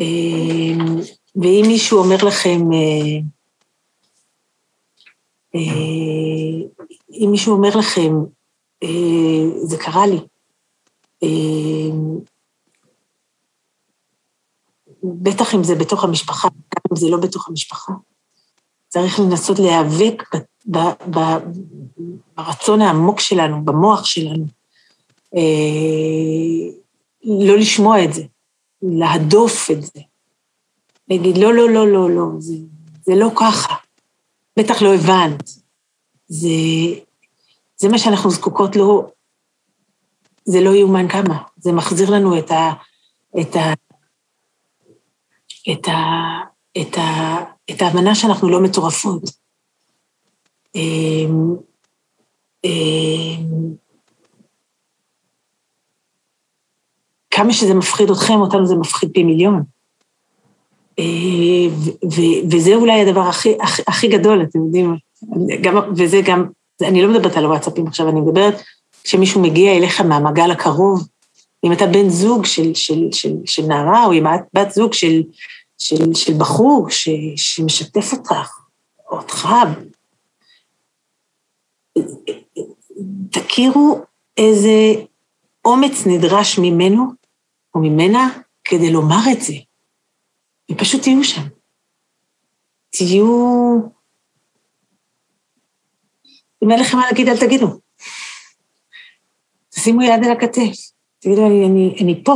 אמ, 0.00 0.96
ואם 1.36 1.64
מישהו 1.66 1.98
אומר 1.98 2.16
לכם, 2.26 2.72
אה, 2.72 3.20
אה, 5.54 6.66
אם 7.12 7.28
מישהו 7.30 7.52
אומר 7.54 7.76
לכם, 7.78 8.12
אה, 8.82 8.88
זה 9.62 9.76
קרה 9.76 10.04
לי, 10.06 10.18
בטח 15.02 15.54
אם 15.54 15.64
זה 15.64 15.74
בתוך 15.74 16.04
המשפחה, 16.04 16.48
גם 16.48 16.82
אם 16.92 16.96
זה 16.96 17.06
לא 17.08 17.16
בתוך 17.16 17.48
המשפחה, 17.48 17.92
צריך 18.88 19.20
לנסות 19.20 19.58
להיאבק 19.58 20.22
ברצון 22.36 22.80
העמוק 22.80 23.20
שלנו, 23.20 23.64
במוח 23.64 24.04
שלנו, 24.04 24.44
לא 27.24 27.58
לשמוע 27.58 28.04
את 28.04 28.12
זה, 28.12 28.22
להדוף 28.82 29.70
את 29.70 29.82
זה. 29.82 30.00
להגיד, 31.08 31.38
לא, 31.38 31.54
לא, 31.54 31.70
לא, 31.70 31.88
לא, 31.88 32.10
לא, 32.10 32.26
זה, 32.38 32.54
זה 33.02 33.14
לא 33.14 33.30
ככה. 33.36 33.74
בטח 34.58 34.82
לא 34.82 34.94
הבנת. 34.94 35.50
זה, 36.28 36.48
זה 37.76 37.88
מה 37.88 37.98
שאנחנו 37.98 38.30
זקוקות 38.30 38.76
לו, 38.76 39.10
זה 40.44 40.60
לא 40.60 40.70
יאומן 40.70 41.08
כמה. 41.08 41.38
זה 41.56 41.72
מחזיר 41.72 42.10
לנו 42.10 42.38
את 42.38 42.50
ה... 42.50 42.72
את 43.40 43.56
ה... 43.56 43.72
את 45.72 45.88
ה... 45.88 45.94
את 46.80 46.98
ה... 46.98 47.36
את 47.70 47.82
ההבנה 47.82 48.14
שאנחנו 48.14 48.48
לא 48.48 48.60
מטורפות. 48.62 49.22
אמ, 50.74 51.56
אמ, 52.64 53.74
כמה 57.30 57.52
שזה 57.52 57.74
מפחיד 57.74 58.10
אתכם, 58.10 58.34
אותנו 58.34 58.66
זה 58.66 58.76
מפחיד 58.76 59.10
פי 59.14 59.22
מיליון. 59.22 59.62
אה, 60.98 61.88
וזה 62.50 62.74
אולי 62.74 63.00
הדבר 63.00 63.20
הכי, 63.20 63.56
הכי, 63.60 63.82
הכי 63.86 64.08
גדול, 64.08 64.42
אתם 64.42 64.58
יודעים, 64.58 64.96
גם, 65.62 65.76
וזה 65.96 66.20
גם, 66.24 66.46
אני 66.82 67.02
לא 67.02 67.08
מדברת 67.08 67.36
על 67.36 67.46
וואטסאפים 67.46 67.86
עכשיו, 67.86 68.08
אני 68.08 68.20
מדברת 68.20 68.62
כשמישהו 69.04 69.42
מגיע 69.42 69.76
אליך 69.76 70.00
מהמעגל 70.00 70.50
הקרוב, 70.50 71.08
אם 71.64 71.72
אתה 71.72 71.86
בן 71.86 72.08
זוג 72.08 72.46
של, 72.46 72.74
של, 72.74 73.08
של, 73.12 73.32
של 73.44 73.62
נערה, 73.62 74.06
או 74.06 74.12
אם 74.12 74.26
את 74.26 74.40
בת 74.54 74.70
זוג 74.70 74.92
של, 74.92 75.22
של, 75.78 76.14
של 76.14 76.32
בחור 76.38 76.90
ש, 76.90 77.08
שמשתף 77.36 78.12
אותך, 78.12 78.58
או 79.10 79.16
אותך, 79.16 79.48
תכירו 83.30 84.00
איזה 84.36 85.04
אומץ 85.64 86.06
נדרש 86.06 86.58
ממנו 86.58 87.04
או 87.74 87.80
ממנה 87.80 88.28
כדי 88.64 88.92
לומר 88.92 89.20
את 89.32 89.42
זה. 89.42 89.54
ופשוט 90.70 91.02
תהיו 91.02 91.24
שם. 91.24 91.42
תהיו... 92.90 93.26
אם 96.64 96.70
אין 96.70 96.80
לכם 96.80 96.96
מה 96.96 97.06
להגיד, 97.06 97.28
אל 97.28 97.38
תגידו. 97.38 97.80
תשימו 99.68 100.02
יד 100.02 100.24
על 100.24 100.32
הכתף, 100.32 100.90
תגידו, 101.18 101.46
אני, 101.46 101.66
אני, 101.66 101.96
אני 102.02 102.24
פה, 102.24 102.34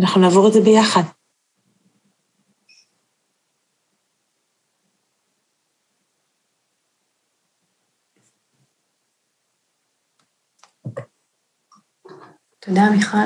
אנחנו 0.00 0.20
נעבור 0.20 0.48
את 0.48 0.52
זה 0.52 0.60
ביחד. 0.60 1.02
תודה, 12.66 12.90
מיכל. 12.90 13.16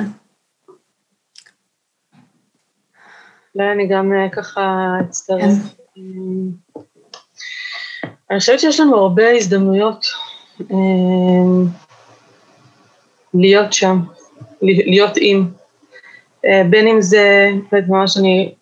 אולי 3.54 3.72
אני 3.72 3.86
גם 3.88 4.12
אה, 4.12 4.28
ככה 4.32 4.92
אצטרף. 5.08 5.40
כן. 5.94 6.00
אני 8.30 8.38
חושבת 8.38 8.60
שיש 8.60 8.80
לנו 8.80 8.96
הרבה 8.96 9.30
הזדמנויות 9.30 10.06
אה, 10.60 10.76
להיות 13.34 13.72
שם, 13.72 14.00
להיות 14.62 15.12
עם. 15.16 15.50
אה, 16.44 16.62
בין 16.70 16.88
אם 16.88 17.00
זה, 17.00 17.48
באמת 17.72 17.88
ממש 17.88 18.16
אני, 18.16 18.54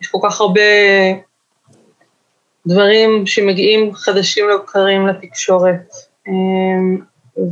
יש 0.00 0.08
כל 0.08 0.18
כך 0.22 0.40
הרבה 0.40 0.60
דברים 2.66 3.26
שמגיעים 3.26 3.94
חדשים 3.94 4.48
לבקרים 4.48 5.06
לתקשורת, 5.06 5.94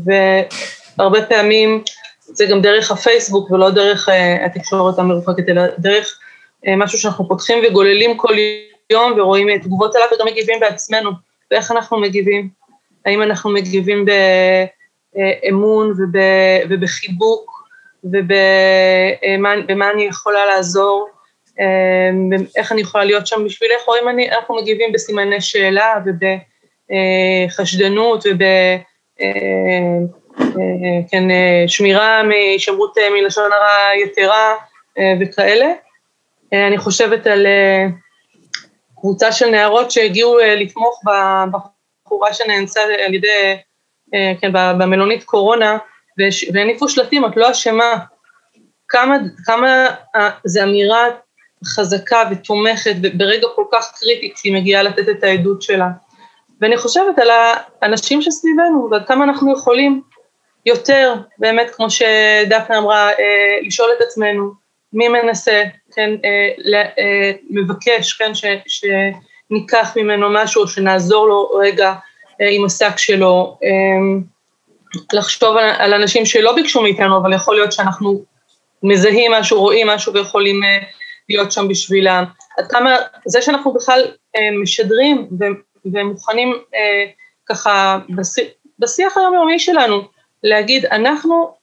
והרבה 0.05 1.27
פעמים 1.27 1.85
זה 2.33 2.47
גם 2.47 2.61
דרך 2.61 2.91
הפייסבוק 2.91 3.51
ולא 3.51 3.71
דרך 3.71 4.09
התקשורת 4.45 4.99
המרוחקת, 4.99 5.49
אלא 5.49 5.63
דרך 5.79 6.19
אה, 6.67 6.77
משהו 6.77 6.99
שאנחנו 6.99 7.29
פותחים 7.29 7.59
וגוללים 7.67 8.17
כל 8.17 8.35
יום 8.91 9.13
ורואים 9.17 9.59
תגובות 9.59 9.95
עליו 9.95 10.09
וגם 10.15 10.27
מגיבים 10.27 10.61
בעצמנו, 10.61 11.11
ואיך 11.51 11.71
אנחנו 11.71 12.01
מגיבים, 12.01 12.49
האם 13.07 13.23
אנחנו 13.23 13.51
מגיבים 13.51 14.05
באמון 15.15 15.91
וב, 15.91 16.21
ובחיבוק 16.69 17.69
ובמה 18.05 19.91
אני 19.91 20.03
יכולה 20.03 20.47
לעזור, 20.47 21.09
אה, 21.61 22.11
איך 22.57 22.73
אני 22.73 22.81
יכולה 22.81 23.05
להיות 23.05 23.27
שם 23.27 23.45
בשבילך, 23.45 23.89
או 23.89 23.93
אם 24.03 24.09
אני, 24.09 24.31
אנחנו 24.31 24.57
מגיבים 24.57 24.93
בסימני 24.93 25.41
שאלה 25.41 25.95
ובחשדנות 26.91 28.27
וב... 28.27 28.43
כן, 31.11 31.25
שמירה 31.67 32.23
מהישמרות 32.23 32.95
מלשון 33.13 33.51
הרע 33.53 33.95
יתרה 34.05 34.55
וכאלה. 35.21 35.73
אה, 36.53 36.67
אני 36.67 36.79
חושבת 36.79 37.27
על 37.27 37.47
אה, 37.47 37.87
קבוצה 39.01 39.33
של 39.33 39.47
נערות 39.47 39.91
שהגיעו 39.91 40.41
אה, 40.41 40.55
לתמוך 40.55 41.03
בחורה 42.07 42.35
שנאנסה 42.35 42.81
על 43.07 43.15
ידי, 43.15 43.57
כן, 44.41 44.53
במלונית 44.53 45.25
קורונה, 45.25 45.79
והניפו 46.55 46.89
שלטים, 46.89 47.25
את 47.25 47.37
לא 47.37 47.51
אשמה. 47.51 47.93
כמה, 48.89 49.17
כמה 49.45 49.87
זו 50.45 50.63
אמירה 50.63 51.05
חזקה 51.65 52.23
ותומכת 52.31 52.95
ברגע 53.15 53.47
כל 53.57 53.65
כך 53.73 53.93
קריטי 54.01 54.33
כשהיא 54.35 54.55
מגיעה 54.55 54.83
לתת 54.83 55.09
את 55.09 55.25
העדות 55.25 55.63
שלה. 55.63 55.89
ואני 56.61 56.77
חושבת 56.77 57.19
על 57.19 57.29
האנשים 57.83 58.23
שסביבנו 58.23 58.89
ועד 58.91 59.07
כמה 59.07 59.25
אנחנו 59.25 59.53
יכולים 59.53 60.03
יותר, 60.67 61.15
באמת, 61.39 61.71
כמו 61.75 61.91
שדפנה 61.91 62.79
אמרה, 62.79 63.11
לשאול 63.63 63.91
את 63.97 64.03
עצמנו, 64.03 64.53
מי 64.93 65.09
מנסה, 65.09 65.63
כן, 65.95 66.11
מבקש, 67.51 68.13
כן, 68.13 68.35
ש, 68.35 68.45
שניקח 68.67 69.97
ממנו 69.97 70.29
משהו, 70.31 70.69
שנעזור 70.69 71.29
לו 71.29 71.51
רגע 71.51 71.95
עם 72.41 72.65
השק 72.65 72.99
שלו, 72.99 73.59
לחשוב 75.13 75.57
על, 75.57 75.71
על 75.79 75.95
אנשים 75.95 76.27
שלא 76.27 76.53
ביקשו 76.53 76.83
מאיתנו, 76.83 77.17
אבל 77.17 77.33
יכול 77.33 77.55
להיות 77.55 77.73
שאנחנו 77.73 78.25
מזהים 78.83 79.33
משהו, 79.33 79.61
רואים 79.61 79.87
משהו 79.87 80.15
ויכולים 80.15 80.61
להיות 81.29 81.53
שם 81.53 81.69
בשבילם. 81.69 82.25
עד 82.59 82.67
כמה, 82.67 82.97
זה 83.27 83.43
שאנחנו 83.43 83.73
בכלל 83.73 84.05
משדרים 84.63 85.29
ומוכנים 85.85 86.55
ככה 87.47 87.99
בשיח 88.79 89.17
היומיומי 89.17 89.59
שלנו, 89.59 90.03
להגיד, 90.43 90.87
אנחנו, 90.87 91.55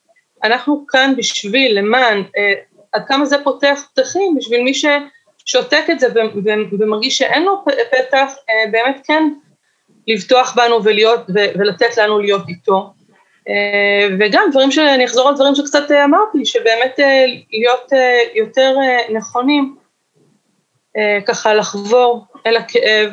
אנחנו 0.43 0.86
כאן 0.88 1.13
בשביל, 1.17 1.80
למען, 1.80 2.23
אה, 2.38 2.53
עד 2.91 3.03
כמה 3.07 3.25
זה 3.25 3.38
פותח 3.43 3.88
פתחים 3.93 4.36
בשביל 4.38 4.63
מי 4.63 4.73
ששותק 4.73 5.84
את 5.91 5.99
זה 5.99 6.07
ומרגיש 6.80 7.17
שאין 7.17 7.43
לו 7.43 7.65
פתח, 7.91 8.34
אה, 8.49 8.71
באמת 8.71 9.01
כן 9.03 9.23
לבטוח 10.07 10.55
בנו 10.55 10.84
ולהיות, 10.84 11.19
ולתת 11.30 11.97
לנו 11.97 12.19
להיות 12.19 12.49
איתו. 12.49 12.93
אה, 13.49 14.07
וגם 14.19 14.47
דברים 14.51 14.71
שאני 14.71 15.05
אחזור 15.05 15.28
על 15.28 15.36
דברים 15.36 15.55
שקצת 15.55 15.91
אה, 15.91 16.03
אמרתי, 16.03 16.45
שבאמת 16.45 16.99
אה, 16.99 17.25
להיות 17.51 17.93
אה, 17.93 18.19
יותר 18.34 18.75
נכונים, 19.13 19.75
ככה 21.25 21.53
לחבור 21.53 22.25
אל 22.45 22.57
הכאב, 22.57 23.09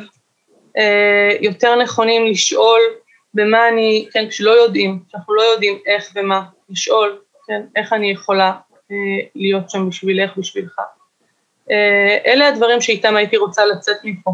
יותר 1.41 1.75
נכונים 1.75 2.25
לשאול 2.25 2.79
במה 3.35 3.69
אני, 3.69 4.07
כן, 4.11 4.27
כשלא 4.29 4.51
יודעים, 4.51 4.99
כשאנחנו 5.07 5.33
לא 5.33 5.41
יודעים 5.41 5.79
איך 5.85 6.11
ומה, 6.15 6.41
לשאול, 6.69 7.19
כן, 7.47 7.61
איך 7.75 7.93
אני 7.93 8.11
יכולה 8.11 8.53
אה, 8.91 8.95
להיות 9.35 9.69
שם 9.69 9.89
בשבילך, 9.89 10.37
בשבילך. 10.37 10.79
אה, 11.71 12.17
אלה 12.25 12.47
הדברים 12.47 12.81
שאיתם 12.81 13.15
הייתי 13.15 13.37
רוצה 13.37 13.65
לצאת 13.65 13.97
מפה, 14.03 14.31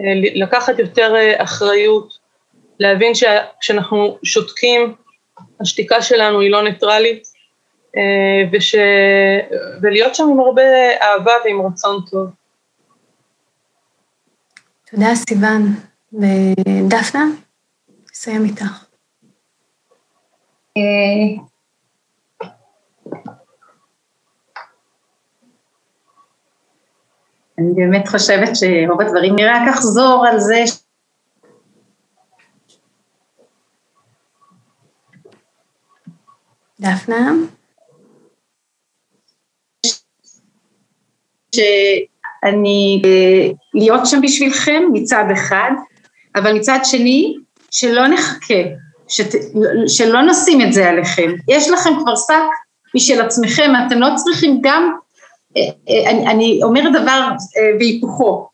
אה, 0.00 0.04
לקחת 0.34 0.78
יותר 0.78 1.14
אה, 1.16 1.42
אחריות, 1.42 2.18
להבין 2.78 3.12
שכשאנחנו 3.14 4.18
שותקים, 4.22 4.94
השתיקה 5.60 6.02
שלנו 6.02 6.40
היא 6.40 6.50
לא 6.50 6.64
ניטרלית, 6.64 7.22
אה, 7.96 8.02
וש... 8.52 8.74
ולהיות 9.82 10.14
שם 10.14 10.24
עם 10.32 10.40
הרבה 10.40 10.62
אהבה 11.02 11.32
ועם 11.44 11.66
רצון 11.66 12.00
טוב. 12.10 12.26
תודה, 14.90 15.14
סיוון. 15.14 15.74
ודפנה? 16.12 17.24
נסיים 18.20 18.44
איתך. 18.44 18.84
אה, 20.76 21.42
אני 27.58 27.74
באמת 27.74 28.08
חושבת 28.08 28.48
שרוב 28.54 29.00
הדברים, 29.00 29.34
אני 29.34 29.44
רק 29.44 29.74
אחזור 29.74 30.26
על 30.26 30.40
זה 30.40 30.64
דפנה? 36.80 37.32
שאני, 41.54 43.02
אה, 43.04 43.50
להיות 43.74 44.00
שם 44.04 44.20
בשבילכם 44.22 44.82
מצד 44.92 45.24
אחד, 45.32 45.70
אבל 46.36 46.52
מצד 46.52 46.78
שני, 46.84 47.36
שלא 47.70 48.08
נחכה, 48.08 48.62
שת, 49.08 49.34
שלא 49.86 50.22
נשים 50.22 50.60
את 50.60 50.72
זה 50.72 50.88
עליכם. 50.88 51.30
יש 51.48 51.70
לכם 51.70 51.90
כבר 52.02 52.16
שק 52.16 52.34
משל 52.94 53.20
עצמכם, 53.20 53.72
אתם 53.86 53.98
לא 53.98 54.08
צריכים 54.16 54.58
גם, 54.62 54.92
אה, 55.56 55.62
אה, 55.88 56.10
אני, 56.10 56.26
אני 56.30 56.60
אומרת 56.62 57.02
דבר 57.02 57.28
בהיפוכו, 57.78 58.46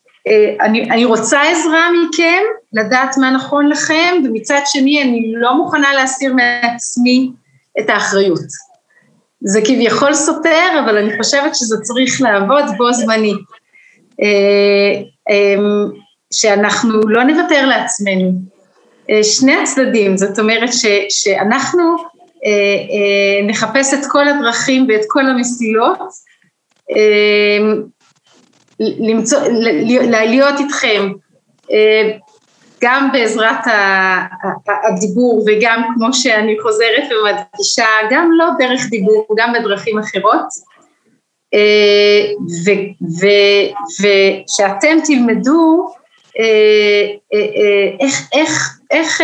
אני, 0.61 0.91
אני 0.91 1.05
רוצה 1.05 1.43
עזרה 1.43 1.87
מכם, 1.91 2.43
לדעת 2.73 3.17
מה 3.17 3.31
נכון 3.31 3.69
לכם, 3.69 4.14
ומצד 4.25 4.61
שני 4.64 5.03
אני 5.03 5.33
לא 5.37 5.57
מוכנה 5.57 5.95
להסיר 5.95 6.35
מעצמי 6.35 7.31
את 7.81 7.91
האחריות. 7.91 8.41
זה 9.41 9.61
כביכול 9.61 10.14
סותר, 10.14 10.81
אבל 10.85 10.99
אני 10.99 11.19
חושבת 11.19 11.55
שזה 11.55 11.77
צריך 11.83 12.23
לעבוד 12.23 12.64
בו 12.77 12.93
זמנית. 12.93 13.39
שאנחנו 16.33 17.01
לא 17.09 17.23
נוותר 17.23 17.67
לעצמנו. 17.67 18.56
אה, 19.11 19.25
שני 19.25 19.55
הצדדים, 19.55 20.17
זאת 20.17 20.39
אומרת 20.39 20.73
ש, 20.73 20.87
שאנחנו 21.09 21.97
אה, 22.45 22.51
אה, 22.51 23.47
נחפש 23.47 23.95
את 23.95 24.07
כל 24.09 24.29
הדרכים 24.29 24.87
ואת 24.89 25.05
כל 25.09 25.27
המסילות, 25.27 25.99
למצוא, 28.81 29.39
להיות 30.11 30.55
איתכם 30.61 31.13
גם 32.83 33.09
בעזרת 33.13 33.65
הדיבור 34.67 35.45
וגם 35.47 35.83
כמו 35.95 36.13
שאני 36.13 36.57
חוזרת 36.63 37.05
ומדגישה, 37.11 37.87
גם 38.11 38.31
לא 38.33 38.47
דרך 38.59 38.81
דיבור, 38.91 39.27
גם 39.37 39.53
בדרכים 39.53 39.99
אחרות, 39.99 40.47
ושאתם 44.01 44.99
תלמדו 45.07 45.87
איך, 48.01 48.28
איך, 48.32 48.78
איך, 48.91 49.20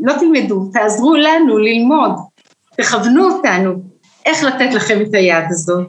לא 0.00 0.12
תלמדו, 0.18 0.70
תעזרו 0.72 1.16
לנו 1.16 1.58
ללמוד, 1.58 2.10
תכוונו 2.76 3.30
אותנו 3.30 3.74
איך 4.26 4.42
לתת 4.42 4.74
לכם 4.74 5.00
את 5.00 5.14
היד 5.14 5.44
הזאת. 5.48 5.86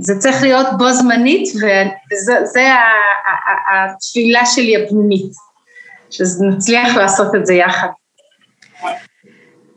זה 0.00 0.18
צריך 0.18 0.42
להיות 0.42 0.66
בו 0.78 0.92
זמנית, 0.92 1.48
וזה 2.12 2.68
התפילה 3.74 4.46
שלי 4.46 4.76
הפנימית, 4.76 5.32
שנצליח 6.10 6.96
לעשות 6.96 7.34
את 7.34 7.46
זה 7.46 7.54
יחד. 7.54 7.88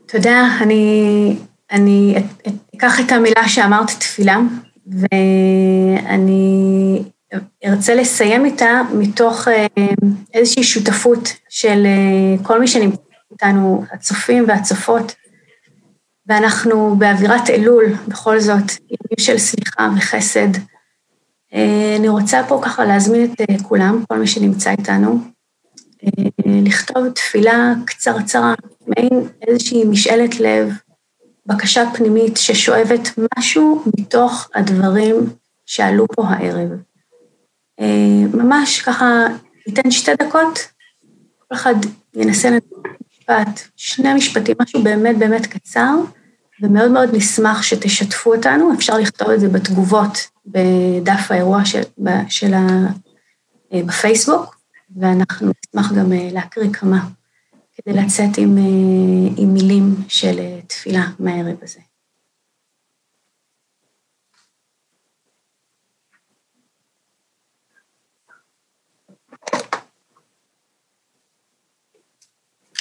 תודה, 0.06 0.48
אני, 0.60 1.36
אני 1.70 2.14
אקח 2.76 3.00
את 3.00 3.12
המילה 3.12 3.48
שאמרת 3.48 3.90
תפילה, 3.90 4.38
ואני 4.86 6.22
ארצה 7.64 7.94
לסיים 7.94 8.44
איתה 8.44 8.82
מתוך 8.94 9.48
אה, 9.48 9.66
איזושהי 10.34 10.64
שותפות 10.64 11.28
של 11.48 11.86
אה, 11.86 12.44
כל 12.44 12.60
מי 12.60 12.66
שנמצא 12.68 13.02
איתנו, 13.32 13.84
הצופים 13.92 14.44
והצופות, 14.48 15.14
ואנחנו 16.26 16.96
באווירת 16.98 17.50
אלול, 17.50 17.84
בכל 18.08 18.40
זאת, 18.40 18.70
ימים 18.80 19.18
של 19.18 19.38
סליחה 19.38 19.88
וחסד. 19.96 20.48
אה, 21.54 21.96
אני 21.98 22.08
רוצה 22.08 22.42
פה 22.48 22.60
ככה 22.64 22.84
להזמין 22.84 23.34
את 23.42 23.62
כולם, 23.62 24.04
כל 24.08 24.18
מי 24.18 24.26
שנמצא 24.26 24.70
איתנו, 24.70 25.18
לכתוב 26.46 27.08
תפילה 27.08 27.72
קצרצרה, 27.86 28.54
מעין 28.86 29.28
איזושהי 29.48 29.84
משאלת 29.84 30.40
לב, 30.40 30.72
בקשה 31.46 31.84
פנימית 31.94 32.36
ששואבת 32.36 33.08
משהו 33.38 33.84
מתוך 33.98 34.50
הדברים 34.54 35.16
שעלו 35.66 36.06
פה 36.08 36.24
הערב. 36.28 36.70
ממש 38.34 38.82
ככה, 38.82 39.26
ניתן 39.66 39.90
שתי 39.90 40.10
דקות, 40.14 40.58
כל 41.38 41.54
אחד 41.54 41.74
ינסה 42.14 42.48
משפט, 43.10 43.60
שני 43.76 44.14
משפטים, 44.14 44.56
משהו 44.60 44.82
באמת 44.82 45.18
באמת 45.18 45.46
קצר, 45.46 45.94
ומאוד 46.62 46.90
מאוד 46.90 47.08
נשמח 47.12 47.62
שתשתפו 47.62 48.34
אותנו, 48.34 48.74
אפשר 48.74 48.98
לכתוב 48.98 49.30
את 49.30 49.40
זה 49.40 49.48
בתגובות 49.48 50.18
בדף 50.46 51.30
האירוע 51.30 51.64
של, 51.64 51.82
של 52.28 52.54
ה, 52.54 52.66
אה, 53.72 53.82
בפייסבוק, 53.86 54.56
ואנחנו 54.96 55.52
נשמח 55.66 55.92
גם 55.92 56.12
אה, 56.12 56.28
להקריא 56.32 56.70
כמה, 56.72 57.04
כדי 57.74 57.94
לצאת 57.94 58.38
עם, 58.38 58.58
אה, 58.58 59.32
עם 59.36 59.54
מילים 59.54 59.94
של 60.08 60.36
תפילה 60.66 61.06
מהערב 61.18 61.56
הזה. 61.62 61.80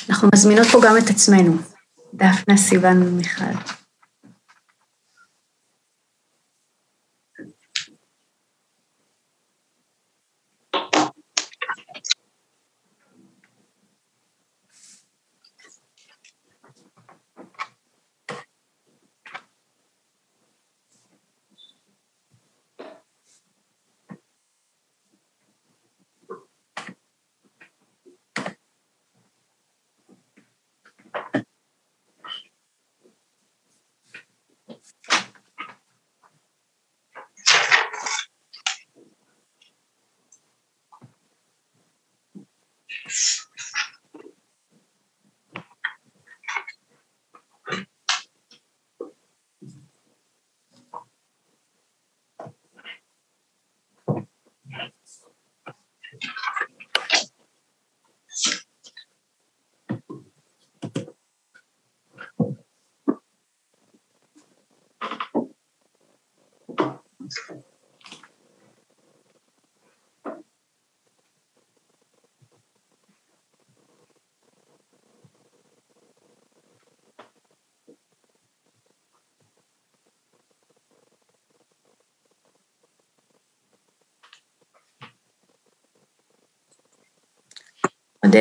אנחנו 0.09 0.29
מזמינות 0.33 0.67
פה 0.67 0.81
גם 0.83 0.97
את 0.97 1.09
עצמנו, 1.09 1.57
דפנה, 2.13 2.57
סיוון 2.57 3.03
ומיכל. 3.03 3.45
עוד 88.25 88.35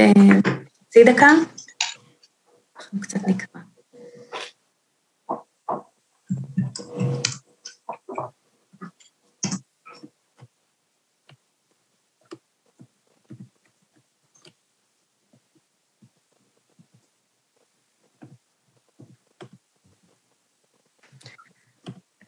חצי 0.86 1.04
דקה, 1.04 1.26
אנחנו 2.76 3.00
קצת 3.00 3.20
נקרא. 3.28 3.60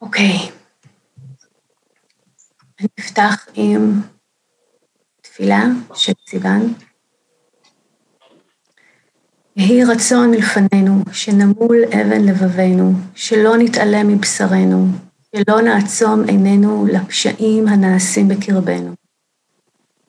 אוקיי. 0.01 0.51
אני 2.79 2.87
אפתח 2.99 3.47
עם 3.53 4.01
תפילה 5.21 5.63
של 5.95 6.13
סיוון. 6.29 6.73
יהי 9.55 9.83
רצון 9.83 10.31
מלפנינו, 10.31 11.03
שנמול 11.11 11.83
אבן 11.85 12.25
לבבינו, 12.25 12.93
שלא 13.15 13.57
נתעלם 13.57 14.07
מבשרנו, 14.07 14.87
שלא 15.35 15.61
נעצום 15.61 16.23
עינינו 16.23 16.85
לפשעים 16.91 17.67
הנעשים 17.67 18.27
בקרבנו, 18.27 18.93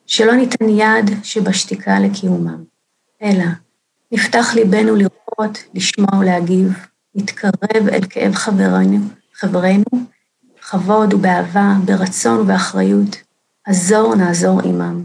שלא 0.07 0.33
ניתן 0.35 0.69
יד 0.69 1.11
שבשתיקה 1.23 1.99
לקיומם, 1.99 2.63
אלא 3.21 3.45
נפתח 4.11 4.53
ליבנו 4.55 4.95
לראות, 4.95 5.63
לשמוע 5.73 6.19
ולהגיב, 6.19 6.73
נתקרב 7.15 7.53
אל 7.71 8.05
כאב 8.09 8.35
חברינו, 8.35 8.99
חברינו, 9.33 9.83
בכבוד 10.57 11.13
ובאהבה, 11.13 11.73
ברצון 11.85 12.39
ובאחריות, 12.39 13.15
עזור 13.65 14.15
נעזור 14.15 14.61
עמם. 14.63 15.03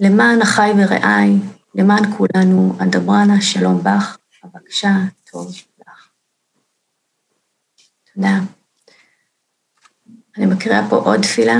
למען 0.00 0.42
אחי 0.42 0.70
ורעי, 0.76 1.38
למען 1.74 2.02
כולנו, 2.16 2.76
אדברנה 2.82 3.40
שלום 3.40 3.78
בך, 3.84 4.16
הבקשה 4.42 4.88
טוב 5.30 5.48
לך. 5.78 6.08
תודה. 8.14 8.38
אני 10.36 10.46
מקריאה 10.46 10.90
פה 10.90 10.96
עוד 10.96 11.20
תפילה. 11.22 11.56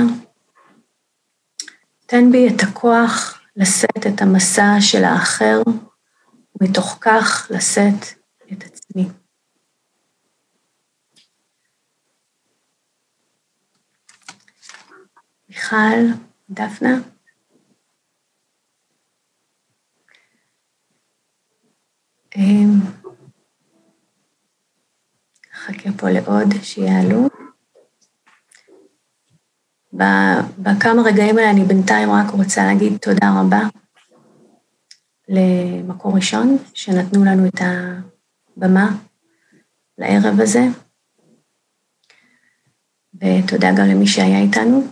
תן 2.05 2.31
בי 2.31 2.47
את 2.47 2.61
הכוח 2.63 3.39
לשאת 3.55 4.07
את 4.07 4.21
המסע 4.21 4.71
של 4.79 5.03
האחר, 5.03 5.61
ומתוך 6.61 6.97
כך 7.01 7.47
לשאת 7.49 8.05
את 8.51 8.63
עצמי. 8.63 9.09
מיכל, 15.49 16.17
דפנה. 16.49 17.12
נחכה 25.53 25.89
פה 25.97 26.09
לעוד 26.09 26.47
שיעלו. 26.61 27.29
בכמה 30.57 31.01
רגעים 31.05 31.37
האלה 31.37 31.49
אני 31.51 31.63
בינתיים 31.63 32.11
רק 32.11 32.29
רוצה 32.31 32.65
להגיד 32.65 32.97
תודה 32.97 33.41
רבה 33.41 33.61
למקור 35.29 36.15
ראשון, 36.15 36.57
שנתנו 36.73 37.25
לנו 37.25 37.47
את 37.47 37.59
הבמה 38.57 38.95
לערב 39.97 40.39
הזה, 40.39 40.61
ותודה 43.15 43.69
גם 43.77 43.85
למי 43.87 44.07
שהיה 44.07 44.39
איתנו. 44.39 44.87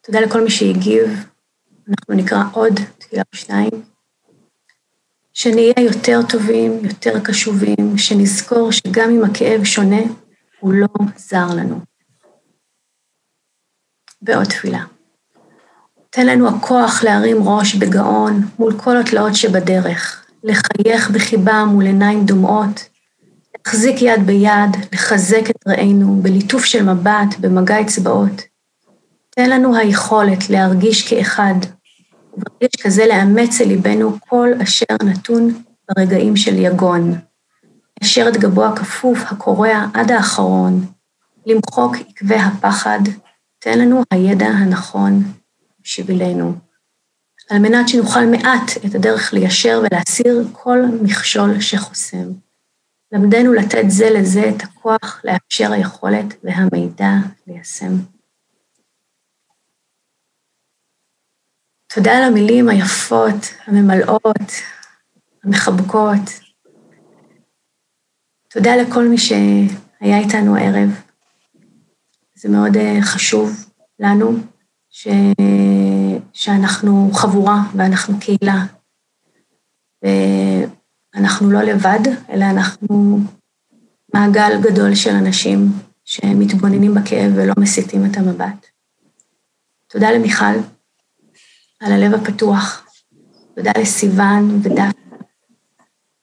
תודה 0.00 0.20
לכל 0.20 0.44
מי 0.44 0.50
שהגיב, 0.50 1.26
אנחנו 1.88 2.14
נקרא 2.14 2.38
עוד 2.52 2.72
תפילה 2.98 3.22
או 3.32 3.36
שניים. 3.38 3.93
שנהיה 5.34 5.74
יותר 5.80 6.20
טובים, 6.28 6.72
יותר 6.84 7.20
קשובים, 7.20 7.98
שנזכור 7.98 8.72
שגם 8.72 9.10
אם 9.10 9.24
הכאב 9.24 9.64
שונה, 9.64 10.02
הוא 10.60 10.72
לא 10.72 10.88
זר 11.16 11.46
לנו. 11.56 11.80
ועוד 14.22 14.44
תפילה. 14.44 14.84
תן 16.10 16.26
לנו 16.26 16.48
הכוח 16.48 17.04
להרים 17.04 17.48
ראש 17.48 17.74
בגאון 17.74 18.40
מול 18.58 18.78
כל 18.78 18.96
התלאות 18.96 19.34
שבדרך, 19.34 20.26
לחייך 20.44 21.10
בחיבה 21.10 21.64
מול 21.64 21.86
עיניים 21.86 22.24
דומעות, 22.24 22.88
להחזיק 23.54 24.02
יד 24.02 24.26
ביד, 24.26 24.76
לחזק 24.92 25.50
את 25.50 25.68
רעינו 25.68 26.16
בליטוף 26.22 26.64
של 26.64 26.82
מבט, 26.82 27.38
במגע 27.40 27.80
אצבעות. 27.80 28.42
תן 29.30 29.50
לנו 29.50 29.76
היכולת 29.76 30.50
להרגיש 30.50 31.08
כאחד, 31.08 31.54
וברגש 32.36 32.76
כזה 32.82 33.06
לאמץ 33.06 33.60
אל 33.60 33.66
ליבנו 33.66 34.16
כל 34.28 34.48
אשר 34.62 34.96
נתון 35.04 35.62
ברגעים 35.88 36.36
של 36.36 36.58
יגון. 36.58 37.14
אשר 38.02 38.28
את 38.28 38.36
גבו 38.36 38.64
הכפוף, 38.64 39.18
הקורע 39.32 39.86
עד 39.94 40.10
האחרון, 40.10 40.86
למחוק 41.46 41.96
עקבי 42.08 42.34
הפחד, 42.34 43.00
תן 43.58 43.78
לנו 43.78 44.02
הידע 44.10 44.46
הנכון 44.46 45.22
בשבילנו, 45.82 46.54
על 47.50 47.58
מנת 47.58 47.88
שנוכל 47.88 48.26
מעט 48.26 48.70
את 48.86 48.94
הדרך 48.94 49.32
ליישר 49.32 49.82
ולהסיר 49.82 50.44
כל 50.52 50.78
מכשול 51.02 51.60
שחוסם. 51.60 52.32
למדנו 53.12 53.52
לתת 53.52 53.84
זה 53.88 54.10
לזה 54.10 54.52
את 54.56 54.62
הכוח 54.62 55.20
לאפשר 55.24 55.72
היכולת 55.72 56.34
והמידע 56.44 57.12
ליישם. 57.46 58.13
תודה 61.94 62.18
על 62.18 62.22
המילים 62.22 62.68
היפות, 62.68 63.54
הממלאות, 63.66 64.52
המחבקות. 65.44 66.20
תודה 68.48 68.76
לכל 68.76 69.08
מי 69.08 69.18
שהיה 69.18 70.18
איתנו 70.18 70.56
הערב. 70.56 70.90
זה 72.34 72.48
מאוד 72.48 72.76
אה, 72.76 72.98
חשוב 73.02 73.66
לנו 74.00 74.32
ש... 74.90 75.08
שאנחנו 76.32 77.10
חבורה 77.14 77.62
ואנחנו 77.76 78.14
קהילה. 78.20 78.64
ואנחנו 81.14 81.50
לא 81.50 81.62
לבד, 81.62 82.00
אלא 82.30 82.44
אנחנו 82.44 83.18
מעגל 84.14 84.60
גדול 84.62 84.94
של 84.94 85.10
אנשים 85.10 85.72
שמתבוננים 86.04 86.94
בכאב 86.94 87.32
ולא 87.36 87.54
מסיטים 87.58 88.06
את 88.06 88.16
המבט. 88.16 88.66
תודה 89.86 90.10
למיכל. 90.10 90.73
על 91.80 91.92
הלב 91.92 92.14
הפתוח. 92.14 92.86
תודה 93.54 93.72
לסיוון 93.80 94.60
ודף 94.62 94.92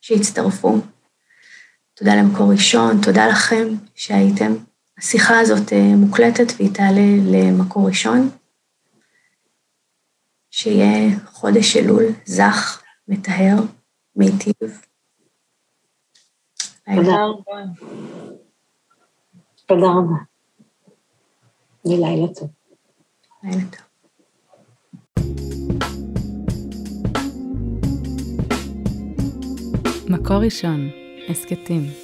שהצטרפו. 0.01 0.77
תודה 1.93 2.15
למקור 2.15 2.51
ראשון, 2.51 3.01
תודה 3.01 3.27
לכם 3.27 3.67
שהייתם. 3.95 4.53
השיחה 4.97 5.39
הזאת 5.39 5.73
אה, 5.73 5.95
מוקלטת 5.95 6.53
והיא 6.57 6.73
תעלה 6.73 7.07
למקור 7.31 7.87
ראשון. 7.87 8.29
שיהיה 10.51 11.19
חודש 11.25 11.77
אלול 11.77 12.03
זך, 12.25 12.83
מטהר, 13.07 13.55
מיטיב. 14.15 14.81
תודה 16.95 17.25
רבה. 17.25 17.63
תודה 19.65 19.87
רבה. 19.87 20.15
ולילה 21.85 22.33
טוב. 22.33 22.49
לילה 23.43 23.61
טוב. 23.71 23.90
מקור 30.09 30.37
ראשון, 30.37 30.89
הסכתים. 31.29 32.00